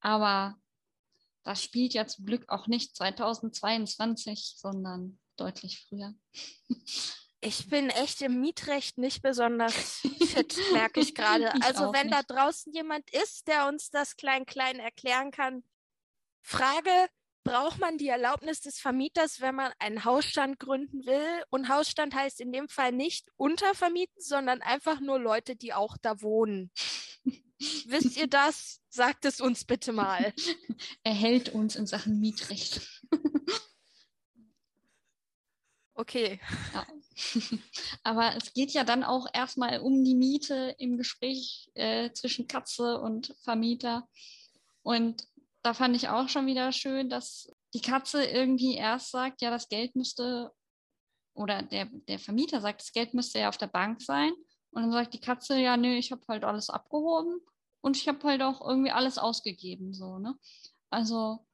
Aber 0.02 0.56
das 1.44 1.64
spielt 1.64 1.94
ja 1.94 2.06
zum 2.08 2.26
Glück 2.26 2.48
auch 2.50 2.68
nicht 2.68 2.96
2022, 2.96 4.56
sondern 4.58 5.20
deutlich 5.36 5.86
früher. 5.88 6.14
Ich 7.42 7.70
bin 7.70 7.90
echt 7.90 8.22
im 8.22 8.42
Mietrecht 8.42 8.98
nicht 8.98 9.22
besonders 9.22 10.02
fit, 10.02 10.58
merke 10.74 11.00
ich 11.00 11.16
gerade. 11.16 11.54
Also 11.64 11.94
wenn 11.94 12.08
nicht. 12.08 12.14
da 12.14 12.22
draußen 12.24 12.74
jemand 12.74 13.10
ist, 13.12 13.48
der 13.48 13.68
uns 13.68 13.90
das 13.90 14.18
klein-klein 14.18 14.80
erklären 14.80 15.32
kann, 15.32 15.64
Frage, 16.42 16.92
braucht 17.46 17.80
man 17.80 17.98
die 17.98 18.10
Erlaubnis 18.10 18.60
des 18.60 18.80
Vermieters, 18.80 19.40
wenn 19.40 19.56
man 19.56 19.72
einen 19.80 20.04
Hausstand 20.04 20.60
gründen 20.60 21.06
will? 21.06 21.44
Und 21.50 21.70
Hausstand 21.70 22.14
heißt 22.14 22.42
in 22.42 22.52
dem 22.52 22.68
Fall 22.68 22.92
nicht 22.92 23.30
untervermieten, 23.38 24.22
sondern 24.22 24.62
einfach 24.62 25.00
nur 25.00 25.20
Leute, 25.20 25.56
die 25.56 25.74
auch 25.74 25.96
da 26.02 26.22
wohnen. 26.22 26.72
Wisst 27.60 28.18
ihr 28.18 28.28
das? 28.28 28.82
Sagt 28.90 29.26
es 29.26 29.42
uns 29.42 29.66
bitte 29.66 29.92
mal. 29.92 30.34
Er 31.04 31.14
hält 31.14 31.50
uns 31.50 31.76
in 31.76 31.88
Sachen 31.88 32.20
Mietrecht. 32.20 32.82
Okay. 36.00 36.40
Ja. 36.74 36.88
Aber 38.04 38.34
es 38.38 38.54
geht 38.54 38.72
ja 38.72 38.86
dann 38.86 39.04
auch 39.04 39.28
erstmal 39.34 39.82
um 39.82 40.06
die 40.06 40.16
Miete 40.16 40.74
im 40.78 40.98
Gespräch 40.98 41.70
äh, 41.74 42.12
zwischen 42.14 42.48
Katze 42.48 43.02
und 43.02 43.36
Vermieter. 43.44 44.08
Und 44.82 45.28
da 45.62 45.74
fand 45.74 45.98
ich 45.98 46.08
auch 46.08 46.30
schon 46.30 46.48
wieder 46.48 46.72
schön, 46.72 47.10
dass 47.10 47.52
die 47.74 47.82
Katze 47.82 48.24
irgendwie 48.24 48.76
erst 48.76 49.12
sagt, 49.12 49.42
ja, 49.42 49.52
das 49.52 49.68
Geld 49.68 49.96
müsste, 49.98 50.52
oder 51.34 51.64
der, 51.64 51.90
der 52.08 52.18
Vermieter 52.18 52.62
sagt, 52.62 52.80
das 52.80 52.94
Geld 52.94 53.14
müsste 53.14 53.40
ja 53.40 53.50
auf 53.50 53.58
der 53.58 53.68
Bank 53.68 54.02
sein. 54.02 54.32
Und 54.72 54.84
dann 54.84 54.92
sagt 54.92 55.14
die 55.14 55.22
Katze, 55.22 55.58
ja, 55.58 55.78
nö, 55.78 55.96
ich 55.96 56.12
habe 56.12 56.22
halt 56.28 56.44
alles 56.44 56.70
abgehoben 56.70 57.42
und 57.82 57.98
ich 57.98 58.08
habe 58.08 58.24
halt 58.24 58.42
auch 58.42 58.66
irgendwie 58.66 58.92
alles 58.92 59.18
ausgegeben, 59.18 59.94
so, 59.94 60.20
ne? 60.20 60.36
Also 60.90 61.46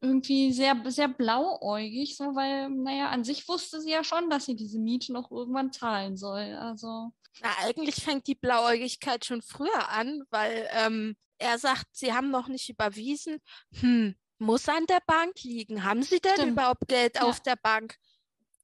irgendwie 0.00 0.52
sehr, 0.52 0.80
sehr 0.86 1.08
blauäugig, 1.08 2.16
so, 2.16 2.34
weil, 2.34 2.68
naja, 2.68 3.08
an 3.08 3.24
sich 3.24 3.48
wusste 3.48 3.80
sie 3.80 3.90
ja 3.90 4.04
schon, 4.04 4.28
dass 4.28 4.44
sie 4.44 4.54
diese 4.54 4.78
Miete 4.78 5.12
noch 5.12 5.30
irgendwann 5.30 5.72
zahlen 5.72 6.16
soll. 6.16 6.54
Also. 6.54 7.12
Na, 7.40 7.48
eigentlich 7.62 7.96
fängt 7.96 8.26
die 8.26 8.34
Blauäugigkeit 8.34 9.24
schon 9.24 9.40
früher 9.40 9.88
an, 9.88 10.22
weil 10.30 10.68
ähm, 10.72 11.16
er 11.38 11.58
sagt, 11.58 11.86
sie 11.92 12.12
haben 12.12 12.30
noch 12.30 12.48
nicht 12.48 12.68
überwiesen. 12.68 13.38
Hm, 13.80 14.14
muss 14.38 14.68
an 14.68 14.86
der 14.86 15.02
Bank 15.06 15.42
liegen. 15.42 15.84
Haben 15.84 16.02
Sie 16.02 16.20
denn 16.20 16.34
Stimmt. 16.34 16.52
überhaupt 16.52 16.86
Geld 16.86 17.16
ja. 17.16 17.22
auf 17.22 17.40
der 17.40 17.56
Bank? 17.56 17.96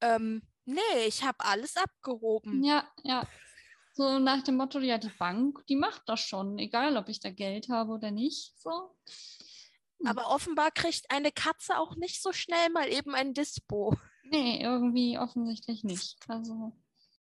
Ähm, 0.00 0.42
nee, 0.66 0.80
ich 1.06 1.24
habe 1.24 1.38
alles 1.40 1.76
abgehoben. 1.76 2.62
Ja, 2.62 2.86
ja. 3.02 3.26
So 4.00 4.18
nach 4.18 4.42
dem 4.42 4.56
Motto, 4.56 4.78
ja, 4.78 4.96
die 4.96 5.10
Bank, 5.10 5.62
die 5.66 5.76
macht 5.76 6.04
das 6.06 6.20
schon, 6.20 6.58
egal 6.58 6.96
ob 6.96 7.10
ich 7.10 7.20
da 7.20 7.30
Geld 7.30 7.68
habe 7.68 7.92
oder 7.92 8.10
nicht. 8.10 8.58
So. 8.58 8.96
Hm. 9.98 10.06
Aber 10.06 10.28
offenbar 10.30 10.70
kriegt 10.70 11.10
eine 11.10 11.30
Katze 11.30 11.76
auch 11.76 11.96
nicht 11.96 12.22
so 12.22 12.32
schnell 12.32 12.70
mal 12.70 12.88
eben 12.88 13.14
ein 13.14 13.34
Dispo. 13.34 13.94
Nee, 14.22 14.62
irgendwie 14.62 15.18
offensichtlich 15.18 15.84
nicht. 15.84 16.16
Also 16.28 16.72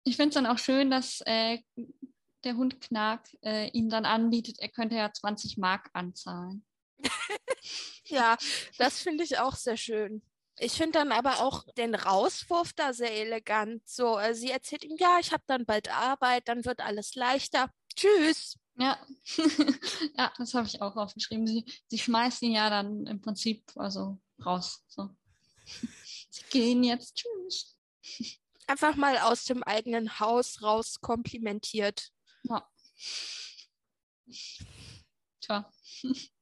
ich 0.03 0.17
finde 0.17 0.29
es 0.29 0.35
dann 0.35 0.45
auch 0.45 0.59
schön, 0.59 0.91
dass 0.91 1.21
äh, 1.25 1.57
der 2.43 2.55
Hund 2.57 2.79
Knark 2.79 3.27
äh, 3.41 3.71
ihm 3.71 3.89
dann 3.89 4.05
anbietet, 4.05 4.59
er 4.59 4.69
könnte 4.69 4.97
ja 4.97 5.11
20 5.11 5.57
Mark 5.57 5.89
anzahlen. 5.93 6.63
ja, 8.05 8.37
das 8.77 8.99
finde 8.99 9.23
ich 9.23 9.39
auch 9.39 9.55
sehr 9.55 9.77
schön. 9.77 10.21
Ich 10.59 10.73
finde 10.73 10.93
dann 10.93 11.11
aber 11.11 11.41
auch 11.41 11.63
den 11.77 11.93
Rauswurf 11.93 12.73
da 12.73 12.93
sehr 12.93 13.13
elegant. 13.13 13.87
So, 13.87 14.17
äh, 14.17 14.33
sie 14.33 14.49
erzählt 14.49 14.83
ihm, 14.83 14.97
ja, 14.97 15.19
ich 15.19 15.31
habe 15.31 15.43
dann 15.45 15.65
bald 15.65 15.93
Arbeit, 15.93 16.47
dann 16.47 16.65
wird 16.65 16.79
alles 16.79 17.15
leichter. 17.15 17.71
Tschüss. 17.95 18.57
Ja, 18.79 18.99
ja, 20.17 20.31
das 20.37 20.53
habe 20.53 20.67
ich 20.67 20.81
auch 20.81 20.95
aufgeschrieben. 20.95 21.47
Sie, 21.47 21.65
sie 21.87 21.97
schmeißt 21.97 22.41
ihn 22.43 22.53
ja 22.53 22.69
dann 22.69 23.05
im 23.07 23.21
Prinzip 23.21 23.63
also 23.75 24.19
raus. 24.43 24.83
So. 24.87 25.09
Sie 26.29 26.43
gehen 26.49 26.83
jetzt. 26.83 27.15
Tschüss. 27.15 27.75
Einfach 28.67 28.95
mal 28.95 29.17
aus 29.19 29.45
dem 29.45 29.63
eigenen 29.63 30.19
Haus 30.19 30.61
raus 30.61 30.99
komplimentiert. 31.01 32.11
Ja. 32.43 32.69
Tja. 35.39 35.71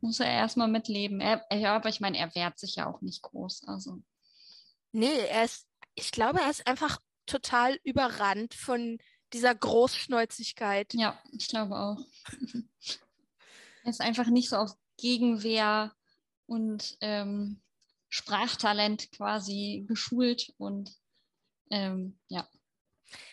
Muss 0.00 0.20
er 0.20 0.30
erstmal 0.30 0.68
mitleben. 0.68 1.20
Er, 1.20 1.44
ja, 1.52 1.76
aber 1.76 1.88
ich 1.88 2.00
meine, 2.00 2.18
er 2.18 2.34
wehrt 2.34 2.58
sich 2.58 2.76
ja 2.76 2.86
auch 2.86 3.00
nicht 3.00 3.22
groß. 3.22 3.64
Also. 3.66 4.02
Nee, 4.92 5.18
er 5.28 5.44
ist, 5.44 5.66
ich 5.94 6.10
glaube, 6.10 6.40
er 6.40 6.50
ist 6.50 6.66
einfach 6.66 6.98
total 7.26 7.78
überrannt 7.84 8.54
von 8.54 8.98
dieser 9.32 9.54
Großschnäuzigkeit. 9.54 10.94
Ja, 10.94 11.18
ich 11.32 11.48
glaube 11.48 11.76
auch. 11.76 11.98
er 13.84 13.90
ist 13.90 14.00
einfach 14.00 14.26
nicht 14.26 14.48
so 14.48 14.56
auf 14.56 14.72
Gegenwehr 14.96 15.94
und 16.46 16.96
ähm, 17.00 17.62
Sprachtalent 18.08 19.12
quasi 19.12 19.84
geschult 19.86 20.52
und 20.58 20.92
ähm, 21.70 22.18
ja. 22.28 22.48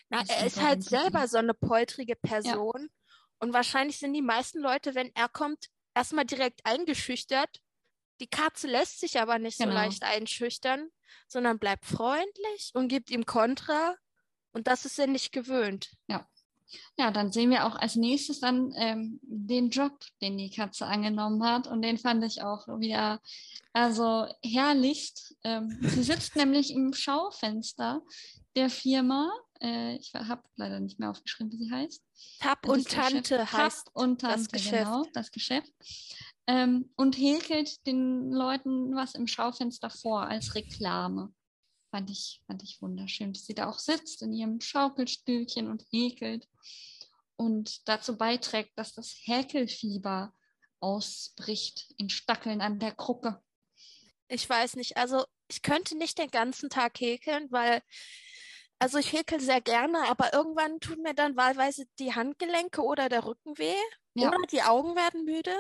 Na, 0.10 0.24
er 0.28 0.46
ist 0.46 0.62
halt 0.62 0.84
selber 0.84 1.28
so 1.28 1.38
eine 1.38 1.54
poltrige 1.54 2.16
Person. 2.16 2.82
Ja. 2.82 3.14
Und 3.40 3.54
wahrscheinlich 3.54 3.98
sind 4.00 4.14
die 4.14 4.22
meisten 4.22 4.60
Leute, 4.60 4.96
wenn 4.96 5.12
er 5.16 5.28
kommt, 5.30 5.68
erstmal 5.98 6.26
direkt 6.26 6.66
eingeschüchtert. 6.66 7.62
Die 8.20 8.28
Katze 8.28 8.68
lässt 8.68 9.00
sich 9.00 9.20
aber 9.20 9.40
nicht 9.40 9.58
genau. 9.58 9.72
so 9.72 9.78
leicht 9.78 10.04
einschüchtern, 10.04 10.90
sondern 11.28 11.60
bleibt 11.60 11.86
freundlich 11.86 12.72
und 12.74 12.88
gibt 12.88 13.10
ihm 13.10 13.26
Kontra. 13.26 13.96
Und 14.54 14.68
das 14.68 14.86
ist 14.86 14.98
er 15.00 15.08
nicht 15.08 15.32
gewöhnt. 15.32 15.92
Ja. 16.08 16.28
Ja, 16.98 17.12
dann 17.12 17.32
sehen 17.32 17.50
wir 17.50 17.66
auch 17.66 17.76
als 17.76 17.96
nächstes 17.96 18.42
dann 18.42 18.74
ähm, 18.76 19.20
den 19.24 19.70
Job, 19.70 19.94
den 20.22 20.38
die 20.38 20.50
Katze 20.50 20.86
angenommen 20.86 21.42
hat. 21.44 21.66
Und 21.66 21.82
den 21.82 21.98
fand 21.98 22.26
ich 22.26 22.42
auch 22.42 22.68
wieder 22.80 23.22
also 23.72 24.28
herrlichst. 24.44 25.38
Ähm, 25.44 25.80
sie 25.82 26.04
sitzt 26.04 26.36
nämlich 26.36 26.72
im 26.72 26.94
Schaufenster 26.94 28.02
der 28.56 28.70
Firma. 28.70 29.32
Äh, 29.62 29.96
ich 29.96 30.14
habe 30.14 30.44
leider 30.56 30.80
nicht 30.80 31.00
mehr 31.00 31.10
aufgeschrieben, 31.10 31.52
wie 31.52 31.58
sie 31.58 31.72
heißt. 31.72 32.04
Tab 32.40 32.68
und 32.68 32.88
Tante 32.88 33.52
heißt 33.52 33.88
Tab 33.88 33.96
und 33.96 34.22
Tante, 34.22 34.38
das 34.38 34.50
Geschäft. 34.50 34.86
genau, 34.86 35.06
das 35.14 35.32
Geschäft. 35.32 35.74
Ähm, 36.48 36.92
und 36.96 37.18
häkelt 37.18 37.86
den 37.86 38.32
Leuten 38.32 38.96
was 38.96 39.16
im 39.16 39.28
Schaufenster 39.28 39.90
vor 39.90 40.22
als 40.22 40.56
Reklame. 40.56 41.34
Fand 41.92 42.10
ich, 42.10 42.42
fand 42.48 42.64
ich 42.64 42.82
wunderschön, 42.82 43.34
dass 43.34 43.46
sie 43.46 43.56
da 43.56 43.70
auch 43.70 43.80
sitzt 43.80 44.22
in 44.22 44.34
ihrem 44.34 44.62
Schaukelstühlchen 44.62 45.70
und 45.70 45.86
häkelt 45.92 46.48
und 47.38 47.88
dazu 47.88 48.18
beiträgt, 48.18 48.78
dass 48.78 48.94
das 48.94 49.16
Häkelfieber 49.24 50.34
ausbricht 50.80 51.94
in 51.98 52.10
Stackeln 52.10 52.62
an 52.62 52.80
der 52.80 52.94
Krucke. 52.94 53.42
Ich 54.28 54.48
weiß 54.50 54.76
nicht, 54.76 54.98
also 54.98 55.26
ich 55.48 55.62
könnte 55.62 55.98
nicht 55.98 56.18
den 56.18 56.30
ganzen 56.30 56.70
Tag 56.70 57.00
häkeln, 57.00 57.50
weil, 57.52 57.82
also 58.80 58.98
ich 58.98 59.14
häkel 59.14 59.40
sehr 59.40 59.62
gerne, 59.62 60.08
aber 60.10 60.34
irgendwann 60.34 60.80
tun 60.80 61.02
mir 61.02 61.14
dann 61.14 61.36
wahlweise 61.36 61.86
die 62.00 62.14
Handgelenke 62.14 62.82
oder 62.82 63.10
der 63.10 63.26
Rücken 63.26 63.58
weh 63.58 63.76
ja. 64.14 64.28
oder 64.28 64.38
die 64.52 64.62
Augen 64.62 64.96
werden 64.96 65.26
müde. 65.26 65.56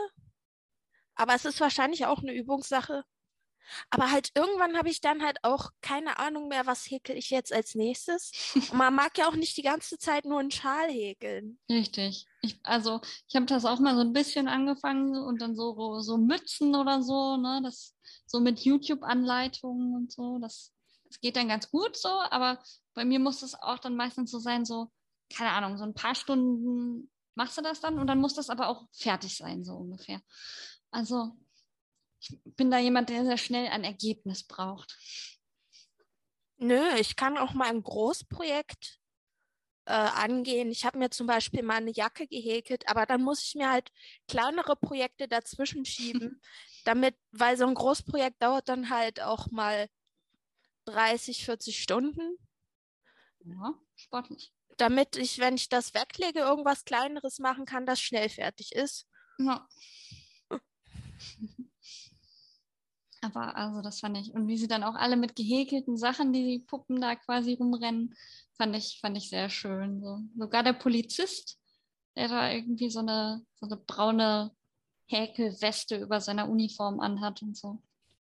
Aber 1.15 1.33
es 1.33 1.45
ist 1.45 1.59
wahrscheinlich 1.59 2.05
auch 2.05 2.19
eine 2.19 2.33
Übungssache. 2.33 3.03
Aber 3.89 4.11
halt 4.11 4.31
irgendwann 4.33 4.77
habe 4.77 4.89
ich 4.89 5.01
dann 5.01 5.23
halt 5.23 5.39
auch 5.43 5.71
keine 5.81 6.19
Ahnung 6.19 6.47
mehr, 6.47 6.65
was 6.65 6.89
häkel 6.89 7.17
ich 7.17 7.29
jetzt 7.29 7.51
als 7.51 7.75
nächstes. 7.75 8.31
Und 8.55 8.73
man 8.73 8.95
mag 8.95 9.17
ja 9.17 9.27
auch 9.27 9.35
nicht 9.35 9.57
die 9.57 9.61
ganze 9.61 9.97
Zeit 9.97 10.25
nur 10.25 10.39
einen 10.39 10.51
Schal 10.51 10.89
häkeln. 10.89 11.59
Richtig. 11.69 12.27
Ich, 12.41 12.59
also 12.63 13.01
ich 13.27 13.35
habe 13.35 13.45
das 13.45 13.65
auch 13.65 13.79
mal 13.79 13.95
so 13.95 14.01
ein 14.01 14.13
bisschen 14.13 14.47
angefangen 14.47 15.17
und 15.17 15.41
dann 15.41 15.55
so, 15.55 15.99
so 15.99 16.17
Mützen 16.17 16.75
oder 16.75 17.01
so, 17.01 17.37
ne? 17.37 17.61
Das 17.63 17.95
so 18.25 18.39
mit 18.39 18.59
YouTube-Anleitungen 18.59 19.95
und 19.95 20.11
so. 20.11 20.39
Das, 20.39 20.73
das 21.07 21.19
geht 21.19 21.35
dann 21.35 21.47
ganz 21.47 21.69
gut 21.69 21.97
so, 21.97 22.09
aber 22.09 22.59
bei 22.93 23.05
mir 23.05 23.19
muss 23.19 23.41
es 23.41 23.55
auch 23.55 23.79
dann 23.79 23.95
meistens 23.95 24.31
so 24.31 24.39
sein, 24.39 24.65
so, 24.65 24.91
keine 25.33 25.51
Ahnung, 25.51 25.77
so 25.77 25.83
ein 25.83 25.93
paar 25.93 26.15
Stunden 26.15 27.09
machst 27.35 27.57
du 27.57 27.61
das 27.61 27.79
dann 27.79 27.99
und 27.99 28.07
dann 28.07 28.19
muss 28.19 28.33
das 28.33 28.49
aber 28.49 28.67
auch 28.67 28.87
fertig 28.91 29.37
sein, 29.37 29.63
so 29.63 29.75
ungefähr. 29.75 30.21
Also 30.91 31.37
ich 32.19 32.37
bin 32.43 32.71
da 32.71 32.79
jemand, 32.79 33.09
der 33.09 33.25
sehr 33.25 33.37
schnell 33.37 33.67
ein 33.67 33.83
Ergebnis 33.83 34.43
braucht. 34.43 34.97
Nö, 36.57 36.81
ich 36.99 37.15
kann 37.15 37.37
auch 37.37 37.53
mal 37.53 37.69
ein 37.69 37.83
Großprojekt 37.83 38.99
äh, 39.85 39.91
angehen. 39.91 40.71
Ich 40.71 40.85
habe 40.85 40.97
mir 40.97 41.11
zum 41.11 41.27
Beispiel 41.27 41.61
mal 41.61 41.77
eine 41.77 41.91
Jacke 41.91 42.27
gehäkelt, 42.27 42.89
aber 42.89 43.05
dann 43.05 43.21
muss 43.21 43.43
ich 43.43 43.55
mir 43.55 43.69
halt 43.69 43.91
kleinere 44.27 44.75
Projekte 44.75 45.27
dazwischen 45.27 45.85
schieben, 45.85 46.41
damit, 46.85 47.15
weil 47.31 47.57
so 47.57 47.67
ein 47.67 47.75
Großprojekt 47.75 48.41
dauert 48.41 48.67
dann 48.69 48.89
halt 48.89 49.21
auch 49.21 49.51
mal 49.51 49.87
30, 50.87 51.45
40 51.45 51.81
Stunden. 51.81 52.37
Ja, 53.45 53.73
sportlich. 53.95 54.53
Damit 54.77 55.15
ich, 55.15 55.39
wenn 55.39 55.55
ich 55.55 55.69
das 55.69 55.93
weglege, 55.93 56.39
irgendwas 56.39 56.85
Kleineres 56.85 57.39
machen 57.39 57.65
kann, 57.65 57.85
das 57.85 57.99
schnell 57.99 58.29
fertig 58.29 58.73
ist. 58.73 59.07
Ja. 59.37 59.67
Aber 63.21 63.55
also 63.55 63.81
das 63.81 63.99
fand 63.99 64.17
ich. 64.17 64.33
Und 64.33 64.47
wie 64.47 64.57
sie 64.57 64.67
dann 64.67 64.83
auch 64.83 64.95
alle 64.95 65.17
mit 65.17 65.35
gehäkelten 65.35 65.97
Sachen, 65.97 66.31
die 66.33 66.43
die 66.43 66.59
Puppen 66.59 67.01
da 67.01 67.15
quasi 67.15 67.53
rumrennen, 67.53 68.15
fand 68.53 68.75
ich, 68.75 68.99
fand 69.01 69.17
ich 69.17 69.29
sehr 69.29 69.49
schön. 69.49 70.01
So. 70.01 70.19
Sogar 70.37 70.63
der 70.63 70.73
Polizist, 70.73 71.59
der 72.15 72.27
da 72.27 72.51
irgendwie 72.51 72.89
so 72.89 72.99
eine, 72.99 73.43
so 73.55 73.65
eine 73.65 73.77
braune 73.77 74.55
Häkelweste 75.07 75.97
über 75.97 76.21
seiner 76.21 76.49
Uniform 76.49 76.99
anhat 76.99 77.41
und 77.41 77.57
so. 77.57 77.81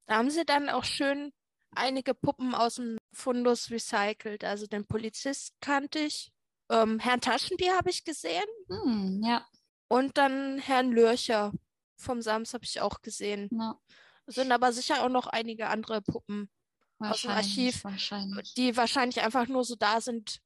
Da 0.07 0.17
haben 0.19 0.31
sie 0.31 0.45
dann 0.45 0.69
auch 0.69 0.85
schön 0.85 1.33
einige 1.77 2.15
Puppen 2.15 2.55
aus 2.55 2.77
dem 2.77 2.99
Fundus 3.13 3.71
recycelt. 3.71 4.45
Also 4.45 4.67
den 4.67 4.87
Polizist 4.87 5.55
kannte 5.61 6.01
ich. 6.01 6.33
Ähm, 6.71 6.99
Herrn 6.99 7.21
Taschenbier 7.21 7.77
habe 7.77 7.91
ich 7.91 8.05
gesehen. 8.05 8.45
Hm, 8.69 9.23
ja. 9.25 9.47
Und 9.89 10.19
dann 10.19 10.59
Herrn 10.59 10.91
Lürcher 10.91 11.53
vom 11.97 12.23
Sams 12.23 12.55
habe 12.55 12.65
ich 12.65 12.81
auch 12.81 13.03
gesehen. 13.03 13.49
Ja. 13.53 13.79
Es 14.27 14.35
sind 14.35 14.51
aber 14.51 14.73
sicher 14.73 15.05
auch 15.05 15.09
noch 15.09 15.29
einige 15.29 15.69
andere 15.69 16.03
Puppen 16.03 16.51
aus 16.99 17.23
dem 17.23 17.31
Archiv, 17.31 17.85
wahrscheinlich. 17.85 18.55
die 18.55 18.77
wahrscheinlich 18.77 19.21
einfach 19.21 19.47
nur 19.47 19.65
so 19.65 19.77
da 19.77 20.01
sind 20.01 20.41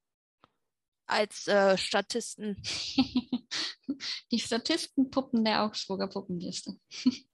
als 1.06 1.48
äh, 1.48 1.78
Statisten. 1.78 2.60
die 4.30 4.38
Statistenpuppen 4.38 5.44
der 5.44 5.64
Augsburger 5.64 6.08
Puppenliste. 6.08 6.78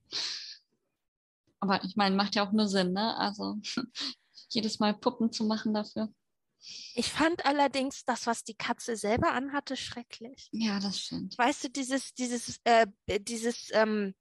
aber 1.59 1.83
ich 1.83 1.95
meine, 1.95 2.15
macht 2.15 2.35
ja 2.35 2.47
auch 2.47 2.51
nur 2.51 2.67
Sinn, 2.67 2.93
ne? 2.93 3.15
Also 3.17 3.57
jedes 4.49 4.79
Mal 4.79 4.93
Puppen 4.93 5.31
zu 5.31 5.45
machen 5.45 5.73
dafür. 5.73 6.13
Ich 6.95 7.11
fand 7.11 7.45
allerdings 7.45 8.03
das, 8.05 8.25
was 8.25 8.43
die 8.43 8.55
Katze 8.55 8.95
selber 8.95 9.31
anhatte, 9.31 9.77
schrecklich. 9.77 10.49
Ja, 10.51 10.79
das 10.79 10.99
stimmt. 10.99 11.37
Weißt 11.37 11.63
du, 11.63 11.69
dieses, 11.69 12.13
dieses, 12.13 12.59
äh, 12.63 12.87
dieses 13.07 13.69
ähm, 13.73 14.15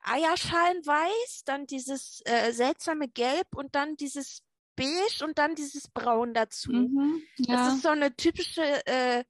Eierschalenweiß, 0.00 1.42
dann 1.44 1.66
dieses 1.66 2.22
äh, 2.24 2.52
seltsame 2.52 3.08
Gelb 3.08 3.48
und 3.54 3.74
dann 3.74 3.96
dieses 3.96 4.42
Beige 4.76 5.24
und 5.24 5.38
dann 5.38 5.54
dieses 5.54 5.88
Braun 5.88 6.34
dazu. 6.34 6.70
Mhm, 6.70 7.22
ja. 7.38 7.56
Das 7.56 7.74
ist 7.74 7.82
so 7.82 7.88
eine 7.88 8.14
typische 8.14 8.86
äh, 8.86 9.24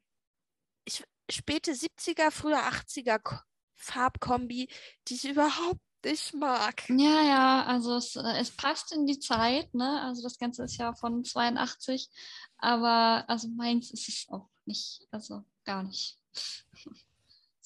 ich, 0.84 1.02
späte 1.30 1.72
70er, 1.72 2.30
frühe 2.30 2.58
80er 2.58 3.20
Farbkombi, 3.74 4.68
die 5.08 5.14
ich 5.14 5.28
überhaupt 5.28 5.80
nicht 6.04 6.34
mag. 6.34 6.88
Ja, 6.88 7.22
ja, 7.22 7.64
also 7.64 7.96
es, 7.96 8.16
äh, 8.16 8.38
es 8.38 8.50
passt 8.50 8.92
in 8.92 9.06
die 9.06 9.18
Zeit, 9.18 9.74
ne? 9.74 10.02
Also 10.02 10.22
das 10.22 10.38
Ganze 10.38 10.64
ist 10.64 10.76
ja 10.76 10.94
von 10.94 11.24
82, 11.24 12.08
aber 12.58 13.24
also 13.28 13.48
meins 13.48 13.90
ist 13.90 14.08
es 14.08 14.26
auch 14.28 14.48
nicht, 14.64 15.06
also 15.10 15.44
gar 15.64 15.82
nicht. 15.82 16.18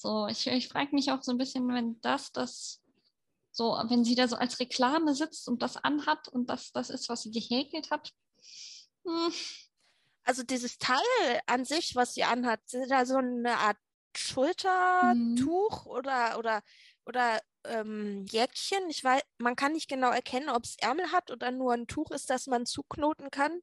So, 0.01 0.25
ich, 0.25 0.47
ich 0.47 0.67
frage 0.67 0.95
mich 0.95 1.11
auch 1.11 1.21
so 1.21 1.31
ein 1.31 1.37
bisschen, 1.37 1.67
wenn 1.67 2.01
das 2.01 2.31
das 2.31 2.81
so, 3.51 3.79
wenn 3.87 4.03
sie 4.03 4.15
da 4.15 4.27
so 4.27 4.35
als 4.35 4.59
Reklame 4.59 5.13
sitzt 5.13 5.47
und 5.47 5.61
das 5.61 5.77
anhat 5.77 6.27
und 6.27 6.49
das 6.49 6.71
das 6.71 6.89
ist, 6.89 7.07
was 7.07 7.21
sie 7.21 7.29
gehäkelt 7.29 7.91
hat. 7.91 8.11
Hm. 9.05 9.31
Also 10.23 10.41
dieses 10.41 10.79
Teil 10.79 10.97
an 11.45 11.65
sich, 11.65 11.95
was 11.95 12.15
sie 12.15 12.23
anhat, 12.23 12.61
ist 12.73 12.89
da 12.89 13.05
so 13.05 13.17
eine 13.17 13.57
Art 13.57 13.77
Schultertuch 14.17 15.85
hm. 15.85 15.91
oder 15.91 16.39
oder 16.39 16.63
oder 17.05 17.39
ähm, 17.65 18.25
Jäckchen. 18.29 18.89
Ich 18.89 19.03
weiß, 19.03 19.21
man 19.37 19.55
kann 19.55 19.73
nicht 19.73 19.89
genau 19.89 20.11
erkennen, 20.11 20.49
ob 20.49 20.63
es 20.63 20.75
Ärmel 20.79 21.11
hat 21.11 21.31
oder 21.31 21.51
nur 21.51 21.73
ein 21.73 21.87
Tuch 21.87 22.11
ist, 22.11 22.29
das 22.29 22.47
man 22.47 22.65
zuknoten 22.65 23.31
kann. 23.31 23.61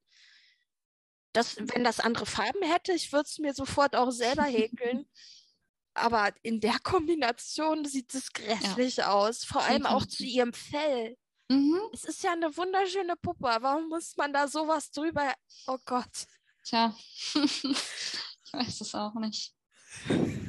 Das, 1.32 1.56
wenn 1.58 1.84
das 1.84 2.00
andere 2.00 2.26
Farben 2.26 2.62
hätte, 2.62 2.92
ich 2.92 3.12
würde 3.12 3.28
es 3.28 3.38
mir 3.38 3.54
sofort 3.54 3.94
auch 3.94 4.10
selber 4.10 4.44
häkeln. 4.44 5.06
aber 5.98 6.32
in 6.42 6.60
der 6.60 6.78
Kombination 6.78 7.84
sieht 7.84 8.14
es 8.14 8.32
grässlich 8.32 8.98
ja. 8.98 9.12
aus. 9.12 9.44
Vor 9.44 9.62
allem 9.62 9.86
auch 9.86 10.06
zu 10.06 10.24
ihrem 10.24 10.52
Fell. 10.52 11.16
Mhm. 11.48 11.80
Es 11.92 12.04
ist 12.04 12.22
ja 12.22 12.32
eine 12.32 12.56
wunderschöne 12.56 13.16
Puppe. 13.16 13.56
Warum 13.60 13.88
muss 13.88 14.16
man 14.16 14.32
da 14.32 14.48
sowas 14.48 14.90
drüber? 14.90 15.32
Oh 15.66 15.78
Gott. 15.84 16.26
Tja, 16.64 16.94
ich 17.34 18.52
weiß 18.52 18.80
es 18.80 18.94
auch 18.94 19.14
nicht. 19.14 19.54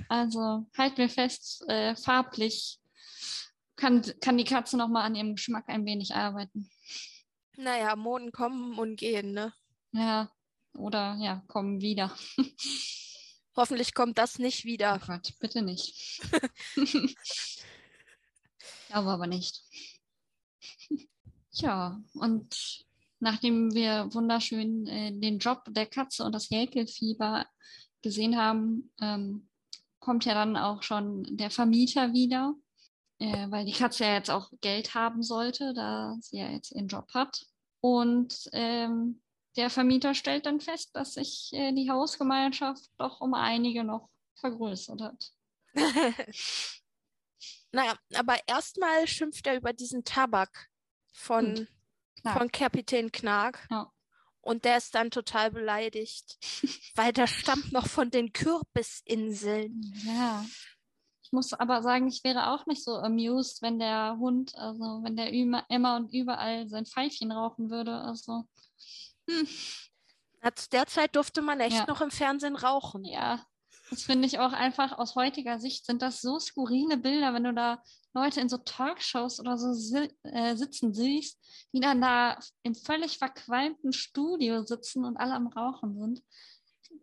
Also 0.10 0.66
halt 0.78 0.98
mir 0.98 1.10
fest, 1.10 1.64
äh, 1.68 1.96
farblich 1.96 2.80
kann, 3.80 4.04
kann 4.22 4.38
die 4.38 4.44
Katze 4.44 4.78
noch 4.78 4.90
mal 4.90 5.04
an 5.04 5.16
ihrem 5.16 5.36
Geschmack 5.36 5.68
ein 5.68 5.86
wenig 5.86 6.14
arbeiten. 6.14 6.70
Naja, 7.58 7.96
Moden 7.96 8.32
kommen 8.32 8.78
und 8.78 8.98
gehen, 8.98 9.32
ne? 9.32 9.54
Ja, 9.92 10.32
oder 10.74 11.18
ja, 11.20 11.44
kommen 11.48 11.82
wieder. 11.82 12.16
Hoffentlich 13.56 13.94
kommt 13.94 14.18
das 14.18 14.38
nicht 14.40 14.66
wieder. 14.66 15.00
Oh 15.02 15.06
Gott, 15.06 15.34
bitte 15.40 15.62
nicht. 15.62 16.22
Glaube 18.88 19.10
aber 19.10 19.28
nicht. 19.28 19.64
Ja, 21.52 22.02
und 22.14 22.86
nachdem 23.20 23.74
wir 23.74 24.08
wunderschön 24.14 24.88
äh, 24.88 25.12
den 25.12 25.40
Job 25.40 25.64
der 25.70 25.88
Katze 25.88 26.24
und 26.24 26.34
das 26.34 26.50
Häkelfieber 26.50 27.46
gesehen 28.02 28.38
haben, 28.38 28.92
ähm, 29.02 29.50
kommt 30.00 30.26
ja 30.26 30.34
dann 30.34 30.56
auch 30.56 30.84
schon 30.84 31.24
der 31.36 31.52
Vermieter 31.52 32.14
wieder, 32.14 32.56
äh, 33.20 33.50
weil 33.50 33.66
die 33.66 33.74
Katze 33.74 34.06
ja 34.06 34.16
jetzt 34.16 34.32
auch 34.32 34.50
Geld 34.62 34.96
haben 34.96 35.24
sollte, 35.24 35.74
da 35.74 36.16
sie 36.22 36.40
ja 36.40 36.50
jetzt 36.50 36.72
ihren 36.72 36.88
Job 36.88 37.14
hat. 37.14 37.46
Und 37.82 38.50
ähm, 38.54 39.22
der 39.56 39.70
Vermieter 39.70 40.14
stellt 40.14 40.46
dann 40.46 40.60
fest, 40.60 40.96
dass 40.96 41.14
sich 41.14 41.52
äh, 41.54 41.74
die 41.74 41.90
Hausgemeinschaft 41.90 42.90
doch 42.98 43.22
um 43.22 43.34
einige 43.34 43.84
noch 43.84 44.10
vergrößert 44.36 45.02
hat. 45.02 45.32
naja, 47.72 47.98
aber 48.16 48.38
erstmal 48.48 49.08
schimpft 49.08 49.46
er 49.48 49.58
über 49.58 49.74
diesen 49.74 50.04
Tabak 50.04 50.70
von, 51.14 51.68
von 52.24 52.52
Kapitän 52.52 53.12
Knark. 53.12 53.68
Ja. 53.70 53.92
Und 54.42 54.64
der 54.66 54.78
ist 54.78 54.96
dann 54.96 55.12
total 55.12 55.52
beleidigt, 55.52 56.38
weil 56.96 57.12
der 57.12 57.28
stammt 57.28 57.72
noch 57.72 57.88
von 57.88 58.10
den 58.10 58.32
Kürbisinseln. 58.32 59.94
Ja. 60.06 60.46
Ich 61.30 61.34
muss 61.34 61.54
aber 61.54 61.84
sagen, 61.84 62.08
ich 62.08 62.24
wäre 62.24 62.48
auch 62.48 62.66
nicht 62.66 62.84
so 62.84 62.96
amused, 62.96 63.62
wenn 63.62 63.78
der 63.78 64.18
Hund, 64.18 64.56
also 64.56 65.04
wenn 65.04 65.16
der 65.16 65.32
immer 65.32 65.96
und 65.96 66.12
überall 66.12 66.68
sein 66.68 66.88
Pfeifchen 66.88 67.32
rauchen 67.32 67.70
würde. 67.70 67.94
Also. 67.94 68.46
Hm. 69.30 69.48
Zu 70.56 70.70
der 70.72 70.88
Zeit 70.88 71.16
durfte 71.16 71.44
man 71.44 71.60
echt 71.60 71.78
ja. 71.78 71.86
noch 71.86 72.02
im 72.02 72.10
Fernsehen 72.10 72.56
rauchen. 72.56 73.06
Ja, 73.06 73.46
das 73.92 74.02
finde 74.02 74.26
ich 74.26 74.40
auch 74.40 74.54
einfach 74.54 74.98
aus 74.98 75.14
heutiger 75.14 75.60
Sicht 75.60 75.86
sind 75.86 76.02
das 76.02 76.22
so 76.22 76.40
skurrile 76.40 76.98
Bilder, 76.98 77.34
wenn 77.36 77.44
du 77.44 77.54
da 77.54 77.84
Leute 78.16 78.42
in 78.42 78.50
so 78.50 78.58
Talkshows 78.58 79.40
oder 79.40 79.56
so 79.60 79.74
si 79.74 80.10
äh, 80.24 80.56
sitzen 80.56 80.96
siehst, 80.96 81.40
die 81.74 81.80
dann 81.80 82.02
da 82.02 82.40
im 82.64 82.74
völlig 82.74 83.20
verqualmten 83.20 83.94
Studio 83.94 84.64
sitzen 84.64 85.06
und 85.06 85.18
alle 85.18 85.34
am 85.34 85.46
Rauchen 85.46 85.96
sind. 85.96 86.24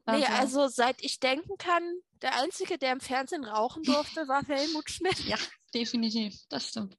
Also, 0.07 0.21
nee, 0.21 0.33
also 0.33 0.69
seit 0.69 1.03
ich 1.03 1.19
denken 1.19 1.59
kann, 1.59 1.83
der 2.23 2.41
Einzige, 2.41 2.79
der 2.79 2.93
im 2.93 3.01
Fernsehen 3.01 3.45
rauchen 3.45 3.83
durfte, 3.83 4.29
war 4.29 4.45
Helmut 4.45 4.89
Schmidt. 4.89 5.19
Ja, 5.25 5.37
definitiv, 5.75 6.41
das 6.49 6.69
stimmt. 6.69 6.97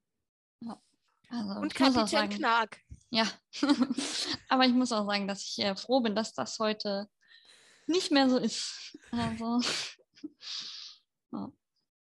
Ja. 0.60 0.82
Also, 1.30 1.62
und 1.62 1.74
Kapitän 1.74 2.30
Knark. 2.30 2.82
Ja, 3.10 3.26
aber 4.49 4.66
ich 4.66 4.74
muss 4.74 4.91
auch 4.91 5.05
sagen, 5.08 5.28
dass 5.28 5.41
ich 5.41 5.60
äh, 5.60 5.76
froh 5.78 6.01
bin, 6.01 6.16
dass 6.16 6.34
das 6.34 6.60
heute 6.60 7.10
nicht 7.88 8.12
mehr 8.12 8.30
so 8.30 8.38
ist. 8.38 8.97
Also. 9.12 9.62
Ja. 11.34 11.51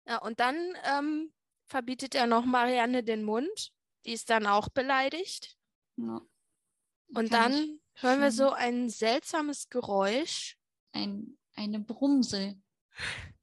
ja, 0.08 0.18
und 0.20 0.40
dann 0.40 0.56
ähm, 0.86 1.34
verbietet 1.68 2.16
er 2.16 2.26
noch 2.26 2.46
Marianne 2.46 3.04
den 3.04 3.24
Mund. 3.24 3.74
Die 4.06 4.14
ist 4.14 4.30
dann 4.30 4.48
auch 4.48 4.70
beleidigt. 4.70 5.58
Ja. 5.98 6.22
Und 7.14 7.30
Kann 7.30 7.52
dann 7.52 7.80
hören 7.96 8.22
wir 8.22 8.32
so 8.32 8.52
ein 8.52 8.90
seltsames 8.90 9.70
Geräusch. 9.70 10.59
Ein, 10.92 11.38
eine 11.56 11.80
Brumsel. 11.80 12.62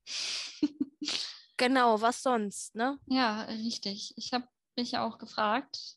genau, 1.57 2.01
was 2.01 2.23
sonst, 2.23 2.75
ne? 2.75 2.99
Ja, 3.07 3.43
richtig. 3.43 4.15
Ich 4.17 4.33
habe 4.33 4.49
mich 4.77 4.99
auch 4.99 5.19
gefragt, 5.19 5.97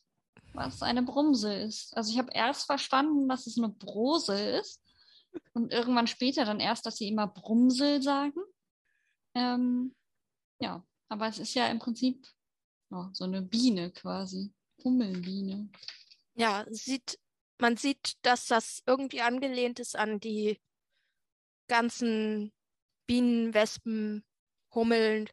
was 0.52 0.82
eine 0.82 1.02
Brumsel 1.02 1.66
ist. 1.66 1.96
Also 1.96 2.12
ich 2.12 2.18
habe 2.18 2.32
erst 2.32 2.66
verstanden, 2.66 3.28
dass 3.28 3.46
es 3.46 3.58
eine 3.58 3.68
Brosel 3.68 4.60
ist 4.60 4.82
und 5.52 5.72
irgendwann 5.72 6.06
später 6.06 6.44
dann 6.44 6.60
erst, 6.60 6.86
dass 6.86 6.96
sie 6.96 7.08
immer 7.08 7.26
Brumsel 7.26 8.02
sagen. 8.02 8.40
Ähm, 9.34 9.94
ja, 10.58 10.84
aber 11.08 11.28
es 11.28 11.38
ist 11.38 11.54
ja 11.54 11.68
im 11.68 11.78
Prinzip 11.78 12.26
oh, 12.90 13.06
so 13.12 13.24
eine 13.24 13.42
Biene 13.42 13.90
quasi. 13.90 14.52
Hummelbiene. 14.82 15.68
Ja, 16.34 16.64
sieht, 16.70 17.18
man 17.58 17.76
sieht, 17.76 18.14
dass 18.22 18.46
das 18.46 18.82
irgendwie 18.86 19.20
angelehnt 19.20 19.78
ist 19.78 19.94
an 19.94 20.20
die 20.20 20.58
ganzen 21.70 22.52
Bienen, 23.06 23.54
Wespen, 23.54 24.24
Hummeln, 24.74 25.30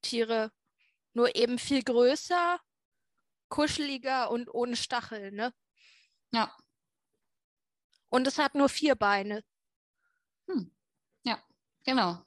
Tiere. 0.00 0.50
Nur 1.12 1.36
eben 1.36 1.58
viel 1.58 1.82
größer, 1.82 2.58
kuscheliger 3.50 4.30
und 4.30 4.48
ohne 4.48 4.76
Stachel, 4.76 5.30
ne? 5.32 5.52
Ja. 6.32 6.56
Und 8.08 8.26
es 8.26 8.38
hat 8.38 8.54
nur 8.54 8.70
vier 8.70 8.94
Beine. 8.94 9.44
Hm. 10.48 10.74
Ja, 11.24 11.42
genau. 11.84 12.24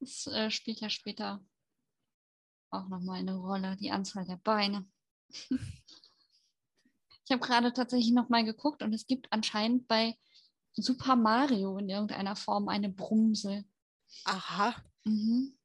Das 0.00 0.26
äh, 0.26 0.50
spielt 0.50 0.80
ja 0.80 0.90
später 0.90 1.44
auch 2.70 2.88
nochmal 2.88 3.20
eine 3.20 3.36
Rolle, 3.36 3.76
die 3.76 3.92
Anzahl 3.92 4.24
der 4.24 4.38
Beine. 4.38 4.90
ich 5.50 7.30
habe 7.30 7.40
gerade 7.40 7.72
tatsächlich 7.72 8.12
nochmal 8.12 8.44
geguckt 8.44 8.82
und 8.82 8.92
es 8.92 9.06
gibt 9.06 9.32
anscheinend 9.32 9.86
bei 9.86 10.16
Super 10.74 11.16
Mario 11.16 11.78
in 11.78 11.88
irgendeiner 11.88 12.36
Form 12.36 12.68
eine 12.68 12.88
Brumsel. 12.88 13.64
Aha. 14.24 14.74
Mhm. 15.04 15.56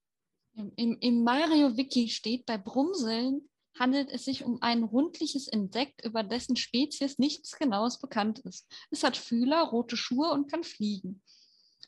Im, 0.76 0.98
Im 1.00 1.24
Mario-Wiki 1.24 2.10
steht, 2.10 2.46
bei 2.46 2.58
Brumseln 2.58 3.48
handelt 3.78 4.10
es 4.10 4.26
sich 4.26 4.44
um 4.44 4.62
ein 4.62 4.84
rundliches 4.84 5.48
Insekt, 5.48 6.04
über 6.04 6.24
dessen 6.24 6.56
Spezies 6.56 7.20
nichts 7.20 7.58
Genaues 7.58 8.00
bekannt 8.00 8.40
ist. 8.40 8.68
Es 8.90 9.04
hat 9.04 9.18
Fühler, 9.18 9.62
rote 9.62 9.96
Schuhe 9.96 10.32
und 10.32 10.50
kann 10.50 10.64
fliegen. 10.64 11.22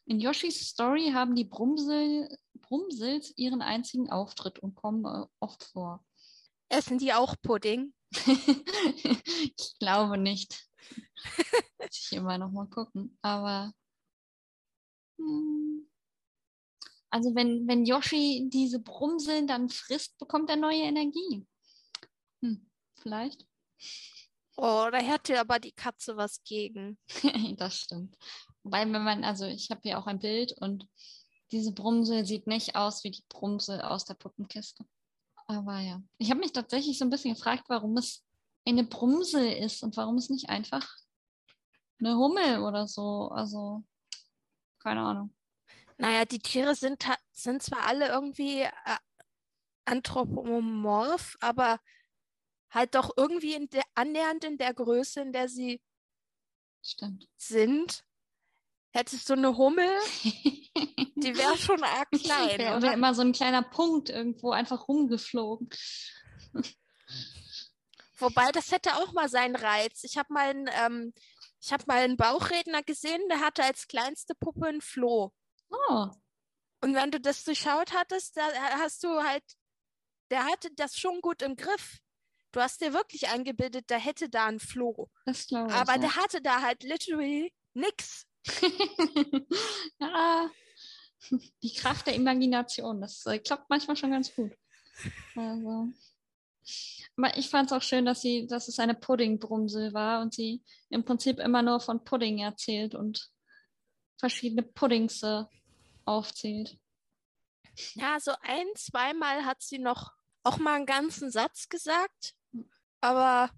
In 0.05 0.19
Yoshis 0.19 0.67
Story 0.67 1.11
haben 1.13 1.35
die 1.35 1.45
Brumsel, 1.45 2.29
Brumsels 2.61 3.33
ihren 3.37 3.61
einzigen 3.61 4.09
Auftritt 4.09 4.59
und 4.59 4.75
kommen 4.75 5.05
äh, 5.05 5.25
oft 5.39 5.63
vor. 5.63 6.05
Essen 6.69 6.99
die 6.99 7.13
auch 7.13 7.35
Pudding? 7.41 7.93
ich 8.13 9.75
glaube 9.79 10.17
nicht. 10.17 10.68
Muss 11.77 12.09
ich 12.11 12.13
immer 12.13 12.37
noch 12.37 12.51
mal 12.51 12.67
gucken. 12.67 13.17
Aber 13.21 13.73
hm. 15.17 15.89
also 17.09 17.35
wenn, 17.35 17.67
wenn 17.67 17.85
Yoshi 17.85 18.47
diese 18.51 18.79
Brumseln 18.79 19.47
dann 19.47 19.69
frisst, 19.69 20.17
bekommt 20.17 20.49
er 20.49 20.57
neue 20.57 20.83
Energie. 20.83 21.45
Hm, 22.41 22.69
vielleicht. 22.95 23.45
Oh, 24.57 24.89
da 24.91 24.97
hätte 24.97 25.39
aber 25.39 25.59
die 25.59 25.71
Katze 25.71 26.17
was 26.17 26.43
gegen. 26.43 26.97
das 27.57 27.77
stimmt. 27.77 28.17
Wobei, 28.63 28.81
wenn 28.81 29.03
man, 29.03 29.23
also 29.23 29.45
ich 29.45 29.71
habe 29.71 29.81
hier 29.83 29.97
auch 29.97 30.07
ein 30.07 30.19
Bild 30.19 30.53
und 30.59 30.85
diese 31.51 31.71
Brumsel 31.71 32.25
sieht 32.25 32.45
nicht 32.45 32.75
aus 32.75 33.03
wie 33.03 33.11
die 33.11 33.23
Brumsel 33.29 33.81
aus 33.81 34.05
der 34.05 34.15
Puppenkiste. 34.15 34.85
Aber 35.47 35.79
ja, 35.79 36.01
ich 36.17 36.29
habe 36.29 36.41
mich 36.41 36.51
tatsächlich 36.51 36.99
so 36.99 37.05
ein 37.05 37.09
bisschen 37.09 37.33
gefragt, 37.33 37.63
warum 37.69 37.97
es 37.97 38.23
eine 38.65 38.83
Brumsel 38.83 39.51
ist 39.51 39.83
und 39.83 39.97
warum 39.97 40.17
es 40.17 40.29
nicht 40.29 40.49
einfach 40.49 40.87
eine 41.99 42.15
Hummel 42.15 42.59
oder 42.59 42.87
so. 42.87 43.29
Also, 43.29 43.83
keine 44.79 45.01
Ahnung. 45.01 45.33
Naja, 45.97 46.25
die 46.25 46.39
Tiere 46.39 46.75
sind, 46.75 47.03
sind 47.33 47.61
zwar 47.61 47.85
alle 47.87 48.07
irgendwie 48.07 48.61
äh, 48.61 48.97
anthropomorph, 49.85 51.37
aber 51.41 51.79
halt 52.69 52.95
doch 52.95 53.11
irgendwie 53.17 53.53
in 53.53 53.69
der, 53.69 53.83
annähernd 53.95 54.43
in 54.43 54.57
der 54.57 54.73
Größe, 54.73 55.21
in 55.21 55.33
der 55.33 55.49
sie 55.49 55.81
Stimmt. 56.81 57.27
sind. 57.35 58.05
Hättest 58.91 59.29
du 59.29 59.33
eine 59.33 59.55
Hummel, 59.55 59.89
die 60.23 61.35
wäre 61.37 61.57
schon 61.57 61.83
arg 61.83 62.09
klein. 62.23 62.57
Wäre 62.57 62.81
wär 62.81 62.93
immer 62.93 63.13
so 63.13 63.21
ein 63.21 63.33
kleiner 63.33 63.61
Punkt 63.61 64.09
irgendwo 64.09 64.51
einfach 64.51 64.87
rumgeflogen. 64.87 65.69
Wobei, 68.19 68.51
das 68.51 68.71
hätte 68.71 68.95
auch 68.97 69.13
mal 69.13 69.29
seinen 69.29 69.55
Reiz. 69.55 70.03
Ich 70.03 70.17
habe 70.17 70.33
mal, 70.33 70.49
einen, 70.49 70.69
ähm, 70.73 71.13
hab 71.69 71.87
mal 71.87 71.97
einen 71.97 72.17
Bauchredner 72.17 72.83
gesehen, 72.83 73.21
der 73.29 73.39
hatte 73.39 73.63
als 73.63 73.87
kleinste 73.87 74.35
Puppe 74.35 74.67
ein 74.67 74.81
Floh. 74.81 75.33
Oh. 75.69 76.07
Und 76.81 76.95
wenn 76.95 77.11
du 77.11 77.19
das 77.19 77.43
durchschaut 77.43 77.93
hattest, 77.93 78.37
da 78.37 78.43
hast 78.77 79.03
du 79.03 79.23
halt, 79.23 79.43
der 80.31 80.45
hatte 80.45 80.69
das 80.75 80.97
schon 80.97 81.21
gut 81.21 81.41
im 81.41 81.55
Griff. 81.55 81.99
Du 82.51 82.61
hast 82.61 82.81
dir 82.81 82.93
wirklich 82.93 83.29
eingebildet, 83.29 83.85
da 83.91 83.97
hätte 83.97 84.29
da 84.29 84.47
ein 84.47 84.59
Floh. 84.59 85.09
Das 85.25 85.47
glaube 85.47 85.69
ich. 85.69 85.75
Aber 85.75 85.93
ja. 85.93 85.97
der 85.99 86.15
hatte 86.15 86.41
da 86.41 86.61
halt 86.61 86.83
literally 86.83 87.53
nix. 87.73 88.25
ja, 89.99 90.49
die 91.61 91.73
Kraft 91.73 92.07
der 92.07 92.15
Imagination, 92.15 93.01
das 93.01 93.25
äh, 93.25 93.39
klappt 93.39 93.69
manchmal 93.69 93.97
schon 93.97 94.11
ganz 94.11 94.33
gut. 94.33 94.53
Also. 95.35 95.89
Aber 97.17 97.37
ich 97.37 97.49
fand 97.49 97.69
es 97.69 97.77
auch 97.77 97.81
schön, 97.81 98.05
dass 98.05 98.21
sie, 98.21 98.47
dass 98.47 98.67
es 98.67 98.79
eine 98.79 98.95
Puddingbrumsel 98.95 99.93
war 99.93 100.21
und 100.21 100.33
sie 100.33 100.63
im 100.89 101.03
Prinzip 101.03 101.39
immer 101.39 101.61
nur 101.61 101.79
von 101.79 102.03
Pudding 102.03 102.39
erzählt 102.39 102.95
und 102.95 103.29
verschiedene 104.17 104.63
Puddings 104.63 105.21
äh, 105.23 105.43
aufzählt. 106.05 106.77
Ja, 107.95 108.19
so 108.19 108.31
ein, 108.41 108.65
zweimal 108.75 109.45
hat 109.45 109.61
sie 109.61 109.79
noch 109.79 110.11
auch 110.43 110.57
mal 110.57 110.75
einen 110.75 110.85
ganzen 110.85 111.31
Satz 111.31 111.69
gesagt, 111.69 112.35
aber 113.01 113.49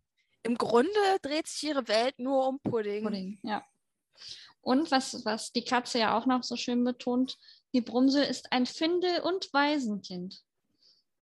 im 0.44 0.58
Grunde 0.58 0.90
dreht 1.22 1.48
sich 1.48 1.70
ihre 1.70 1.88
Welt 1.88 2.18
nur 2.20 2.48
um 2.48 2.60
Pudding. 2.60 3.04
Pudding, 3.04 3.40
ja. 3.44 3.64
Und 4.62 4.92
was, 4.92 5.26
was 5.26 5.52
die 5.52 5.64
Katze 5.64 6.00
ja 6.00 6.18
auch 6.18 6.26
noch 6.26 6.44
so 6.44 6.56
schön 6.56 6.84
betont, 6.84 7.38
die 7.74 7.82
Brumsel 7.82 8.24
ist 8.24 8.52
ein 8.52 8.66
Finde- 8.66 9.24
und 9.24 9.52
Waisenkind. 9.54 10.44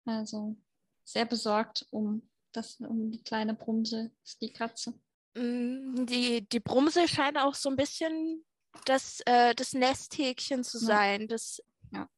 Also 0.06 0.56
sehr 1.04 1.26
besorgt 1.26 1.86
um, 1.92 2.30
das, 2.52 2.80
um 2.80 3.12
die 3.12 3.24
kleine 3.24 3.54
Brumsel, 3.54 4.12
ist 4.24 4.42
die 4.42 4.54
Katze. 4.54 4.94
Mm, 5.36 6.06
die, 6.06 6.48
die 6.48 6.60
Brumsel 6.60 7.08
scheint 7.08 7.38
auch 7.38 7.56
so 7.56 7.70
ein 7.70 7.76
bisschen 7.76 8.46
das, 8.86 9.22
äh, 9.26 9.54
das 9.56 9.74
Nesthäkchen 9.74 10.64
zu 10.64 10.80
ja. 10.80 10.86
sein. 10.86 11.28
Das, 11.28 11.62
ja. 11.92 12.10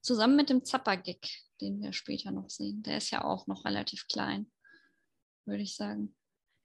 Zusammen 0.00 0.36
mit 0.36 0.50
dem 0.50 0.64
Zappergig, 0.64 1.44
den 1.60 1.80
wir 1.80 1.92
später 1.92 2.30
noch 2.30 2.50
sehen. 2.50 2.82
Der 2.82 2.98
ist 2.98 3.10
ja 3.10 3.24
auch 3.24 3.46
noch 3.46 3.64
relativ 3.64 4.06
klein, 4.08 4.50
würde 5.44 5.62
ich 5.62 5.76
sagen. 5.76 6.14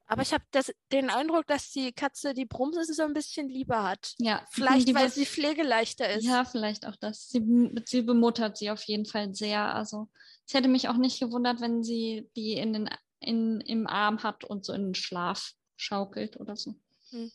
Aber 0.10 0.22
ich 0.22 0.34
habe 0.34 0.44
den 0.92 1.10
Eindruck, 1.10 1.46
dass 1.48 1.70
die 1.72 1.92
Katze 1.92 2.34
die 2.34 2.46
Brumse 2.46 2.82
so 2.94 3.04
ein 3.04 3.14
bisschen 3.14 3.50
lieber 3.50 3.84
hat. 3.84 4.16
Ja. 4.20 4.46
Vielleicht, 4.52 4.94
weil 4.96 5.12
sie 5.12 5.26
pflegeleichter 5.26 6.10
ist. 6.10 6.24
Ja, 6.24 6.46
vielleicht 6.46 6.88
auch 6.88 6.96
das. 6.96 7.28
Sie, 7.28 7.74
sie 7.86 8.02
bemuttert 8.04 8.58
sie 8.58 8.72
auf 8.72 8.84
jeden 8.84 9.06
Fall 9.06 9.36
sehr. 9.36 9.76
Also 9.76 10.10
es 10.46 10.54
hätte 10.54 10.70
mich 10.70 10.88
auch 10.88 10.96
nicht 10.96 11.20
gewundert, 11.20 11.60
wenn 11.60 11.84
sie 11.84 12.30
die 12.38 12.54
in 12.54 12.72
den, 12.72 12.90
in, 13.20 13.60
im 13.62 13.86
Arm 13.86 14.24
hat 14.24 14.46
und 14.46 14.66
so 14.66 14.72
in 14.72 14.86
den 14.86 14.96
Schlaf 14.96 15.52
schaukelt 15.76 16.38
oder 16.40 16.56
so. 16.56 16.76
Hm. 17.10 17.32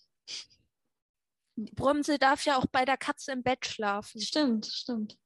Die 1.56 1.72
Brumse 1.72 2.18
darf 2.18 2.46
ja 2.46 2.56
auch 2.56 2.66
bei 2.66 2.86
der 2.86 2.96
Katze 2.96 3.32
im 3.32 3.42
Bett 3.42 3.66
schlafen. 3.66 4.18
Stimmt, 4.18 4.64
stimmt. 4.66 5.18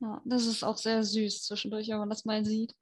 Ja, 0.00 0.22
das 0.24 0.46
ist 0.46 0.62
auch 0.62 0.78
sehr 0.78 1.04
süß 1.04 1.44
zwischendurch, 1.44 1.88
wenn 1.88 1.98
man 1.98 2.10
das 2.10 2.24
mal 2.24 2.44
sieht. 2.44 2.74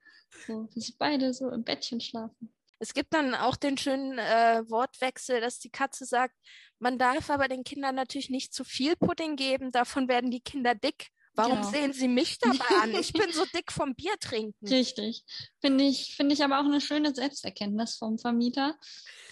So, 0.46 0.68
dass 0.72 0.84
sie 0.84 0.94
beide 0.98 1.32
so 1.34 1.50
im 1.50 1.64
Bettchen 1.64 2.00
schlafen. 2.00 2.52
Es 2.84 2.92
gibt 2.92 3.14
dann 3.14 3.34
auch 3.34 3.56
den 3.56 3.78
schönen 3.78 4.18
äh, 4.18 4.62
Wortwechsel, 4.68 5.40
dass 5.40 5.58
die 5.58 5.70
Katze 5.70 6.04
sagt, 6.04 6.34
man 6.78 6.98
darf 6.98 7.30
aber 7.30 7.48
den 7.48 7.64
Kindern 7.64 7.94
natürlich 7.94 8.28
nicht 8.28 8.52
zu 8.52 8.62
viel 8.62 8.94
Pudding 8.94 9.36
geben, 9.36 9.72
davon 9.72 10.06
werden 10.06 10.30
die 10.30 10.42
Kinder 10.42 10.74
dick. 10.74 11.08
Warum 11.34 11.62
genau. 11.62 11.70
sehen 11.70 11.92
Sie 11.94 12.08
mich 12.08 12.38
dabei 12.40 12.82
an? 12.82 12.94
Ich 12.94 13.14
bin 13.14 13.32
so 13.32 13.46
dick 13.54 13.72
vom 13.72 13.94
Bier 13.94 14.12
trinken. 14.20 14.68
Richtig. 14.68 15.24
Finde 15.62 15.84
ich, 15.84 16.14
find 16.14 16.30
ich 16.30 16.44
aber 16.44 16.60
auch 16.60 16.66
eine 16.66 16.82
schöne 16.82 17.14
Selbsterkenntnis 17.14 17.96
vom 17.96 18.18
Vermieter, 18.18 18.78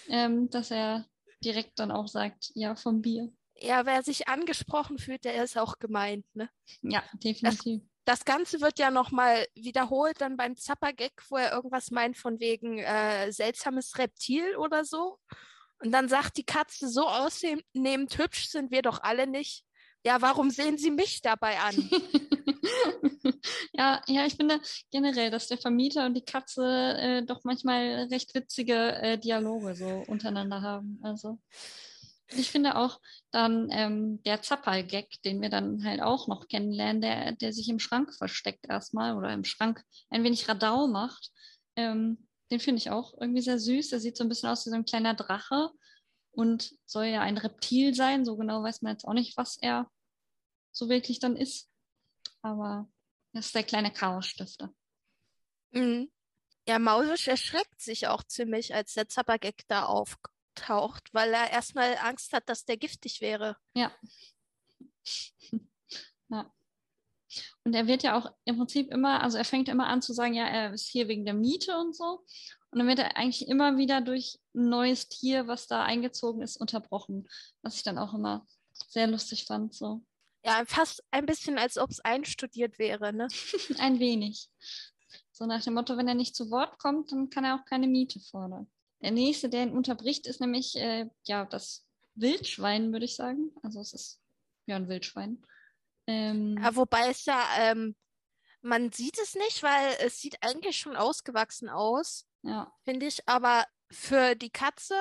ähm, 0.09 0.49
dass 0.49 0.71
er 0.71 1.05
direkt 1.45 1.77
dann 1.77 1.91
auch 1.91 2.07
sagt, 2.07 2.51
ja, 2.55 2.75
vom 2.75 3.03
Bier. 3.03 3.31
Ja, 3.57 3.85
wer 3.85 4.01
sich 4.01 4.27
angesprochen 4.27 4.97
fühlt, 4.97 5.25
der 5.25 5.43
ist 5.43 5.59
auch 5.59 5.77
gemeint, 5.77 6.25
ne? 6.33 6.49
Ja, 6.81 7.03
definitiv. 7.13 7.81
Das, 7.83 7.92
das 8.05 8.25
Ganze 8.25 8.61
wird 8.61 8.79
ja 8.79 8.91
nochmal 8.91 9.45
wiederholt 9.55 10.19
dann 10.19 10.37
beim 10.37 10.55
Zappergag, 10.57 11.11
wo 11.29 11.37
er 11.37 11.53
irgendwas 11.53 11.91
meint 11.91 12.17
von 12.17 12.39
wegen 12.39 12.79
äh, 12.79 13.31
seltsames 13.31 13.97
Reptil 13.97 14.55
oder 14.57 14.83
so. 14.83 15.17
Und 15.79 15.91
dann 15.91 16.07
sagt 16.07 16.37
die 16.37 16.45
Katze, 16.45 16.87
so 16.89 17.07
ausnehmend 17.07 18.17
hübsch 18.17 18.49
sind 18.49 18.71
wir 18.71 18.81
doch 18.81 19.01
alle 19.01 19.27
nicht. 19.27 19.65
Ja, 20.05 20.21
warum 20.21 20.49
sehen 20.49 20.77
Sie 20.77 20.91
mich 20.91 21.21
dabei 21.21 21.59
an? 21.59 21.75
ja, 23.73 24.01
ja, 24.07 24.25
ich 24.25 24.35
finde 24.35 24.59
generell, 24.91 25.31
dass 25.31 25.47
der 25.47 25.57
Vermieter 25.57 26.05
und 26.05 26.13
die 26.13 26.25
Katze 26.25 26.97
äh, 26.97 27.25
doch 27.25 27.41
manchmal 27.43 28.07
recht 28.11 28.35
witzige 28.35 28.95
äh, 28.95 29.17
Dialoge 29.17 29.75
so 29.75 30.03
untereinander 30.07 30.61
haben. 30.61 30.99
Also 31.03 31.39
ich 32.37 32.51
finde 32.51 32.75
auch 32.75 32.99
dann 33.31 33.69
ähm, 33.71 34.21
der 34.23 34.41
Zappal-Gag, 34.41 35.21
den 35.23 35.41
wir 35.41 35.49
dann 35.49 35.83
halt 35.83 36.01
auch 36.01 36.27
noch 36.27 36.47
kennenlernen, 36.47 37.01
der, 37.01 37.31
der 37.33 37.53
sich 37.53 37.69
im 37.69 37.79
Schrank 37.79 38.13
versteckt 38.13 38.65
erstmal 38.67 39.17
oder 39.17 39.33
im 39.33 39.43
Schrank 39.43 39.83
ein 40.09 40.23
wenig 40.23 40.47
Radau 40.47 40.87
macht, 40.87 41.31
ähm, 41.75 42.27
den 42.51 42.59
finde 42.59 42.79
ich 42.79 42.91
auch 42.91 43.13
irgendwie 43.19 43.41
sehr 43.41 43.59
süß. 43.59 43.89
Der 43.89 43.99
sieht 43.99 44.17
so 44.17 44.23
ein 44.23 44.29
bisschen 44.29 44.49
aus 44.49 44.65
wie 44.65 44.69
so 44.69 44.75
ein 44.75 44.85
kleiner 44.85 45.13
Drache 45.13 45.71
und 46.31 46.71
soll 46.85 47.05
ja 47.05 47.21
ein 47.21 47.37
Reptil 47.37 47.95
sein. 47.95 48.25
So 48.25 48.37
genau 48.37 48.63
weiß 48.63 48.81
man 48.81 48.93
jetzt 48.93 49.05
auch 49.05 49.13
nicht, 49.13 49.37
was 49.37 49.57
er 49.57 49.89
so 50.71 50.89
wirklich 50.89 51.19
dann 51.19 51.35
ist. 51.35 51.69
Aber 52.41 52.87
das 53.31 53.47
ist 53.47 53.55
der 53.55 53.63
kleine 53.63 53.91
Chaosstifter. 53.91 54.73
Mhm. 55.71 56.11
Ja, 56.67 56.79
Mausisch 56.79 57.27
erschreckt 57.27 57.81
sich 57.81 58.07
auch 58.07 58.23
ziemlich, 58.23 58.73
als 58.73 58.93
der 58.93 59.09
Zappergag 59.09 59.55
da 59.67 59.85
aufkommt 59.85 60.32
auftaucht, 60.53 61.13
weil 61.13 61.33
er 61.33 61.51
erstmal 61.51 61.97
Angst 61.97 62.33
hat, 62.33 62.47
dass 62.49 62.65
der 62.65 62.77
giftig 62.77 63.21
wäre. 63.21 63.57
Ja. 63.75 63.91
ja. 66.29 66.51
Und 67.63 67.73
er 67.73 67.87
wird 67.87 68.03
ja 68.03 68.17
auch 68.17 68.31
im 68.45 68.57
Prinzip 68.57 68.91
immer, 68.91 69.21
also 69.21 69.37
er 69.37 69.45
fängt 69.45 69.69
immer 69.69 69.87
an 69.87 70.01
zu 70.01 70.13
sagen, 70.13 70.33
ja, 70.33 70.45
er 70.45 70.73
ist 70.73 70.87
hier 70.87 71.07
wegen 71.07 71.25
der 71.25 71.33
Miete 71.33 71.77
und 71.77 71.95
so. 71.95 72.23
Und 72.71 72.79
dann 72.79 72.87
wird 72.87 72.99
er 72.99 73.17
eigentlich 73.17 73.47
immer 73.47 73.77
wieder 73.77 74.01
durch 74.01 74.39
ein 74.55 74.69
neues 74.69 75.07
Tier, 75.07 75.47
was 75.47 75.67
da 75.67 75.83
eingezogen 75.83 76.41
ist, 76.41 76.57
unterbrochen. 76.57 77.27
Was 77.61 77.75
ich 77.75 77.83
dann 77.83 77.97
auch 77.97 78.13
immer 78.13 78.45
sehr 78.87 79.07
lustig 79.07 79.45
fand. 79.45 79.73
So. 79.73 80.03
Ja, 80.43 80.63
fast 80.65 81.03
ein 81.11 81.25
bisschen, 81.25 81.57
als 81.57 81.77
ob 81.77 81.89
es 81.91 81.99
einstudiert 82.01 82.77
wäre, 82.77 83.13
ne? 83.13 83.27
ein 83.79 83.99
wenig. 83.99 84.49
So 85.31 85.45
nach 85.45 85.63
dem 85.63 85.73
Motto, 85.73 85.97
wenn 85.97 86.07
er 86.07 86.15
nicht 86.15 86.35
zu 86.35 86.51
Wort 86.51 86.77
kommt, 86.77 87.11
dann 87.11 87.29
kann 87.29 87.45
er 87.45 87.55
auch 87.55 87.65
keine 87.65 87.87
Miete 87.87 88.19
fordern. 88.19 88.69
Der 89.03 89.11
nächste, 89.11 89.49
der 89.49 89.63
ihn 89.63 89.73
unterbricht, 89.73 90.27
ist 90.27 90.41
nämlich 90.41 90.75
äh, 90.75 91.09
ja 91.25 91.45
das 91.45 91.85
Wildschwein, 92.15 92.91
würde 92.91 93.05
ich 93.05 93.15
sagen. 93.15 93.51
Also 93.61 93.81
es 93.81 93.93
ist 93.93 94.21
ja 94.65 94.75
ein 94.77 94.87
Wildschwein. 94.87 95.45
Ähm, 96.07 96.57
ja, 96.61 96.75
wobei 96.75 97.09
es 97.09 97.25
ja, 97.25 97.43
ähm, 97.59 97.95
man 98.61 98.91
sieht 98.91 99.17
es 99.19 99.35
nicht, 99.35 99.61
weil 99.61 99.95
es 99.99 100.19
sieht 100.19 100.37
eigentlich 100.41 100.77
schon 100.77 100.95
ausgewachsen 100.95 101.69
aus, 101.69 102.25
ja. 102.43 102.73
finde 102.83 103.07
ich. 103.07 103.27
Aber 103.27 103.65
für 103.91 104.35
die 104.35 104.49
Katze 104.49 104.95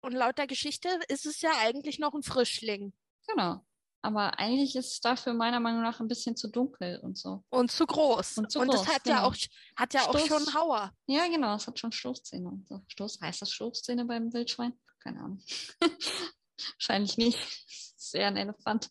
und 0.00 0.12
laut 0.12 0.38
der 0.38 0.46
Geschichte 0.46 0.88
ist 1.08 1.26
es 1.26 1.42
ja 1.42 1.50
eigentlich 1.60 1.98
noch 1.98 2.14
ein 2.14 2.22
Frischling. 2.22 2.92
Genau. 3.26 3.64
Aber 4.04 4.36
eigentlich 4.38 4.74
ist 4.74 4.92
es 4.94 5.00
dafür 5.00 5.32
meiner 5.32 5.60
Meinung 5.60 5.82
nach 5.82 6.00
ein 6.00 6.08
bisschen 6.08 6.36
zu 6.36 6.48
dunkel 6.48 6.98
und 6.98 7.16
so. 7.16 7.44
Und 7.50 7.70
zu 7.70 7.86
groß. 7.86 8.38
Und, 8.38 8.50
zu 8.50 8.58
und 8.58 8.68
groß, 8.68 8.82
es 8.82 8.88
hat 8.88 9.04
genau. 9.04 9.16
ja 9.16 9.22
auch, 9.22 9.36
hat 9.76 9.94
ja 9.94 10.00
Stoß, 10.00 10.16
auch 10.16 10.26
schon 10.26 10.54
Hauer. 10.54 10.92
Ja, 11.06 11.28
genau, 11.28 11.54
es 11.54 11.68
hat 11.68 11.78
schon 11.78 11.92
Stoßzähne 11.92 12.48
und 12.48 12.66
so. 12.66 12.82
Stoß, 12.88 13.20
heißt 13.20 13.42
das 13.42 13.52
Stoßzähne 13.52 14.04
beim 14.04 14.32
Wildschwein? 14.32 14.72
Keine 14.98 15.20
Ahnung. 15.20 15.40
Wahrscheinlich 16.74 17.16
nicht. 17.16 17.38
Sehr 17.96 18.26
ein 18.26 18.36
Elefant. 18.36 18.90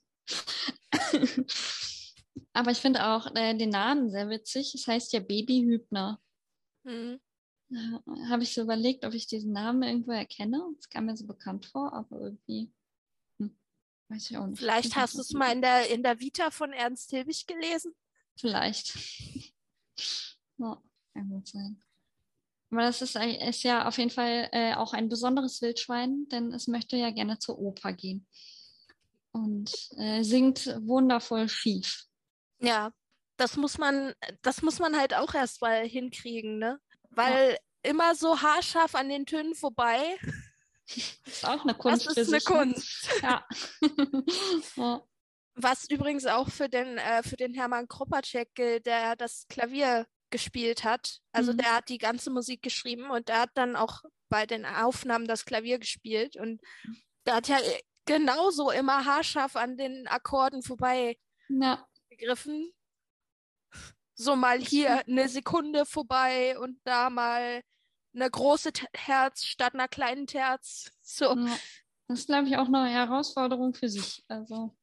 Aber 2.53 2.71
ich 2.71 2.79
finde 2.79 3.05
auch 3.05 3.35
äh, 3.35 3.55
den 3.55 3.69
Namen 3.69 4.09
sehr 4.09 4.29
witzig. 4.29 4.73
Es 4.73 4.87
heißt 4.87 5.11
ja 5.13 5.19
Babyhübner. 5.19 6.21
Mhm. 6.83 7.19
Habe 8.29 8.43
ich 8.43 8.53
so 8.53 8.61
überlegt, 8.61 9.05
ob 9.05 9.13
ich 9.13 9.27
diesen 9.27 9.53
Namen 9.53 9.83
irgendwo 9.83 10.11
erkenne. 10.11 10.61
Es 10.79 10.89
kam 10.89 11.05
mir 11.05 11.15
so 11.15 11.25
bekannt 11.25 11.65
vor, 11.65 11.93
aber 11.93 12.19
irgendwie 12.19 12.71
Weiß 14.11 14.29
ich 14.29 14.37
auch 14.37 14.45
nicht. 14.45 14.59
Vielleicht 14.59 14.95
hast 14.97 15.15
du 15.15 15.21
es 15.21 15.31
mal 15.31 15.53
in 15.53 15.61
der, 15.61 15.89
in 15.89 16.03
der 16.03 16.19
Vita 16.19 16.51
von 16.51 16.73
Ernst 16.73 17.11
Hilbig 17.11 17.47
gelesen. 17.47 17.93
Vielleicht. 18.35 18.93
ja, 20.57 20.81
kann 21.13 21.29
gut 21.29 21.47
sein. 21.47 21.81
Aber 22.71 22.81
das 22.81 23.01
ist, 23.01 23.15
ist 23.15 23.63
ja 23.63 23.87
auf 23.87 23.97
jeden 23.97 24.09
Fall 24.09 24.49
äh, 24.51 24.73
auch 24.73 24.93
ein 24.93 25.07
besonderes 25.07 25.61
Wildschwein, 25.61 26.27
denn 26.29 26.53
es 26.53 26.67
möchte 26.67 26.97
ja 26.97 27.11
gerne 27.11 27.39
zur 27.39 27.57
Oper 27.57 27.93
gehen. 27.93 28.27
Und 29.31 29.73
äh, 29.97 30.23
singt 30.23 30.67
wundervoll 30.81 31.47
schief. 31.47 32.05
Ja, 32.59 32.91
das 33.37 33.55
muss 33.55 33.77
man, 33.77 34.13
das 34.41 34.61
muss 34.61 34.79
man 34.79 34.97
halt 34.97 35.13
auch 35.13 35.33
erst 35.33 35.61
mal 35.61 35.87
hinkriegen, 35.87 36.59
ne? 36.59 36.81
Weil 37.09 37.51
ja. 37.51 37.91
immer 37.91 38.13
so 38.15 38.41
haarscharf 38.41 38.93
an 38.93 39.07
den 39.07 39.25
Tönen 39.25 39.55
vorbei. 39.55 40.17
Das 41.25 41.33
ist 41.33 41.45
auch 41.45 41.63
eine 41.63 41.73
Kunst. 41.73 42.07
Das 42.07 42.17
ist 42.17 42.27
eine 42.29 42.37
ne? 42.37 42.43
Kunst. 42.43 43.09
Ja. 43.21 43.45
ja. 44.75 45.03
Was 45.55 45.89
übrigens 45.89 46.25
auch 46.25 46.49
für 46.49 46.69
den, 46.69 46.97
äh, 46.97 47.23
für 47.23 47.35
den 47.35 47.53
Hermann 47.53 47.87
Kropacek 47.87 48.53
gilt, 48.55 48.85
der 48.85 49.15
das 49.15 49.45
Klavier 49.49 50.07
gespielt 50.31 50.83
hat. 50.83 51.19
Also 51.31 51.53
mhm. 51.53 51.57
der 51.57 51.75
hat 51.75 51.89
die 51.89 51.97
ganze 51.97 52.31
Musik 52.31 52.61
geschrieben 52.61 53.11
und 53.11 53.27
der 53.27 53.41
hat 53.41 53.51
dann 53.55 53.75
auch 53.75 54.01
bei 54.29 54.45
den 54.45 54.65
Aufnahmen 54.65 55.27
das 55.27 55.45
Klavier 55.45 55.77
gespielt. 55.77 56.37
Und 56.37 56.61
der 57.25 57.35
hat 57.35 57.49
ja 57.49 57.57
genauso 58.05 58.71
immer 58.71 59.05
haarscharf 59.05 59.55
an 59.55 59.77
den 59.77 60.07
Akkorden 60.07 60.63
vorbei 60.63 61.17
ja. 61.49 61.85
gegriffen. 62.09 62.71
So 64.15 64.35
mal 64.35 64.59
hier 64.59 65.05
eine 65.07 65.27
Sekunde 65.29 65.85
vorbei 65.85 66.57
und 66.59 66.79
da 66.83 67.09
mal 67.09 67.61
eine 68.13 68.29
große 68.29 68.71
Herz 68.93 69.45
statt 69.45 69.73
einer 69.73 69.87
kleinen 69.87 70.27
Terz. 70.27 70.91
So. 71.01 71.35
Ja, 71.35 71.57
das 72.07 72.19
ist, 72.19 72.27
glaube 72.27 72.47
ich, 72.47 72.57
auch 72.57 72.67
eine 72.67 72.89
Herausforderung 72.89 73.73
für 73.73 73.89
sich. 73.89 74.23
Also. 74.27 74.75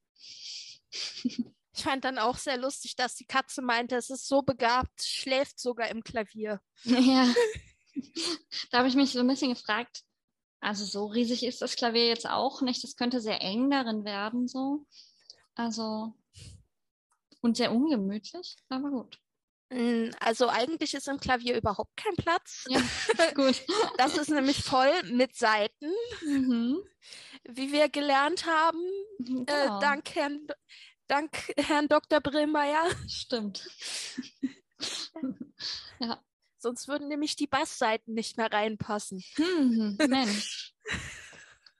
Ich 0.90 1.84
fand 1.84 2.04
dann 2.04 2.18
auch 2.18 2.38
sehr 2.38 2.56
lustig, 2.56 2.96
dass 2.96 3.14
die 3.14 3.26
Katze 3.26 3.62
meinte, 3.62 3.96
es 3.96 4.10
ist 4.10 4.26
so 4.26 4.42
begabt, 4.42 5.02
schläft 5.02 5.60
sogar 5.60 5.88
im 5.88 6.02
Klavier. 6.02 6.60
Ja. 6.84 7.32
da 8.70 8.78
habe 8.78 8.88
ich 8.88 8.94
mich 8.94 9.10
so 9.10 9.20
ein 9.20 9.26
bisschen 9.26 9.54
gefragt, 9.54 10.02
also 10.60 10.84
so 10.84 11.06
riesig 11.06 11.44
ist 11.44 11.62
das 11.62 11.76
Klavier 11.76 12.06
jetzt 12.06 12.28
auch 12.28 12.62
nicht. 12.62 12.82
Das 12.82 12.96
könnte 12.96 13.20
sehr 13.20 13.40
eng 13.42 13.70
darin 13.70 14.04
werden, 14.04 14.48
so. 14.48 14.86
Also. 15.54 16.14
Und 17.40 17.56
sehr 17.56 17.72
ungemütlich, 17.72 18.56
aber 18.68 18.90
gut. 18.90 19.20
Hm, 19.70 20.10
also 20.20 20.48
eigentlich 20.48 20.94
ist 20.94 21.08
im 21.08 21.20
Klavier 21.20 21.56
überhaupt 21.56 21.94
kein 21.96 22.16
Platz. 22.16 22.64
Ja, 22.68 22.80
gut. 23.34 23.62
Das 23.98 24.16
ist 24.16 24.30
nämlich 24.30 24.62
voll 24.62 24.90
mit 25.04 25.36
Seiten, 25.36 25.92
mhm. 26.24 26.78
wie 27.44 27.72
wir 27.72 27.88
gelernt 27.88 28.46
haben, 28.46 28.80
mhm, 29.18 29.42
äh, 29.42 29.64
genau. 29.64 29.80
dank, 29.80 30.14
Herrn, 30.14 30.46
dank 31.06 31.52
Herrn 31.58 31.88
Dr. 31.88 32.20
Brillmeier. 32.20 32.84
Stimmt. 33.06 33.68
ja. 36.00 36.22
Sonst 36.60 36.88
würden 36.88 37.08
nämlich 37.08 37.36
die 37.36 37.46
Bassseiten 37.46 38.14
nicht 38.14 38.36
mehr 38.36 38.52
reinpassen. 38.52 39.22
Mhm, 39.36 39.96
Mensch. 40.08 40.74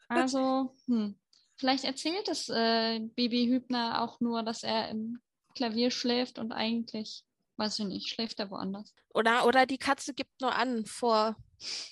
Also, 0.08 0.76
hm. 0.86 1.18
Vielleicht 1.56 1.84
erzählt 1.84 2.28
es 2.28 2.48
äh, 2.48 3.00
Baby 3.16 3.48
Hübner 3.48 4.02
auch 4.02 4.20
nur, 4.20 4.44
dass 4.44 4.62
er 4.62 4.90
im 4.90 5.20
Klavier 5.56 5.90
schläft 5.90 6.38
und 6.38 6.52
eigentlich, 6.52 7.24
weiß 7.58 7.78
ich 7.80 7.84
nicht, 7.86 8.08
schläft 8.08 8.38
er 8.38 8.50
woanders. 8.50 8.94
Oder, 9.10 9.46
oder 9.46 9.66
die 9.66 9.78
Katze 9.78 10.14
gibt 10.14 10.40
nur 10.40 10.54
an 10.54 10.86
vor 10.86 11.36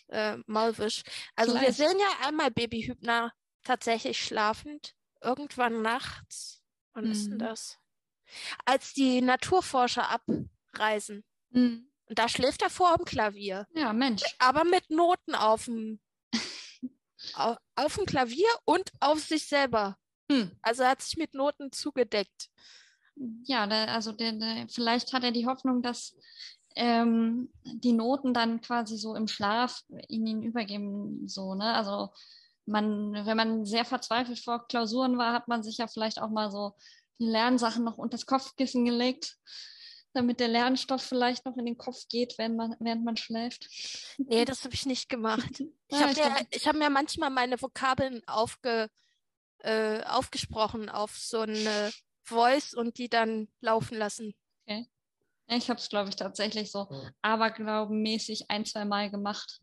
äh, 0.09 0.39
Maulwisch. 0.47 1.03
Also 1.35 1.53
Vielleicht. 1.53 1.79
wir 1.79 1.89
sehen 1.89 1.99
ja 1.99 2.27
einmal 2.27 2.51
Baby 2.51 2.83
Hübner 2.83 3.33
tatsächlich 3.65 4.23
schlafend, 4.23 4.95
irgendwann 5.21 5.83
nachts. 5.83 6.63
Wann 6.93 7.07
mhm. 7.07 7.11
ist 7.11 7.27
denn 7.27 7.35
mhm. 7.35 7.39
das? 7.41 7.79
Als 8.65 8.95
die 8.95 9.21
Naturforscher 9.21 10.09
abreisen. 10.09 11.25
Mhm. 11.51 11.91
Und 12.09 12.19
da 12.19 12.29
schläft 12.29 12.63
er 12.63 12.71
vor 12.71 12.97
dem 12.97 13.05
Klavier. 13.05 13.67
Ja, 13.75 13.93
Mensch. 13.93 14.23
Aber 14.39 14.65
mit 14.65 14.91
Noten 14.91 15.35
auf 15.35 15.65
dem, 15.65 16.01
auf, 17.35 17.57
auf 17.75 17.97
dem 17.97 18.07
Klavier 18.07 18.49
und 18.65 18.93
auf 19.01 19.21
sich 19.21 19.49
selber. 19.49 19.99
Hm. 20.31 20.57
Also 20.63 20.85
er 20.85 20.91
hat 20.91 21.03
sich 21.03 21.17
mit 21.17 21.35
Noten 21.35 21.73
zugedeckt. 21.73 22.51
Ja, 23.45 23.67
der, 23.67 23.93
also 23.93 24.13
der, 24.13 24.33
der, 24.33 24.67
vielleicht 24.69 25.13
hat 25.13 25.25
er 25.25 25.33
die 25.33 25.47
Hoffnung, 25.47 25.83
dass 25.83 26.15
ähm, 26.75 27.51
die 27.65 27.93
Noten 27.93 28.35
dann 28.35 28.61
quasi 28.61 28.97
so 28.99 29.15
im 29.15 29.29
Schlaf 29.29 29.83
in 30.09 30.27
ihn 30.27 30.43
übergeben. 30.43 31.27
So, 31.27 31.55
ne? 31.55 31.75
Also 31.75 32.11
man, 32.67 33.13
wenn 33.27 33.37
man 33.37 33.65
sehr 33.65 33.85
verzweifelt 33.85 34.39
vor 34.39 34.67
Klausuren 34.69 35.17
war, 35.17 35.33
hat 35.33 35.49
man 35.49 35.63
sich 35.63 35.79
ja 35.79 35.87
vielleicht 35.87 36.21
auch 36.21 36.31
mal 36.31 36.51
so 36.51 36.75
die 37.19 37.27
Lernsachen 37.27 37.85
noch 37.85 37.97
unter 37.97 38.17
das 38.17 38.27
Kopfkissen 38.27 38.85
gelegt 38.85 39.39
damit 40.17 40.41
der 40.41 40.49
Lernstoff 40.49 41.03
vielleicht 41.03 41.45
noch 41.45 41.57
in 41.57 41.67
den 41.67 41.77
Kopf 41.77 42.09
geht, 42.09 42.37
während 42.39 42.57
man, 42.57 42.75
während 42.81 43.05
man 43.05 43.17
schläft. 43.17 43.69
Nee, 44.17 44.45
das 44.45 44.65
habe 44.65 44.75
ich 44.75 44.87
nicht 44.87 45.09
gemacht. 45.09 45.63
Ich 45.89 46.03
habe 46.03 46.15
mir, 46.15 46.67
hab 46.67 46.77
mir 46.77 46.91
manchmal 46.91 47.31
meine 47.31 47.63
Vokabeln 47.63 48.21
aufge, 48.27 48.91
äh, 49.59 50.03
aufgesprochen 50.03 50.89
auf 50.89 51.17
so 51.17 51.39
eine 51.39 51.93
Voice 52.27 52.75
und 52.75 52.99
die 52.99 53.09
dann 53.09 53.49
laufen 53.61 53.97
lassen. 53.97 54.35
Okay. 54.67 54.87
Ich 55.49 55.71
habe 55.71 55.79
es, 55.79 55.89
glaube 55.89 56.09
ich, 56.09 56.17
tatsächlich 56.17 56.73
so 56.73 56.89
aberglaubenmäßig 57.23 58.51
ein, 58.51 58.65
zwei 58.65 58.85
Mal 58.85 59.11
gemacht. 59.11 59.61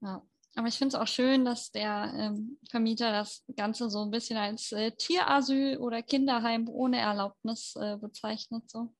Ja. 0.00 0.22
Aber 0.54 0.68
ich 0.68 0.76
finde 0.76 0.94
es 0.94 1.00
auch 1.00 1.06
schön, 1.06 1.46
dass 1.46 1.70
der 1.70 2.12
ähm, 2.14 2.58
Vermieter 2.68 3.10
das 3.10 3.42
Ganze 3.56 3.88
so 3.88 4.02
ein 4.02 4.10
bisschen 4.10 4.36
als 4.36 4.70
äh, 4.72 4.92
Tierasyl 4.92 5.78
oder 5.78 6.02
Kinderheim 6.02 6.68
ohne 6.68 6.98
Erlaubnis 6.98 7.74
äh, 7.76 7.96
bezeichnet. 7.96 8.70
So. 8.70 8.94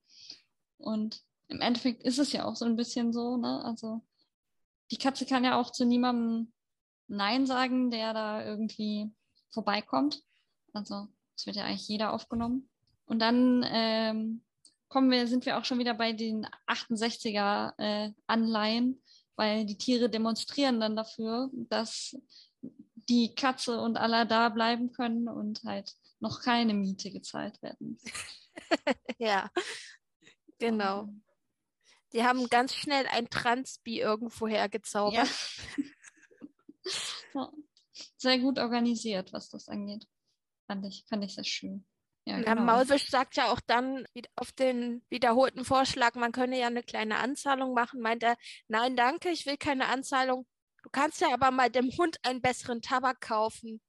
Und 0.78 1.20
im 1.48 1.60
Endeffekt 1.60 2.02
ist 2.04 2.18
es 2.18 2.32
ja 2.32 2.46
auch 2.46 2.56
so 2.56 2.64
ein 2.64 2.76
bisschen 2.76 3.12
so, 3.12 3.36
ne? 3.36 3.62
Also 3.64 4.02
die 4.90 4.96
Katze 4.96 5.26
kann 5.26 5.44
ja 5.44 5.60
auch 5.60 5.70
zu 5.70 5.84
niemandem 5.84 6.52
Nein 7.08 7.46
sagen, 7.46 7.90
der 7.90 8.14
da 8.14 8.42
irgendwie 8.42 9.12
vorbeikommt. 9.50 10.22
Also 10.72 11.08
es 11.36 11.44
wird 11.44 11.56
ja 11.56 11.64
eigentlich 11.64 11.88
jeder 11.88 12.14
aufgenommen. 12.14 12.70
Und 13.12 13.18
dann 13.18 13.64
ähm, 13.70 14.42
kommen 14.88 15.10
wir, 15.10 15.26
sind 15.26 15.44
wir 15.44 15.58
auch 15.58 15.64
schon 15.64 15.78
wieder 15.78 15.94
bei 15.94 16.12
den 16.12 16.46
68er 16.66 17.74
äh, 17.78 18.12
Anleihen, 18.26 19.02
weil 19.36 19.66
die 19.66 19.76
Tiere 19.76 20.08
demonstrieren 20.08 20.80
dann 20.80 20.96
dafür, 20.96 21.50
dass 21.52 22.16
die 23.08 23.34
Katze 23.34 23.80
und 23.80 23.96
Allah 23.96 24.24
da 24.24 24.48
bleiben 24.48 24.92
können 24.92 25.28
und 25.28 25.62
halt 25.64 25.92
noch 26.20 26.40
keine 26.40 26.72
Miete 26.72 27.10
gezahlt 27.10 27.60
werden. 27.62 27.98
ja, 29.18 29.50
Genau. 30.62 31.02
Ähm. 31.02 31.22
Die 32.12 32.22
haben 32.22 32.48
ganz 32.48 32.74
schnell 32.74 33.06
ein 33.08 33.28
Transbi 33.28 34.00
irgendwo 34.00 34.48
hergezaubert. 34.48 35.28
Ja. 37.34 37.50
Sehr 38.16 38.40
gut 38.40 38.58
organisiert, 38.58 39.32
was 39.32 39.48
das 39.48 39.68
angeht. 39.68 40.08
Fand 40.66 40.84
ich, 40.84 41.04
fand 41.08 41.24
ich 41.24 41.34
sehr 41.36 41.44
schön. 41.44 41.86
Ja, 42.24 42.40
genau. 42.40 42.62
Maulwisch 42.62 43.10
sagt 43.10 43.36
ja 43.36 43.52
auch 43.52 43.60
dann 43.66 44.06
auf 44.36 44.52
den 44.52 45.04
wiederholten 45.08 45.64
Vorschlag, 45.64 46.14
man 46.14 46.30
könne 46.30 46.58
ja 46.58 46.68
eine 46.68 46.84
kleine 46.84 47.18
Anzahlung 47.18 47.74
machen, 47.74 48.00
meint 48.00 48.22
er, 48.22 48.36
nein, 48.68 48.96
danke, 48.96 49.30
ich 49.30 49.44
will 49.46 49.56
keine 49.56 49.88
Anzahlung. 49.88 50.46
Du 50.84 50.90
kannst 50.90 51.20
ja 51.20 51.32
aber 51.32 51.50
mal 51.50 51.70
dem 51.70 51.90
Hund 51.96 52.18
einen 52.22 52.40
besseren 52.40 52.80
Tabak 52.80 53.20
kaufen. 53.20 53.80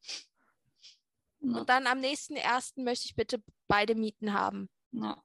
Ja. 1.41 1.59
Und 1.59 1.69
dann 1.69 1.85
am 1.87 1.99
nächsten 1.99 2.35
ersten 2.35 2.83
möchte 2.83 3.05
ich 3.05 3.15
bitte 3.15 3.43
beide 3.67 3.95
Mieten 3.95 4.33
haben. 4.33 4.69
Ja. 4.91 5.21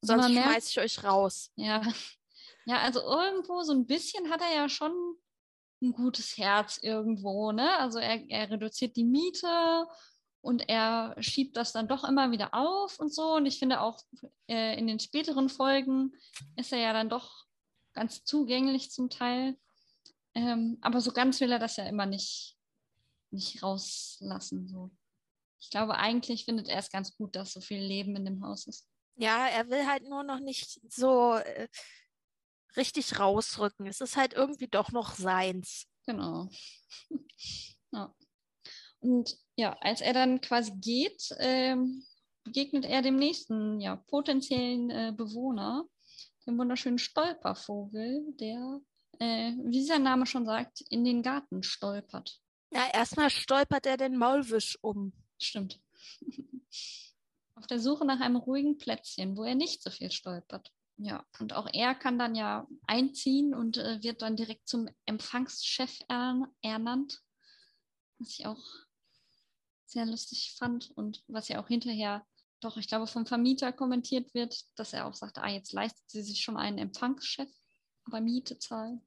Sonst 0.00 0.30
schmeiße 0.30 0.68
ich 0.70 0.80
euch 0.80 1.04
raus. 1.04 1.50
Ja. 1.56 1.82
Ja, 2.66 2.80
also 2.80 3.00
irgendwo 3.00 3.62
so 3.62 3.72
ein 3.72 3.86
bisschen 3.86 4.30
hat 4.30 4.42
er 4.42 4.54
ja 4.54 4.68
schon 4.68 4.92
ein 5.82 5.92
gutes 5.92 6.36
Herz 6.36 6.78
irgendwo, 6.82 7.52
ne? 7.52 7.78
Also 7.78 7.98
er, 7.98 8.22
er 8.28 8.50
reduziert 8.50 8.96
die 8.96 9.04
Miete 9.04 9.86
und 10.42 10.68
er 10.68 11.14
schiebt 11.20 11.56
das 11.56 11.72
dann 11.72 11.88
doch 11.88 12.04
immer 12.04 12.30
wieder 12.30 12.54
auf 12.54 12.98
und 12.98 13.12
so. 13.12 13.34
Und 13.34 13.46
ich 13.46 13.58
finde 13.58 13.80
auch 13.80 13.98
äh, 14.48 14.78
in 14.78 14.86
den 14.86 14.98
späteren 14.98 15.48
Folgen 15.48 16.12
ist 16.56 16.72
er 16.72 16.78
ja 16.78 16.92
dann 16.92 17.08
doch 17.08 17.44
ganz 17.92 18.24
zugänglich 18.24 18.90
zum 18.90 19.10
Teil. 19.10 19.58
Ähm, 20.34 20.78
aber 20.80 21.00
so 21.00 21.12
ganz 21.12 21.40
will 21.40 21.52
er 21.52 21.58
das 21.58 21.76
ja 21.76 21.84
immer 21.84 22.06
nicht, 22.06 22.56
nicht 23.30 23.62
rauslassen. 23.62 24.68
So. 24.68 24.90
Ich 25.60 25.70
glaube, 25.70 25.96
eigentlich 25.96 26.46
findet 26.46 26.68
er 26.68 26.78
es 26.78 26.90
ganz 26.90 27.14
gut, 27.16 27.36
dass 27.36 27.52
so 27.52 27.60
viel 27.60 27.80
Leben 27.80 28.16
in 28.16 28.24
dem 28.24 28.42
Haus 28.44 28.66
ist. 28.66 28.88
Ja, 29.16 29.46
er 29.48 29.68
will 29.68 29.86
halt 29.86 30.04
nur 30.04 30.22
noch 30.22 30.40
nicht 30.40 30.80
so 30.90 31.34
äh, 31.34 31.68
richtig 32.76 33.18
rausrücken. 33.18 33.86
Es 33.86 34.00
ist 34.00 34.16
halt 34.16 34.32
irgendwie 34.32 34.68
doch 34.68 34.90
noch 34.92 35.14
seins. 35.14 35.86
Genau. 36.06 36.48
ja. 37.92 38.14
Und 39.00 39.36
ja, 39.56 39.76
als 39.80 40.00
er 40.00 40.12
dann 40.12 40.40
quasi 40.40 40.72
geht, 40.76 41.34
ähm, 41.38 42.04
begegnet 42.44 42.84
er 42.84 43.02
dem 43.02 43.16
nächsten 43.16 43.80
ja, 43.80 43.96
potenziellen 43.96 44.90
äh, 44.90 45.12
Bewohner, 45.16 45.84
dem 46.46 46.58
wunderschönen 46.58 46.98
Stolpervogel, 46.98 48.24
der, 48.38 48.80
äh, 49.18 49.52
wie 49.64 49.84
sein 49.84 50.02
Name 50.02 50.26
schon 50.26 50.46
sagt, 50.46 50.82
in 50.90 51.04
den 51.04 51.22
Garten 51.22 51.62
stolpert. 51.62 52.40
Ja, 52.72 52.88
erstmal 52.92 53.30
stolpert 53.30 53.86
er 53.86 53.96
den 53.96 54.16
Maulwisch 54.16 54.78
um. 54.82 55.12
Stimmt. 55.38 55.80
auf 57.60 57.66
der 57.66 57.78
Suche 57.78 58.06
nach 58.06 58.20
einem 58.20 58.36
ruhigen 58.36 58.78
Plätzchen, 58.78 59.36
wo 59.36 59.44
er 59.44 59.54
nicht 59.54 59.82
so 59.82 59.90
viel 59.90 60.10
stolpert. 60.10 60.72
Ja, 60.96 61.24
und 61.38 61.54
auch 61.54 61.68
er 61.72 61.94
kann 61.94 62.18
dann 62.18 62.34
ja 62.34 62.66
einziehen 62.86 63.54
und 63.54 63.76
äh, 63.78 64.02
wird 64.02 64.22
dann 64.22 64.36
direkt 64.36 64.68
zum 64.68 64.88
Empfangschef 65.06 65.98
ernannt, 66.08 67.20
was 68.18 68.38
ich 68.38 68.46
auch 68.46 68.62
sehr 69.90 70.06
lustig 70.06 70.54
fand 70.58 70.90
und 70.96 71.22
was 71.26 71.48
ja 71.48 71.62
auch 71.62 71.68
hinterher 71.68 72.24
doch, 72.60 72.76
ich 72.76 72.88
glaube, 72.88 73.06
vom 73.06 73.26
Vermieter 73.26 73.72
kommentiert 73.72 74.34
wird, 74.34 74.54
dass 74.76 74.92
er 74.92 75.06
auch 75.06 75.14
sagte, 75.14 75.42
ah, 75.42 75.48
jetzt 75.48 75.72
leistet 75.72 76.08
sie 76.10 76.22
sich 76.22 76.42
schon 76.42 76.56
einen 76.56 76.78
Empfangschef, 76.78 77.48
aber 78.04 78.20
Miete 78.20 78.58
zahlen, 78.58 79.00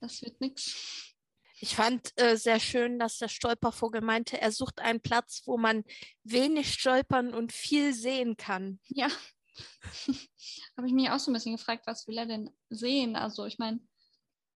das 0.00 0.22
wird 0.22 0.40
nichts. 0.40 1.12
Ich 1.60 1.76
fand 1.76 2.12
äh, 2.16 2.36
sehr 2.36 2.60
schön, 2.60 2.98
dass 2.98 3.18
der 3.18 3.28
Stolpervogel 3.28 4.00
meinte, 4.00 4.40
er 4.40 4.52
sucht 4.52 4.80
einen 4.80 5.00
Platz, 5.00 5.42
wo 5.46 5.56
man 5.56 5.84
wenig 6.22 6.72
stolpern 6.72 7.32
und 7.32 7.52
viel 7.52 7.94
sehen 7.94 8.36
kann. 8.36 8.80
Ja. 8.88 9.08
Habe 10.76 10.86
ich 10.86 10.92
mich 10.92 11.10
auch 11.10 11.18
so 11.18 11.30
ein 11.30 11.34
bisschen 11.34 11.56
gefragt, 11.56 11.86
was 11.86 12.06
will 12.06 12.18
er 12.18 12.26
denn 12.26 12.50
sehen? 12.70 13.16
Also 13.16 13.46
ich 13.46 13.58
meine, 13.58 13.80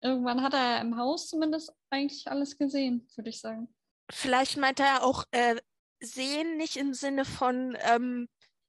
irgendwann 0.01 0.43
hat 0.43 0.55
er 0.55 0.81
im 0.81 0.97
Haus 0.97 1.29
zumindest 1.29 1.72
eigentlich 1.91 2.29
alles 2.29 2.57
gesehen, 2.57 3.09
würde 3.16 3.31
ich 3.31 3.41
sagen. 3.41 3.75
Vielleicht 4.11 4.57
meinte 4.57 4.83
er 4.83 5.05
auch 5.05 5.25
äh, 5.31 5.57
sehen 6.01 6.57
nicht 6.57 6.77
im 6.77 6.95
Sinne 6.95 7.25
von 7.25 7.77
ähm, 7.81 8.29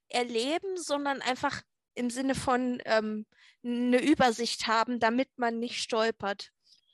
erleben, 0.09 0.77
sondern 0.77 1.21
einfach 1.21 1.61
im 1.95 2.09
Sinne 2.09 2.35
von 2.35 2.81
ähm, 2.85 3.25
eine 3.63 4.03
Übersicht 4.03 4.67
haben, 4.67 4.99
damit 4.99 5.29
man 5.37 5.59
nicht 5.59 5.81
stolpert. 5.81 6.51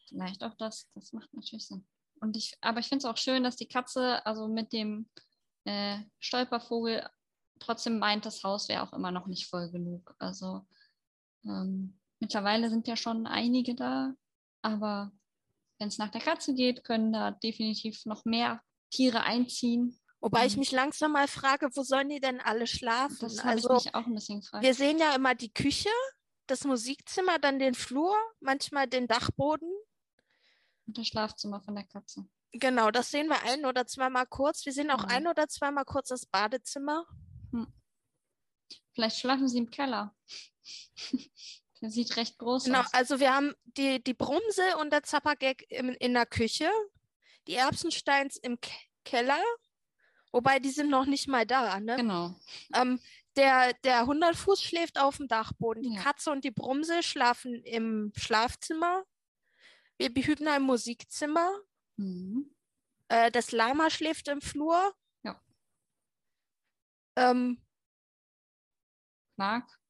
Vielleicht 0.08 0.44
auch 0.44 0.56
das, 0.56 0.88
das 0.96 1.14
macht 1.14 1.34
natürlich 1.34 1.68
Sinn. 1.68 1.86
Und 2.20 2.38
ich, 2.38 2.56
aber 2.62 2.80
ich 2.80 2.88
finde 2.88 3.06
es 3.06 3.06
auch 3.06 3.18
schön, 3.18 3.44
dass 3.44 3.56
die 3.56 3.68
Katze, 3.68 4.26
also 4.26 4.48
mit 4.48 4.74
dem 4.74 5.10
äh, 5.66 6.00
Stolpervogel, 6.20 7.08
trotzdem 7.60 8.00
meint, 8.00 8.26
das 8.26 8.44
Haus 8.44 8.70
wäre 8.70 8.84
auch 8.84 8.94
immer 8.94 9.12
noch 9.12 9.28
nicht 9.28 9.48
voll 9.48 9.72
genug. 9.72 10.16
Also 10.20 10.66
ähm, 11.46 12.00
mittlerweile 12.20 12.70
sind 12.70 12.88
ja 12.88 12.96
schon 12.96 13.26
einige 13.26 13.76
da, 13.76 14.14
aber 14.62 15.12
wenn 15.82 15.88
es 15.88 15.97
nach 15.97 16.11
der 16.11 16.21
Katze 16.21 16.53
geht, 16.53 16.84
können 16.84 17.11
da 17.11 17.32
definitiv 17.32 18.05
noch 18.05 18.23
mehr 18.23 18.61
Tiere 18.91 19.23
einziehen. 19.23 19.99
Wobei 20.19 20.45
ich 20.45 20.55
mich 20.55 20.71
langsam 20.71 21.13
mal 21.13 21.27
frage, 21.27 21.69
wo 21.73 21.82
sollen 21.82 22.09
die 22.09 22.19
denn 22.19 22.39
alle 22.39 22.67
schlafen? 22.67 23.17
Das 23.19 23.39
habe 23.39 23.49
also, 23.49 23.77
ich 23.77 23.86
mich 23.86 23.95
auch 23.95 24.05
ein 24.05 24.13
bisschen 24.13 24.41
gefragt. 24.41 24.63
Wir 24.63 24.75
sehen 24.75 24.99
ja 24.99 25.15
immer 25.15 25.34
die 25.34 25.51
Küche, 25.51 25.89
das 26.45 26.65
Musikzimmer, 26.65 27.39
dann 27.39 27.57
den 27.57 27.73
Flur, 27.73 28.15
manchmal 28.39 28.86
den 28.86 29.07
Dachboden. 29.07 29.71
Und 30.86 30.99
das 30.99 31.07
Schlafzimmer 31.07 31.61
von 31.61 31.73
der 31.73 31.86
Katze. 31.86 32.27
Genau, 32.51 32.91
das 32.91 33.09
sehen 33.09 33.27
wir 33.27 33.41
ein 33.43 33.65
oder 33.65 33.88
zweimal 33.88 34.27
kurz. 34.27 34.63
Wir 34.63 34.73
sehen 34.73 34.91
auch 34.91 35.05
mhm. 35.05 35.09
ein 35.09 35.27
oder 35.27 35.47
zweimal 35.47 35.86
kurz 35.86 36.09
das 36.09 36.27
Badezimmer. 36.27 37.07
Hm. 37.51 37.73
Vielleicht 38.93 39.17
schlafen 39.17 39.47
sie 39.47 39.57
im 39.57 39.71
Keller. 39.71 40.15
der 41.82 41.89
sieht 41.89 42.15
recht 42.15 42.38
groß 42.38 42.65
genau, 42.65 42.79
aus. 42.79 42.91
Genau, 42.91 42.97
also 42.99 43.19
wir 43.19 43.34
haben 43.34 43.53
die, 43.65 44.03
die 44.03 44.13
Brumse 44.13 44.77
und 44.79 44.91
der 44.91 45.03
Zappergag 45.03 45.63
in, 45.69 45.89
in 45.89 46.13
der 46.13 46.25
Küche, 46.25 46.69
die 47.47 47.55
Erbsensteins 47.55 48.38
im 48.38 48.59
Ke 48.59 48.71
Keller 49.03 49.41
Wobei 50.32 50.59
die 50.59 50.69
sind 50.69 50.89
noch 50.89 51.05
nicht 51.05 51.27
mal 51.27 51.45
da, 51.45 51.79
ne? 51.79 51.97
Genau. 51.97 52.36
Ähm, 52.73 52.99
der, 53.36 53.73
der 53.84 54.05
Hundertfuß 54.05 54.61
schläft 54.61 54.97
auf 54.97 55.17
dem 55.17 55.27
Dachboden. 55.27 55.84
Die 55.84 55.93
Ja. 55.93 56.01
Katze 56.01 56.32
und 56.32 56.43
die 56.43 56.51
Brumse 56.51 57.03
schlafen 57.03 57.63
im 57.63 58.13
Schlafzimmer. 58.15 59.03
Baby 59.97 60.23
Hübner 60.23 60.57
im 60.57 60.63
Musikzimmer. 60.63 61.51
Mhm. 61.97 62.53
Äh, 63.09 63.29
das 63.32 63.51
Lama 63.51 63.89
schläft 63.89 64.29
im 64.29 64.41
Flur. 64.41 64.93
Ja. 65.23 65.41
Ähm, 67.17 67.61
Marc? 69.36 69.80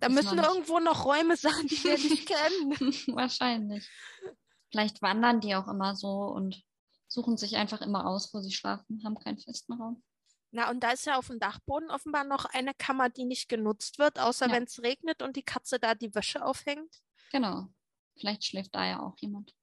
Da 0.00 0.08
müssen 0.08 0.38
irgendwo 0.38 0.78
noch 0.78 1.04
Räume 1.04 1.36
sein, 1.36 1.66
die 1.66 1.84
wir 1.84 1.98
nicht 1.98 2.26
kennen. 2.26 2.70
Wahrscheinlich. 3.16 3.88
Vielleicht 4.70 5.02
wandern 5.02 5.40
die 5.40 5.54
auch 5.54 5.68
immer 5.68 5.94
so 5.96 6.08
und 6.08 6.62
suchen 7.08 7.36
sich 7.36 7.56
einfach 7.56 7.80
immer 7.80 8.06
aus, 8.06 8.32
wo 8.34 8.40
sie 8.40 8.52
schlafen, 8.52 9.02
haben 9.04 9.18
keinen 9.18 9.38
festen 9.38 9.74
Raum. 9.74 10.02
Na, 10.50 10.70
und 10.70 10.80
da 10.80 10.90
ist 10.92 11.06
ja 11.06 11.18
auf 11.18 11.26
dem 11.26 11.38
Dachboden 11.38 11.90
offenbar 11.90 12.24
noch 12.24 12.44
eine 12.46 12.72
Kammer, 12.74 13.08
die 13.10 13.24
nicht 13.24 13.48
genutzt 13.48 13.98
wird, 13.98 14.18
außer 14.18 14.46
Ja. 14.46 14.52
wenn 14.52 14.64
es 14.64 14.82
regnet 14.82 15.22
und 15.22 15.36
die 15.36 15.42
Katze 15.42 15.78
da 15.78 15.94
die 15.94 16.14
Wäsche 16.14 16.44
aufhängt. 16.44 17.00
Genau. 17.30 17.68
Vielleicht 18.18 18.44
schläft 18.44 18.74
da 18.74 18.84
ja 18.86 19.00
auch 19.00 19.16
jemand. 19.18 19.54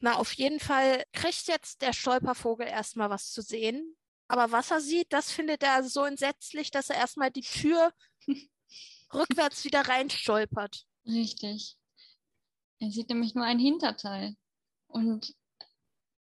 Na, 0.00 0.16
auf 0.16 0.32
jeden 0.32 0.60
Fall 0.60 1.04
kriegt 1.12 1.46
jetzt 1.46 1.80
der 1.80 1.92
Stolpervogel 1.92 2.66
erstmal 2.66 3.08
was 3.08 3.30
zu 3.30 3.40
sehen. 3.40 3.96
Aber 4.28 4.50
was 4.50 4.70
er 4.70 4.80
sieht, 4.80 5.12
das 5.12 5.30
findet 5.30 5.62
er 5.62 5.84
so 5.84 6.04
entsetzlich, 6.04 6.70
dass 6.70 6.90
er 6.90 6.96
erstmal 6.96 7.30
die 7.30 7.42
Tür 7.42 7.92
rückwärts 9.14 9.64
wieder 9.64 9.80
reinstolpert. 9.80 10.84
Richtig. 11.06 11.76
Er 12.78 12.90
sieht 12.90 13.08
nämlich 13.08 13.34
nur 13.34 13.44
ein 13.44 13.58
Hinterteil. 13.58 14.36
Und 14.88 15.34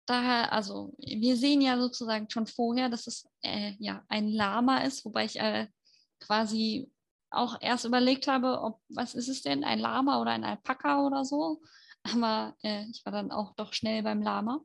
daher, 0.06 0.52
also 0.52 0.94
wir 0.98 1.38
sehen 1.38 1.62
ja 1.62 1.80
sozusagen 1.80 2.30
schon 2.30 2.48
vorher, 2.48 2.90
dass 2.90 3.08
es 3.08 3.28
äh, 3.42 3.74
ja 3.80 4.04
ein 4.10 4.30
Lama 4.30 4.80
ist, 4.80 5.06
wobei 5.06 5.26
ich 5.26 5.40
äh, 5.40 5.68
quasi 6.20 6.92
auch 7.32 7.58
erst 7.62 7.86
überlegt 7.86 8.28
habe, 8.28 8.62
ob 8.62 8.82
was 8.90 9.14
ist 9.14 9.30
es 9.30 9.42
denn, 9.42 9.64
ein 9.64 9.80
Lama 9.80 10.20
oder 10.20 10.32
ein 10.32 10.44
Alpaka 10.44 11.06
oder 11.06 11.26
so. 11.26 11.62
Aber 12.04 12.56
äh, 12.64 12.86
ich 12.90 13.06
war 13.06 13.12
dann 13.12 13.32
auch 13.32 13.54
doch 13.56 13.74
schnell 13.74 14.04
beim 14.04 14.22
Lama, 14.22 14.62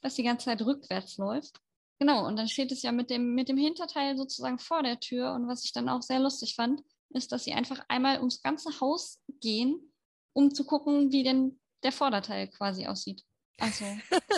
das 0.00 0.14
die 0.14 0.22
ganze 0.22 0.46
Zeit 0.46 0.62
rückwärts 0.62 1.16
läuft. 1.16 1.60
Genau, 1.98 2.26
und 2.26 2.36
dann 2.36 2.48
steht 2.48 2.72
es 2.72 2.82
ja 2.82 2.92
mit 2.92 3.10
dem, 3.10 3.34
mit 3.34 3.48
dem 3.48 3.56
Hinterteil 3.56 4.16
sozusagen 4.16 4.58
vor 4.58 4.82
der 4.82 5.00
Tür. 5.00 5.32
Und 5.34 5.48
was 5.48 5.64
ich 5.64 5.72
dann 5.72 5.88
auch 5.88 6.02
sehr 6.02 6.20
lustig 6.20 6.54
fand, 6.54 6.82
ist, 7.14 7.32
dass 7.32 7.44
sie 7.44 7.52
einfach 7.52 7.84
einmal 7.88 8.18
ums 8.18 8.42
ganze 8.42 8.80
Haus 8.80 9.20
gehen, 9.40 9.92
um 10.32 10.54
zu 10.54 10.64
gucken, 10.64 11.12
wie 11.12 11.22
denn 11.22 11.60
der 11.82 11.92
Vorderteil 11.92 12.48
quasi 12.48 12.86
aussieht. 12.86 13.22
Also, 13.58 13.84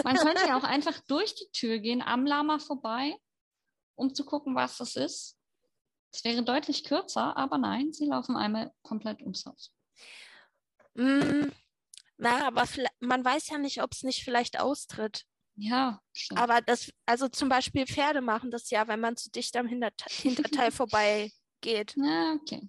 man 0.05 0.16
könnte 0.16 0.47
ja 0.47 0.59
auch 0.59 0.64
einfach 0.64 1.01
durch 1.09 1.35
die 1.35 1.51
Tür 1.53 1.79
gehen, 1.79 2.03
am 2.03 2.27
Lama 2.27 2.59
vorbei, 2.59 3.16
um 3.95 4.14
zu 4.14 4.24
gucken, 4.24 4.55
was 4.55 4.77
das 4.77 4.97
ist. 4.97 5.39
Es 6.12 6.22
wäre 6.24 6.43
deutlich 6.43 6.85
kürzer, 6.85 7.37
aber 7.37 7.59
nein, 7.59 7.93
sie 7.93 8.07
laufen 8.07 8.37
einmal 8.37 8.72
komplett 8.83 9.20
ums 9.22 9.47
Haus. 9.47 9.72
Mm, 10.95 11.51
na, 12.18 12.47
aber 12.47 12.64
man 13.01 13.24
weiß 13.24 13.49
ja 13.49 13.59
nicht, 13.59 13.83
ob 13.83 13.93
es 13.93 14.03
nicht 14.03 14.22
vielleicht 14.22 14.61
austritt. 14.61 15.24
Ja, 15.57 16.03
stimmt. 16.12 16.41
Aber 16.41 16.61
das, 16.61 16.91
also 17.07 17.29
zum 17.29 17.49
Beispiel 17.49 17.87
Pferde 17.87 18.20
machen 18.20 18.51
das 18.51 18.68
ja, 18.70 18.87
wenn 18.89 19.01
man 19.01 19.16
zu 19.16 19.31
dicht 19.31 19.57
am 19.57 19.66
Hinterteil 20.09 20.70
vorbei 20.70 21.33
geht. 21.67 21.95
Na, 21.97 22.35
okay. 22.41 22.69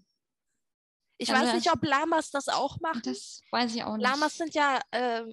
Ich 1.19 1.31
Also 1.31 1.41
weiß 1.47 1.53
nicht, 1.55 1.71
ob 1.71 1.83
Lamas 1.83 2.29
das 2.31 2.47
auch 2.47 2.79
machen. 2.79 3.01
Das 3.03 3.41
weiß 3.51 3.73
ich 3.75 3.83
auch 3.83 3.95
nicht. 3.97 4.07
Lamas 4.07 4.37
sind 4.37 4.53
ja 4.53 4.79
äh, 4.91 5.23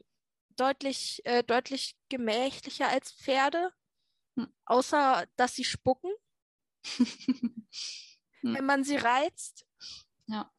deutlich, 0.56 1.20
äh, 1.24 1.42
deutlich 1.42 1.96
gemächlicher 2.08 2.88
als 2.88 3.12
Pferde, 3.12 3.72
Hm. 4.36 4.52
außer 4.64 5.26
dass 5.36 5.54
sie 5.54 5.64
spucken, 5.64 6.10
Hm. 8.40 8.54
wenn 8.54 8.66
man 8.66 8.82
sie 8.84 8.96
reizt. 8.96 9.66
Ja. 10.26 10.50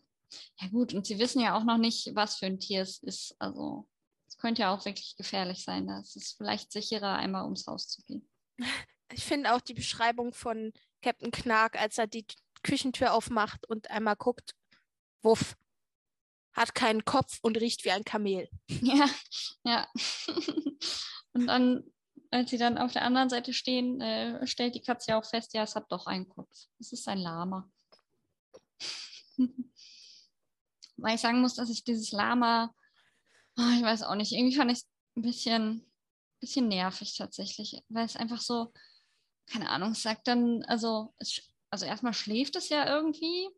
Ja 0.60 0.68
gut, 0.70 0.94
und 0.94 1.06
sie 1.06 1.20
wissen 1.20 1.40
ja 1.42 1.58
auch 1.58 1.64
noch 1.64 1.78
nicht, 1.78 2.14
was 2.16 2.38
für 2.38 2.46
ein 2.48 2.60
Tier 2.60 2.82
es 2.82 3.00
ist. 3.04 3.36
Also 3.40 3.88
es 4.28 4.38
könnte 4.38 4.62
ja 4.64 4.74
auch 4.76 4.84
wirklich 4.86 5.16
gefährlich 5.18 5.64
sein. 5.64 5.88
Da 5.88 6.00
ist 6.00 6.16
es 6.18 6.34
vielleicht 6.34 6.72
sicherer, 6.72 7.16
einmal 7.16 7.44
ums 7.44 7.68
Haus 7.68 7.88
zu 7.90 8.02
gehen. 8.04 8.30
Ich 9.14 9.24
finde 9.24 9.54
auch 9.54 9.62
die 9.62 9.76
Beschreibung 9.76 10.34
von 10.34 10.74
Captain 11.04 11.30
Knark, 11.30 11.80
als 11.80 12.00
er 12.00 12.08
die 12.08 12.26
Küchentür 12.66 13.14
aufmacht 13.14 13.68
und 13.70 13.92
einmal 13.92 14.16
guckt, 14.16 14.56
wuff, 15.22 15.56
hat 16.54 16.74
keinen 16.74 17.06
Kopf 17.06 17.40
und 17.44 17.58
riecht 17.58 17.86
wie 17.86 17.92
ein 17.92 18.04
Kamel. 18.04 18.50
Ja, 18.82 19.08
ja. 19.64 19.88
und 21.34 21.48
dann, 21.48 21.84
als 22.32 22.50
sie 22.50 22.58
dann 22.58 22.80
auf 22.80 22.92
der 22.92 23.04
anderen 23.04 23.30
Seite 23.30 23.54
stehen, 23.54 24.02
äh, 24.02 24.46
stellt 24.48 24.74
die 24.74 24.82
Katze 24.82 25.12
ja 25.12 25.20
auch 25.20 25.26
fest, 25.26 25.54
ja, 25.54 25.64
es 25.64 25.76
hat 25.76 25.92
doch 25.92 26.08
einen 26.08 26.28
Kopf. 26.28 26.50
Es 26.80 26.92
ist 26.92 27.08
ein 27.08 27.20
Lama. 27.20 27.70
Weil 30.98 31.16
ich 31.16 31.22
sagen 31.22 31.42
muss, 31.42 31.56
dass 31.56 31.70
ich 31.70 31.84
dieses 31.84 32.12
Lama, 32.12 32.74
ah, 33.58 33.72
ich 33.78 33.84
weiß 33.84 34.04
auch 34.04 34.16
nicht, 34.16 34.32
irgendwie 34.32 34.56
fand 34.56 34.72
ich 34.72 34.80
es 34.80 34.88
ein 35.18 35.22
bisschen, 35.22 35.92
bisschen 36.40 36.68
nervig 36.68 37.16
tatsächlich, 37.18 37.84
weil 37.90 38.06
es 38.06 38.16
einfach 38.16 38.42
so, 38.42 38.72
keine 39.46 39.70
Ahnung, 39.70 39.94
sagt 39.94 40.28
dann, 40.28 40.64
also, 40.64 41.14
es, 41.18 41.42
also 41.70 41.86
erstmal 41.86 42.14
schläft 42.14 42.56
es 42.56 42.70
ja 42.70 42.88
irgendwie 42.88 43.50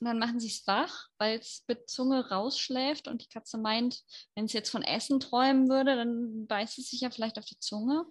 und 0.00 0.06
dann 0.06 0.18
machen 0.18 0.40
sie 0.40 0.48
es 0.48 0.66
wach, 0.66 1.08
weil 1.18 1.38
es 1.38 1.64
mit 1.66 1.88
Zunge 1.88 2.28
rausschläft 2.28 3.08
und 3.08 3.22
die 3.22 3.28
Katze 3.28 3.58
meint, 3.58 4.02
wenn 4.34 4.44
es 4.44 4.52
jetzt 4.52 4.70
von 4.70 4.82
Essen 4.82 5.20
träumen 5.20 5.68
würde, 5.68 5.96
dann 5.96 6.46
beißt 6.46 6.78
es 6.78 6.90
sich 6.90 7.00
ja 7.00 7.10
vielleicht 7.10 7.38
auf 7.38 7.44
die 7.44 7.58
Zunge. 7.58 8.04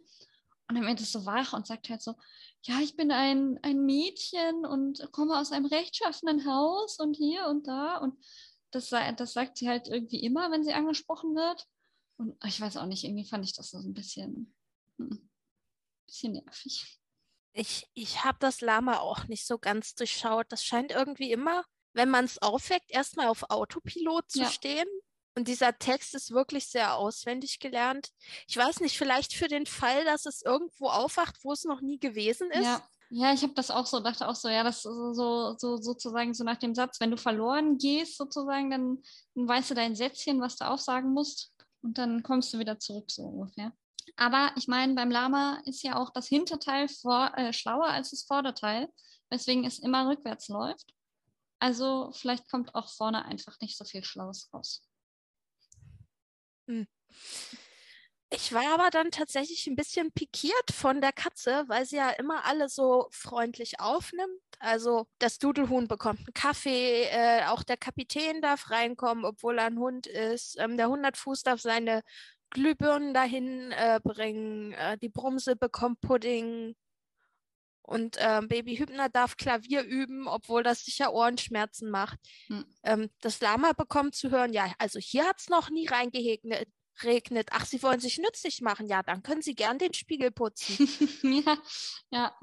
Und 0.68 0.76
dann 0.76 0.88
wird 0.88 1.02
es 1.02 1.12
so 1.12 1.26
wach 1.26 1.54
und 1.54 1.68
sagt 1.68 1.90
halt 1.90 2.02
so, 2.02 2.16
ja, 2.64 2.80
ich 2.80 2.96
bin 2.96 3.12
ein, 3.12 3.60
ein 3.62 3.86
Mädchen 3.86 4.66
und 4.66 5.12
komme 5.12 5.38
aus 5.38 5.52
einem 5.52 5.66
rechtschaffenen 5.66 6.46
Haus 6.48 7.00
und 7.00 7.16
hier 7.16 7.48
und 7.48 7.68
da. 7.68 7.98
Und 7.98 8.18
das, 8.72 8.90
das 8.90 9.34
sagt 9.34 9.58
sie 9.58 9.70
halt 9.70 9.88
irgendwie 9.88 10.24
immer, 10.24 10.50
wenn 10.52 10.64
sie 10.64 10.74
angesprochen 10.74 11.36
wird. 11.36 11.68
Und 12.18 12.38
ich 12.46 12.60
weiß 12.60 12.78
auch 12.78 12.86
nicht, 12.86 13.04
irgendwie 13.04 13.28
fand 13.28 13.46
ich 13.46 13.54
das 13.54 13.72
so 13.72 13.78
ein 13.78 13.94
bisschen, 13.94 14.56
hm, 14.98 15.30
bisschen 16.08 16.34
nervig. 16.34 17.03
Ich, 17.54 17.88
ich 17.94 18.24
habe 18.24 18.38
das 18.40 18.62
Lama 18.62 18.98
auch 19.00 19.28
nicht 19.28 19.46
so 19.46 19.58
ganz 19.60 19.96
durchschaut. 19.96 20.48
Das 20.50 20.64
scheint 20.64 20.92
irgendwie 20.92 21.32
immer, 21.32 21.64
wenn 21.94 22.10
man 22.10 22.26
es 22.26 22.42
aufweckt, 22.42 22.90
erstmal 22.90 23.28
auf 23.28 23.50
Autopilot 23.50 24.30
zu 24.30 24.42
Ja. 24.42 24.50
stehen. 24.50 24.88
Und 25.36 25.48
dieser 25.48 25.78
Text 25.78 26.14
ist 26.14 26.32
wirklich 26.32 26.68
sehr 26.68 26.96
auswendig 26.96 27.60
gelernt. 27.60 28.10
Ich 28.48 28.56
weiß 28.56 28.82
nicht, 28.82 28.98
vielleicht 28.98 29.34
für 29.34 29.48
den 29.48 29.66
Fall, 29.66 30.06
dass 30.06 30.26
es 30.28 30.44
irgendwo 30.44 30.90
aufwacht, 30.90 31.44
wo 31.44 31.52
es 31.54 31.64
noch 31.64 31.82
nie 31.82 32.00
gewesen 32.00 32.52
ist. 32.52 32.64
Ja, 32.64 32.88
ja, 33.10 33.34
ich 33.34 33.42
habe 33.44 33.54
das 33.54 33.72
auch 33.72 33.86
so, 33.86 34.00
dachte 34.00 34.28
auch 34.28 34.36
so, 34.36 34.48
ja, 34.50 34.64
das 34.64 34.78
ist 34.78 34.84
so, 34.84 35.14
so, 35.14 35.56
so 35.58 35.78
sozusagen 35.78 36.34
so 36.34 36.44
nach 36.44 36.58
dem 36.58 36.76
Satz, 36.76 37.00
wenn 37.00 37.12
du 37.12 37.18
verloren 37.18 37.78
gehst, 37.78 38.18
sozusagen, 38.18 38.70
dann, 38.72 39.04
dann 39.36 39.48
weißt 39.48 39.72
du 39.72 39.76
dein 39.76 39.96
Sätzchen, 39.96 40.42
was 40.42 40.56
du 40.56 40.68
aufsagen 40.68 41.14
musst, 41.14 41.52
und 41.82 41.98
dann 41.98 42.24
kommst 42.24 42.54
du 42.54 42.60
wieder 42.60 42.80
zurück, 42.80 43.12
so 43.12 43.24
ungefähr. 43.24 43.74
Aber 44.16 44.52
ich 44.56 44.68
meine, 44.68 44.94
beim 44.94 45.12
Lama 45.12 45.62
ist 45.66 45.84
ja 45.84 45.96
auch 45.96 46.12
das 46.12 46.28
Hinterteil 46.28 46.88
vor, 46.88 47.32
äh, 47.38 47.54
schlauer 47.54 47.88
als 47.88 48.12
das 48.12 48.24
Vorderteil, 48.24 48.90
weswegen 49.30 49.66
es 49.66 49.80
immer 49.80 50.10
rückwärts 50.10 50.48
läuft. 50.50 50.94
Also 51.60 52.12
vielleicht 52.14 52.50
kommt 52.50 52.76
auch 52.76 52.90
vorne 52.90 53.26
einfach 53.26 53.60
nicht 53.62 53.78
so 53.78 53.86
viel 53.86 54.04
Schlaues 54.04 54.50
raus. 54.54 54.86
Ich 58.36 58.52
war 58.52 58.74
aber 58.74 58.90
dann 58.90 59.12
tatsächlich 59.12 59.68
ein 59.68 59.76
bisschen 59.76 60.12
pikiert 60.12 60.72
von 60.74 61.02
der 61.02 61.12
Katze, 61.12 61.66
weil 61.68 61.86
sie 61.86 61.98
ja 61.98 62.10
immer 62.10 62.46
alle 62.46 62.68
so 62.68 63.08
freundlich 63.12 63.80
aufnimmt. 63.80 64.42
Also 64.60 65.06
das 65.20 65.38
Dudelhuhn 65.38 65.88
bekommt 65.88 66.20
einen 66.20 66.34
Kaffee, 66.34 67.04
äh, 67.04 67.46
auch 67.46 67.62
der 67.62 67.78
Kapitän 67.78 68.42
darf 68.42 68.72
reinkommen, 68.72 69.24
obwohl 69.24 69.60
er 69.60 69.66
ein 69.66 69.78
Hund 69.78 70.08
ist. 70.08 70.58
Ähm, 70.60 70.78
der 70.78 70.90
Hundertfuß 70.90 71.44
darf 71.44 71.62
seine 71.62 72.02
Glühbirnen 72.54 73.14
dahin 73.14 73.72
äh, 73.72 74.00
bringen. 74.02 74.72
Äh, 74.74 74.98
die 74.98 75.10
Brumse 75.10 75.56
bekommt 75.56 76.00
Pudding. 76.02 76.76
Und 77.82 78.16
ähm, 78.20 78.48
Baby 78.48 78.78
Hübner 78.78 79.10
darf 79.10 79.36
Klavier 79.36 79.84
üben, 79.84 80.28
obwohl 80.28 80.64
das 80.64 80.86
sicher 80.86 81.14
Ohrenschmerzen 81.14 81.90
macht. 81.90 82.18
Hm. 82.48 82.66
Ähm, 82.84 83.10
das 83.20 83.42
Lama 83.42 83.74
bekommt 83.74 84.16
zu 84.16 84.32
hören, 84.32 84.54
ja, 84.54 84.74
also 84.78 85.00
hier 85.00 85.26
hat 85.28 85.42
es 85.42 85.50
noch 85.50 85.70
nie 85.70 85.88
reingeregnet. 85.88 86.70
Regnet. 87.02 87.50
Ach, 87.52 87.66
Sie 87.66 87.82
wollen 87.82 88.00
sich 88.00 88.20
nützlich 88.20 88.62
machen. 88.62 88.88
Ja, 88.88 89.02
dann 89.02 89.24
können 89.24 89.42
Sie 89.42 89.56
gern 89.56 89.80
den 89.80 89.96
Spiegel 89.96 90.30
putzen. 90.30 90.78
ja, 91.46 91.58
ja. 92.12 92.38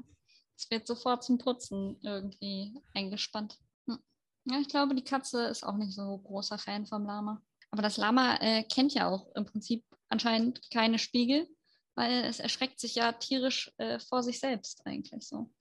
Es 0.57 0.69
wird 0.69 0.85
sofort 0.85 1.23
zum 1.23 1.37
Putzen 1.37 1.97
irgendwie 2.01 2.75
eingespannt. 2.93 3.57
Hm. 3.87 3.97
Ja, 4.45 4.59
ich 4.59 4.67
glaube, 4.67 4.93
die 4.93 5.05
Katze 5.05 5.45
ist 5.45 5.63
auch 5.63 5.77
nicht 5.77 5.93
so 5.93 6.17
großer 6.17 6.57
Fan 6.57 6.85
vom 6.85 7.05
Lama. 7.05 7.41
Aber 7.71 7.81
das 7.81 7.97
Lama 7.97 8.35
äh, 8.41 8.63
kennt 8.63 8.93
ja 8.93 9.09
auch 9.09 9.33
im 9.35 9.45
Prinzip 9.45 9.83
anscheinend 10.09 10.69
keine 10.71 10.99
Spiegel, 10.99 11.47
weil 11.95 12.25
es 12.25 12.39
erschreckt 12.39 12.79
sich 12.79 12.95
ja 12.95 13.13
tierisch 13.13 13.71
äh, 13.77 13.99
vor 13.99 14.23
sich 14.23 14.39
selbst 14.39 14.85
eigentlich 14.85 15.25
so. 15.27 15.51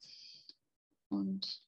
Und 1.08 1.60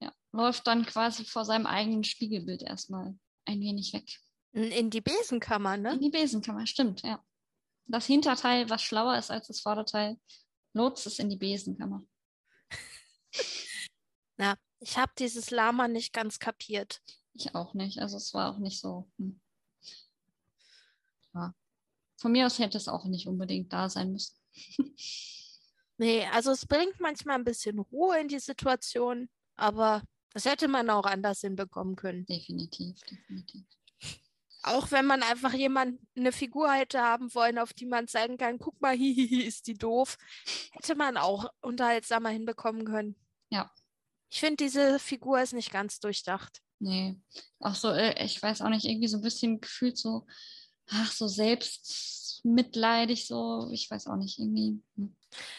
ja, 0.00 0.12
läuft 0.32 0.66
dann 0.66 0.84
quasi 0.84 1.24
vor 1.24 1.44
seinem 1.44 1.66
eigenen 1.66 2.04
Spiegelbild 2.04 2.62
erstmal 2.62 3.16
ein 3.44 3.60
wenig 3.60 3.92
weg. 3.92 4.18
In 4.52 4.90
die 4.90 5.00
Besenkammer, 5.00 5.76
ne? 5.76 5.94
In 5.94 6.00
die 6.00 6.10
Besenkammer, 6.10 6.66
stimmt, 6.66 7.02
ja. 7.02 7.24
Das 7.86 8.06
Hinterteil, 8.06 8.68
was 8.70 8.82
schlauer 8.82 9.18
ist 9.18 9.30
als 9.30 9.48
das 9.48 9.60
Vorderteil, 9.60 10.18
lotst 10.72 11.06
es 11.06 11.18
in 11.18 11.28
die 11.28 11.36
Besenkammer. 11.36 12.04
Na, 14.36 14.56
ich 14.80 14.96
habe 14.96 15.12
dieses 15.18 15.50
Lama 15.50 15.88
nicht 15.88 16.12
ganz 16.12 16.38
kapiert. 16.38 17.00
Ich 17.34 17.54
auch 17.54 17.74
nicht. 17.74 17.98
Also 17.98 18.16
es 18.16 18.32
war 18.34 18.52
auch 18.52 18.58
nicht 18.58 18.80
so. 18.80 19.10
Hm. 19.18 19.41
Von 22.22 22.30
mir 22.30 22.46
aus 22.46 22.60
hätte 22.60 22.78
es 22.78 22.86
auch 22.86 23.04
nicht 23.04 23.26
unbedingt 23.26 23.72
da 23.72 23.88
sein 23.88 24.12
müssen. 24.12 24.36
nee, 25.98 26.24
also 26.32 26.52
es 26.52 26.66
bringt 26.66 27.00
manchmal 27.00 27.34
ein 27.34 27.44
bisschen 27.44 27.80
Ruhe 27.80 28.20
in 28.20 28.28
die 28.28 28.38
Situation, 28.38 29.28
aber 29.56 30.04
das 30.32 30.44
hätte 30.44 30.68
man 30.68 30.88
auch 30.88 31.04
anders 31.04 31.40
hinbekommen 31.40 31.96
können. 31.96 32.24
Definitiv, 32.26 33.00
definitiv. 33.10 33.64
Auch 34.62 34.92
wenn 34.92 35.04
man 35.04 35.24
einfach 35.24 35.52
jemand 35.52 35.98
eine 36.16 36.30
Figur 36.30 36.72
hätte 36.72 37.00
haben 37.00 37.34
wollen, 37.34 37.58
auf 37.58 37.72
die 37.72 37.86
man 37.86 38.06
zeigen 38.06 38.36
kann, 38.36 38.60
guck 38.60 38.80
mal, 38.80 38.94
hihihi, 38.96 39.42
ist 39.42 39.66
die 39.66 39.74
doof, 39.74 40.16
hätte 40.70 40.94
man 40.94 41.16
auch 41.16 41.50
unterhaltsamer 41.60 42.28
hinbekommen 42.28 42.84
können. 42.84 43.16
Ja. 43.50 43.68
Ich 44.30 44.38
finde, 44.38 44.62
diese 44.62 45.00
Figur 45.00 45.42
ist 45.42 45.54
nicht 45.54 45.72
ganz 45.72 45.98
durchdacht. 45.98 46.62
Nee. 46.78 47.20
Auch 47.58 47.74
so, 47.74 47.90
äh, 47.90 48.24
ich 48.24 48.40
weiß 48.40 48.62
auch 48.62 48.68
nicht, 48.68 48.84
irgendwie 48.84 49.08
so 49.08 49.16
ein 49.16 49.22
bisschen 49.24 49.60
gefühlt 49.60 49.98
so, 49.98 50.24
ach, 50.92 51.12
so 51.12 51.26
selbstmitleidig, 51.28 53.26
so, 53.26 53.68
ich 53.72 53.90
weiß 53.90 54.06
auch 54.06 54.16
nicht, 54.16 54.38
irgendwie. 54.38 54.80
Hm. 54.96 55.16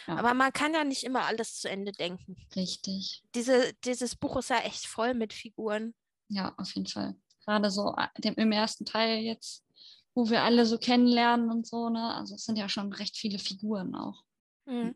Ja. 0.07 0.17
Aber 0.17 0.33
man 0.33 0.53
kann 0.53 0.73
ja 0.73 0.83
nicht 0.83 1.03
immer 1.03 1.23
alles 1.23 1.59
zu 1.59 1.69
Ende 1.69 1.91
denken. 1.91 2.35
Richtig. 2.55 3.23
Diese, 3.33 3.73
dieses 3.85 4.15
Buch 4.15 4.37
ist 4.37 4.49
ja 4.49 4.59
echt 4.59 4.85
voll 4.85 5.13
mit 5.15 5.33
Figuren. 5.33 5.95
Ja, 6.29 6.53
auf 6.57 6.73
jeden 6.75 6.87
Fall 6.87 7.15
gerade 7.45 7.71
so 7.71 7.95
äh, 7.97 8.07
dem, 8.21 8.35
im 8.35 8.51
ersten 8.51 8.85
Teil 8.85 9.19
jetzt, 9.19 9.65
wo 10.13 10.29
wir 10.29 10.43
alle 10.43 10.65
so 10.65 10.77
kennenlernen 10.77 11.49
und 11.49 11.67
so, 11.67 11.89
ne? 11.89 12.13
Also 12.15 12.35
es 12.35 12.45
sind 12.45 12.57
ja 12.57 12.69
schon 12.69 12.93
recht 12.93 13.17
viele 13.17 13.39
Figuren 13.39 13.95
auch. 13.95 14.23
Mhm. 14.65 14.95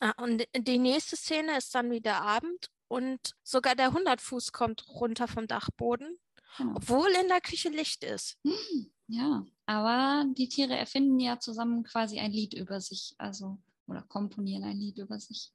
Ah, 0.00 0.12
und 0.22 0.44
die 0.56 0.78
nächste 0.78 1.16
Szene 1.16 1.56
ist 1.58 1.74
dann 1.74 1.90
wieder 1.90 2.20
Abend 2.22 2.68
und 2.88 3.34
sogar 3.42 3.74
der 3.74 3.92
Hundertfuß 3.92 4.52
kommt 4.52 4.86
runter 4.88 5.28
vom 5.28 5.46
Dachboden, 5.46 6.18
genau. 6.56 6.74
obwohl 6.76 7.08
in 7.20 7.28
der 7.28 7.40
Küche 7.40 7.70
Licht 7.70 8.04
ist. 8.04 8.38
Hm, 8.44 8.92
ja, 9.16 9.44
aber 9.66 10.24
die 10.34 10.48
Tiere 10.48 10.76
erfinden 10.76 11.18
ja 11.20 11.38
zusammen 11.38 11.84
quasi 11.84 12.18
ein 12.18 12.32
Lied 12.32 12.54
über 12.54 12.80
sich, 12.80 13.14
also 13.18 13.58
oder 13.86 14.02
komponieren 14.02 14.64
ein 14.64 14.78
Lied 14.78 14.98
über 14.98 15.18
sich. 15.20 15.52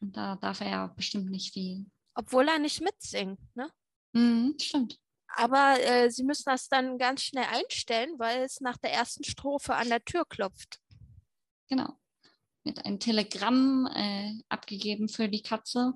Und 0.00 0.16
da 0.16 0.36
darf 0.36 0.60
er 0.60 0.70
ja 0.70 0.86
bestimmt 0.88 1.30
nicht 1.30 1.52
fehlen. 1.52 1.90
Obwohl 2.14 2.48
er 2.48 2.58
nicht 2.58 2.80
mitsingt, 2.80 3.38
ne? 3.54 3.70
Mhm, 4.12 4.56
stimmt. 4.60 4.98
Aber 5.34 5.80
äh, 5.80 6.10
sie 6.10 6.24
müssen 6.24 6.44
das 6.46 6.68
dann 6.68 6.98
ganz 6.98 7.22
schnell 7.22 7.46
einstellen, 7.50 8.18
weil 8.18 8.42
es 8.42 8.60
nach 8.60 8.76
der 8.76 8.92
ersten 8.92 9.24
Strophe 9.24 9.74
an 9.74 9.88
der 9.88 10.04
Tür 10.04 10.24
klopft. 10.26 10.78
Genau. 11.68 11.98
Wird 12.64 12.84
ein 12.84 13.00
Telegramm 13.00 13.88
äh, 13.94 14.34
abgegeben 14.48 15.08
für 15.08 15.28
die 15.28 15.42
Katze, 15.42 15.94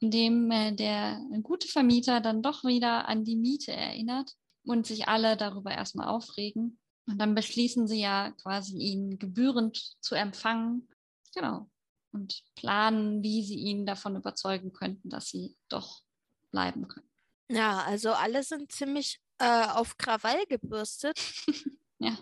in 0.00 0.10
dem 0.10 0.50
äh, 0.50 0.72
der 0.72 1.20
gute 1.42 1.68
Vermieter 1.68 2.20
dann 2.20 2.42
doch 2.42 2.64
wieder 2.64 3.06
an 3.08 3.24
die 3.24 3.36
Miete 3.36 3.72
erinnert 3.72 4.36
und 4.68 4.86
sich 4.86 5.08
alle 5.08 5.36
darüber 5.36 5.70
erstmal 5.70 6.08
aufregen. 6.08 6.78
Und 7.06 7.18
dann 7.18 7.34
beschließen 7.34 7.88
sie 7.88 8.00
ja 8.00 8.32
quasi 8.42 8.76
ihn 8.76 9.18
gebührend 9.18 9.96
zu 10.00 10.14
empfangen. 10.14 10.88
Genau. 11.34 11.70
Und 12.12 12.42
planen, 12.54 13.22
wie 13.22 13.42
sie 13.42 13.56
ihn 13.56 13.86
davon 13.86 14.16
überzeugen 14.16 14.72
könnten, 14.72 15.08
dass 15.08 15.28
sie 15.28 15.56
doch 15.68 16.02
bleiben 16.50 16.86
können. 16.86 17.08
Ja, 17.50 17.82
also 17.84 18.12
alle 18.12 18.42
sind 18.42 18.70
ziemlich 18.70 19.20
äh, 19.38 19.68
auf 19.68 19.96
Krawall 19.96 20.44
gebürstet. 20.46 21.18
ja. 21.98 22.18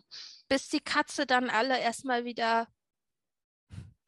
Bis 0.48 0.68
die 0.68 0.80
Katze 0.80 1.26
dann 1.26 1.50
alle 1.50 1.80
erstmal 1.80 2.24
wieder 2.24 2.68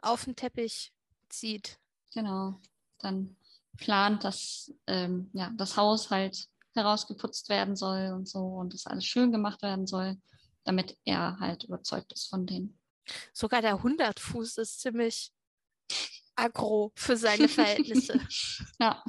auf 0.00 0.26
den 0.26 0.36
Teppich 0.36 0.92
zieht. 1.28 1.80
Genau. 2.14 2.60
Dann 2.98 3.36
plant, 3.76 4.22
dass 4.22 4.72
ähm, 4.86 5.28
ja, 5.32 5.50
das 5.56 5.76
Haus 5.76 6.10
halt 6.10 6.48
herausgeputzt 6.78 7.48
werden 7.48 7.76
soll 7.76 8.12
und 8.14 8.28
so 8.28 8.40
und 8.40 8.74
das 8.74 8.86
alles 8.86 9.04
schön 9.04 9.32
gemacht 9.32 9.62
werden 9.62 9.86
soll, 9.86 10.16
damit 10.64 10.96
er 11.04 11.38
halt 11.38 11.64
überzeugt 11.64 12.12
ist 12.12 12.28
von 12.28 12.46
denen. 12.46 12.78
Sogar 13.32 13.62
der 13.62 13.82
Hundertfuß 13.82 14.58
ist 14.58 14.80
ziemlich 14.80 15.32
aggro 16.36 16.92
für 16.94 17.16
seine 17.16 17.48
Verhältnisse. 17.48 18.20
ja. 18.80 19.02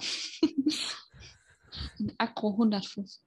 Ein 2.00 2.14
Akro 2.18 2.52
100 2.52 2.86
Fuß. 2.86 3.24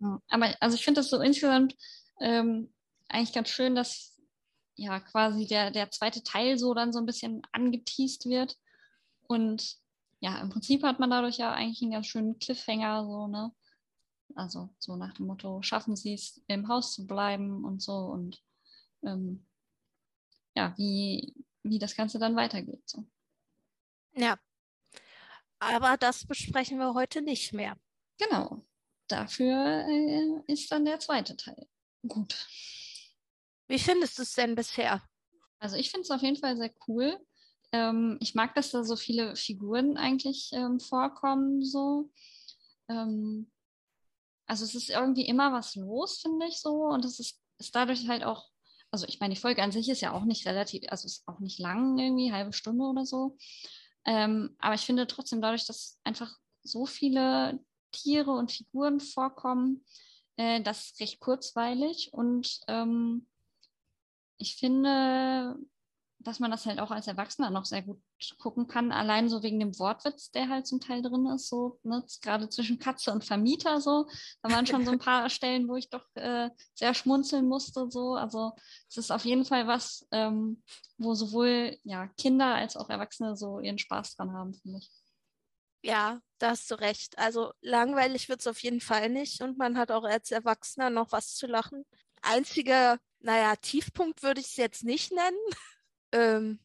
ja, 0.00 0.22
aber 0.28 0.56
also 0.60 0.76
ich 0.76 0.84
finde 0.84 1.00
das 1.00 1.10
so 1.10 1.20
insgesamt 1.20 1.74
ähm, 2.20 2.72
eigentlich 3.08 3.34
ganz 3.34 3.48
schön, 3.48 3.74
dass 3.74 4.16
ja 4.76 5.00
quasi 5.00 5.46
der, 5.46 5.70
der 5.70 5.90
zweite 5.90 6.22
Teil 6.22 6.58
so 6.58 6.74
dann 6.74 6.92
so 6.92 6.98
ein 6.98 7.06
bisschen 7.06 7.42
angeteased 7.52 8.26
wird. 8.26 8.56
Und 9.26 9.76
ja, 10.20 10.40
im 10.40 10.48
Prinzip 10.48 10.82
hat 10.82 10.98
man 10.98 11.10
dadurch 11.10 11.38
ja 11.38 11.52
eigentlich 11.52 11.82
einen 11.82 11.92
ganz 11.92 12.06
schönen 12.06 12.38
Cliffhanger, 12.38 13.04
so, 13.04 13.26
ne? 13.26 13.52
Also 14.34 14.70
so 14.78 14.96
nach 14.96 15.14
dem 15.14 15.26
Motto, 15.26 15.62
schaffen 15.62 15.94
sie 15.96 16.14
es, 16.14 16.42
im 16.48 16.68
Haus 16.68 16.94
zu 16.94 17.06
bleiben 17.06 17.64
und 17.64 17.80
so 17.80 17.92
und 17.92 18.42
ähm, 19.04 19.46
ja, 20.54 20.74
wie, 20.76 21.34
wie 21.62 21.78
das 21.78 21.94
Ganze 21.94 22.18
dann 22.18 22.34
weitergeht. 22.34 22.82
So. 22.86 23.06
Ja, 24.14 24.36
aber 25.58 25.96
das 25.96 26.26
besprechen 26.26 26.78
wir 26.78 26.94
heute 26.94 27.22
nicht 27.22 27.52
mehr. 27.52 27.76
Genau. 28.18 28.64
Dafür 29.08 29.86
äh, 29.88 30.52
ist 30.52 30.70
dann 30.72 30.84
der 30.84 30.98
zweite 30.98 31.36
Teil. 31.36 31.68
Gut. 32.06 32.48
Wie 33.68 33.78
findest 33.78 34.18
du 34.18 34.22
es 34.22 34.32
denn 34.34 34.54
bisher? 34.54 35.02
Also 35.58 35.76
ich 35.76 35.90
finde 35.90 36.02
es 36.02 36.10
auf 36.10 36.22
jeden 36.22 36.36
Fall 36.36 36.56
sehr 36.56 36.72
cool. 36.88 37.18
Ähm, 37.76 38.16
ich 38.20 38.34
mag, 38.34 38.54
dass 38.54 38.70
da 38.70 38.84
so 38.84 38.96
viele 38.96 39.36
Figuren 39.36 39.98
eigentlich 39.98 40.50
ähm, 40.52 40.80
vorkommen. 40.80 41.62
So. 41.62 42.10
Ähm, 42.88 43.50
also 44.46 44.64
es 44.64 44.74
ist 44.74 44.88
irgendwie 44.88 45.26
immer 45.26 45.52
was 45.52 45.74
los, 45.74 46.20
finde 46.22 46.46
ich 46.46 46.58
so. 46.58 46.86
Und 46.86 47.04
es 47.04 47.20
ist, 47.20 47.38
ist 47.58 47.74
dadurch 47.74 48.08
halt 48.08 48.24
auch, 48.24 48.48
also 48.90 49.06
ich 49.06 49.20
meine, 49.20 49.34
die 49.34 49.40
Folge 49.40 49.62
an 49.62 49.72
sich 49.72 49.90
ist 49.90 50.00
ja 50.00 50.12
auch 50.12 50.24
nicht 50.24 50.46
relativ, 50.46 50.84
also 50.88 51.06
ist 51.06 51.28
auch 51.28 51.38
nicht 51.40 51.58
lang 51.58 51.98
irgendwie, 51.98 52.32
halbe 52.32 52.54
Stunde 52.54 52.84
oder 52.84 53.04
so. 53.04 53.36
Ähm, 54.06 54.56
aber 54.58 54.74
ich 54.74 54.86
finde 54.86 55.06
trotzdem 55.06 55.42
dadurch, 55.42 55.66
dass 55.66 55.98
einfach 56.04 56.34
so 56.62 56.86
viele 56.86 57.60
Tiere 57.92 58.30
und 58.30 58.52
Figuren 58.52 59.00
vorkommen, 59.00 59.84
äh, 60.36 60.62
das 60.62 60.92
ist 60.92 61.00
recht 61.00 61.20
kurzweilig 61.20 62.10
und 62.12 62.60
ähm, 62.68 63.26
ich 64.38 64.56
finde, 64.56 65.56
dass 66.26 66.40
man 66.40 66.50
das 66.50 66.66
halt 66.66 66.80
auch 66.80 66.90
als 66.90 67.06
Erwachsener 67.06 67.50
noch 67.50 67.64
sehr 67.64 67.82
gut 67.82 68.00
gucken 68.38 68.66
kann, 68.66 68.90
allein 68.90 69.28
so 69.28 69.42
wegen 69.42 69.60
dem 69.60 69.78
Wortwitz, 69.78 70.30
der 70.32 70.48
halt 70.48 70.66
zum 70.66 70.80
Teil 70.80 71.02
drin 71.02 71.26
ist, 71.26 71.48
so 71.48 71.78
ne, 71.84 72.04
gerade 72.20 72.48
zwischen 72.48 72.78
Katze 72.78 73.12
und 73.12 73.24
Vermieter 73.24 73.80
so. 73.80 74.08
Da 74.42 74.50
waren 74.50 74.66
schon 74.66 74.84
so 74.84 74.90
ein 74.90 74.98
paar 74.98 75.30
Stellen, 75.30 75.68
wo 75.68 75.76
ich 75.76 75.88
doch 75.88 76.04
äh, 76.14 76.50
sehr 76.74 76.94
schmunzeln 76.94 77.46
musste, 77.46 77.88
so. 77.90 78.14
Also 78.14 78.52
es 78.88 78.96
ist 78.96 79.12
auf 79.12 79.24
jeden 79.24 79.44
Fall 79.44 79.68
was, 79.68 80.06
ähm, 80.10 80.62
wo 80.98 81.14
sowohl 81.14 81.78
ja, 81.84 82.08
Kinder 82.18 82.54
als 82.54 82.76
auch 82.76 82.90
Erwachsene 82.90 83.36
so 83.36 83.60
ihren 83.60 83.78
Spaß 83.78 84.16
dran 84.16 84.32
haben, 84.32 84.54
finde 84.54 84.78
ich. 84.78 84.90
Ja, 85.82 86.20
da 86.38 86.50
hast 86.50 86.68
du 86.70 86.74
recht. 86.74 87.16
Also 87.18 87.52
langweilig 87.60 88.28
wird 88.28 88.40
es 88.40 88.48
auf 88.48 88.58
jeden 88.60 88.80
Fall 88.80 89.10
nicht 89.10 89.42
und 89.42 89.58
man 89.58 89.78
hat 89.78 89.92
auch 89.92 90.02
als 90.02 90.32
Erwachsener 90.32 90.90
noch 90.90 91.12
was 91.12 91.36
zu 91.36 91.46
lachen. 91.46 91.84
Einziger, 92.22 92.98
naja, 93.20 93.54
Tiefpunkt 93.54 94.24
würde 94.24 94.40
ich 94.40 94.48
es 94.48 94.56
jetzt 94.56 94.82
nicht 94.82 95.12
nennen. 95.12 95.38
Ähm, 96.16 96.58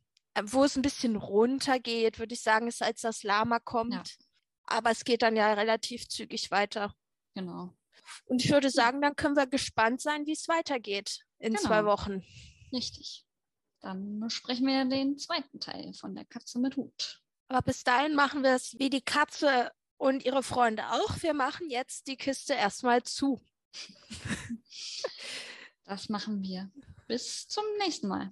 wo 0.43 0.63
es 0.63 0.75
ein 0.75 0.81
bisschen 0.81 1.15
runtergeht, 1.15 2.19
würde 2.19 2.33
ich 2.33 2.41
sagen, 2.41 2.67
ist, 2.67 2.81
als 2.81 3.01
das 3.01 3.23
Lama 3.23 3.59
kommt. 3.59 3.93
Ja. 3.93 4.03
Aber 4.63 4.91
es 4.91 5.03
geht 5.03 5.21
dann 5.21 5.35
ja 5.35 5.53
relativ 5.53 6.07
zügig 6.07 6.51
weiter. 6.51 6.95
Genau. 7.35 7.73
Und 8.25 8.43
ich 8.43 8.51
würde 8.51 8.69
sagen, 8.69 9.01
dann 9.01 9.15
können 9.15 9.35
wir 9.35 9.47
gespannt 9.47 10.01
sein, 10.01 10.25
wie 10.25 10.31
es 10.31 10.47
weitergeht 10.47 11.25
in 11.39 11.53
genau. 11.53 11.67
zwei 11.67 11.85
Wochen. 11.85 12.23
Richtig. 12.71 13.25
Dann 13.81 14.19
besprechen 14.19 14.67
wir 14.67 14.85
den 14.85 15.17
zweiten 15.17 15.59
Teil 15.59 15.93
von 15.93 16.15
der 16.15 16.25
Katze 16.25 16.59
mit 16.59 16.77
Hut. 16.77 17.21
Aber 17.47 17.61
bis 17.61 17.83
dahin 17.83 18.15
machen 18.15 18.43
wir 18.43 18.55
es 18.55 18.77
wie 18.79 18.89
die 18.89 19.01
Katze 19.01 19.71
und 19.97 20.23
ihre 20.23 20.43
Freunde 20.43 20.89
auch. 20.91 21.21
Wir 21.21 21.33
machen 21.33 21.69
jetzt 21.69 22.07
die 22.07 22.15
Kiste 22.15 22.53
erstmal 22.53 23.03
zu. 23.03 23.41
Das 25.83 26.07
machen 26.07 26.41
wir. 26.41 26.71
Bis 27.07 27.49
zum 27.49 27.65
nächsten 27.79 28.07
Mal. 28.07 28.31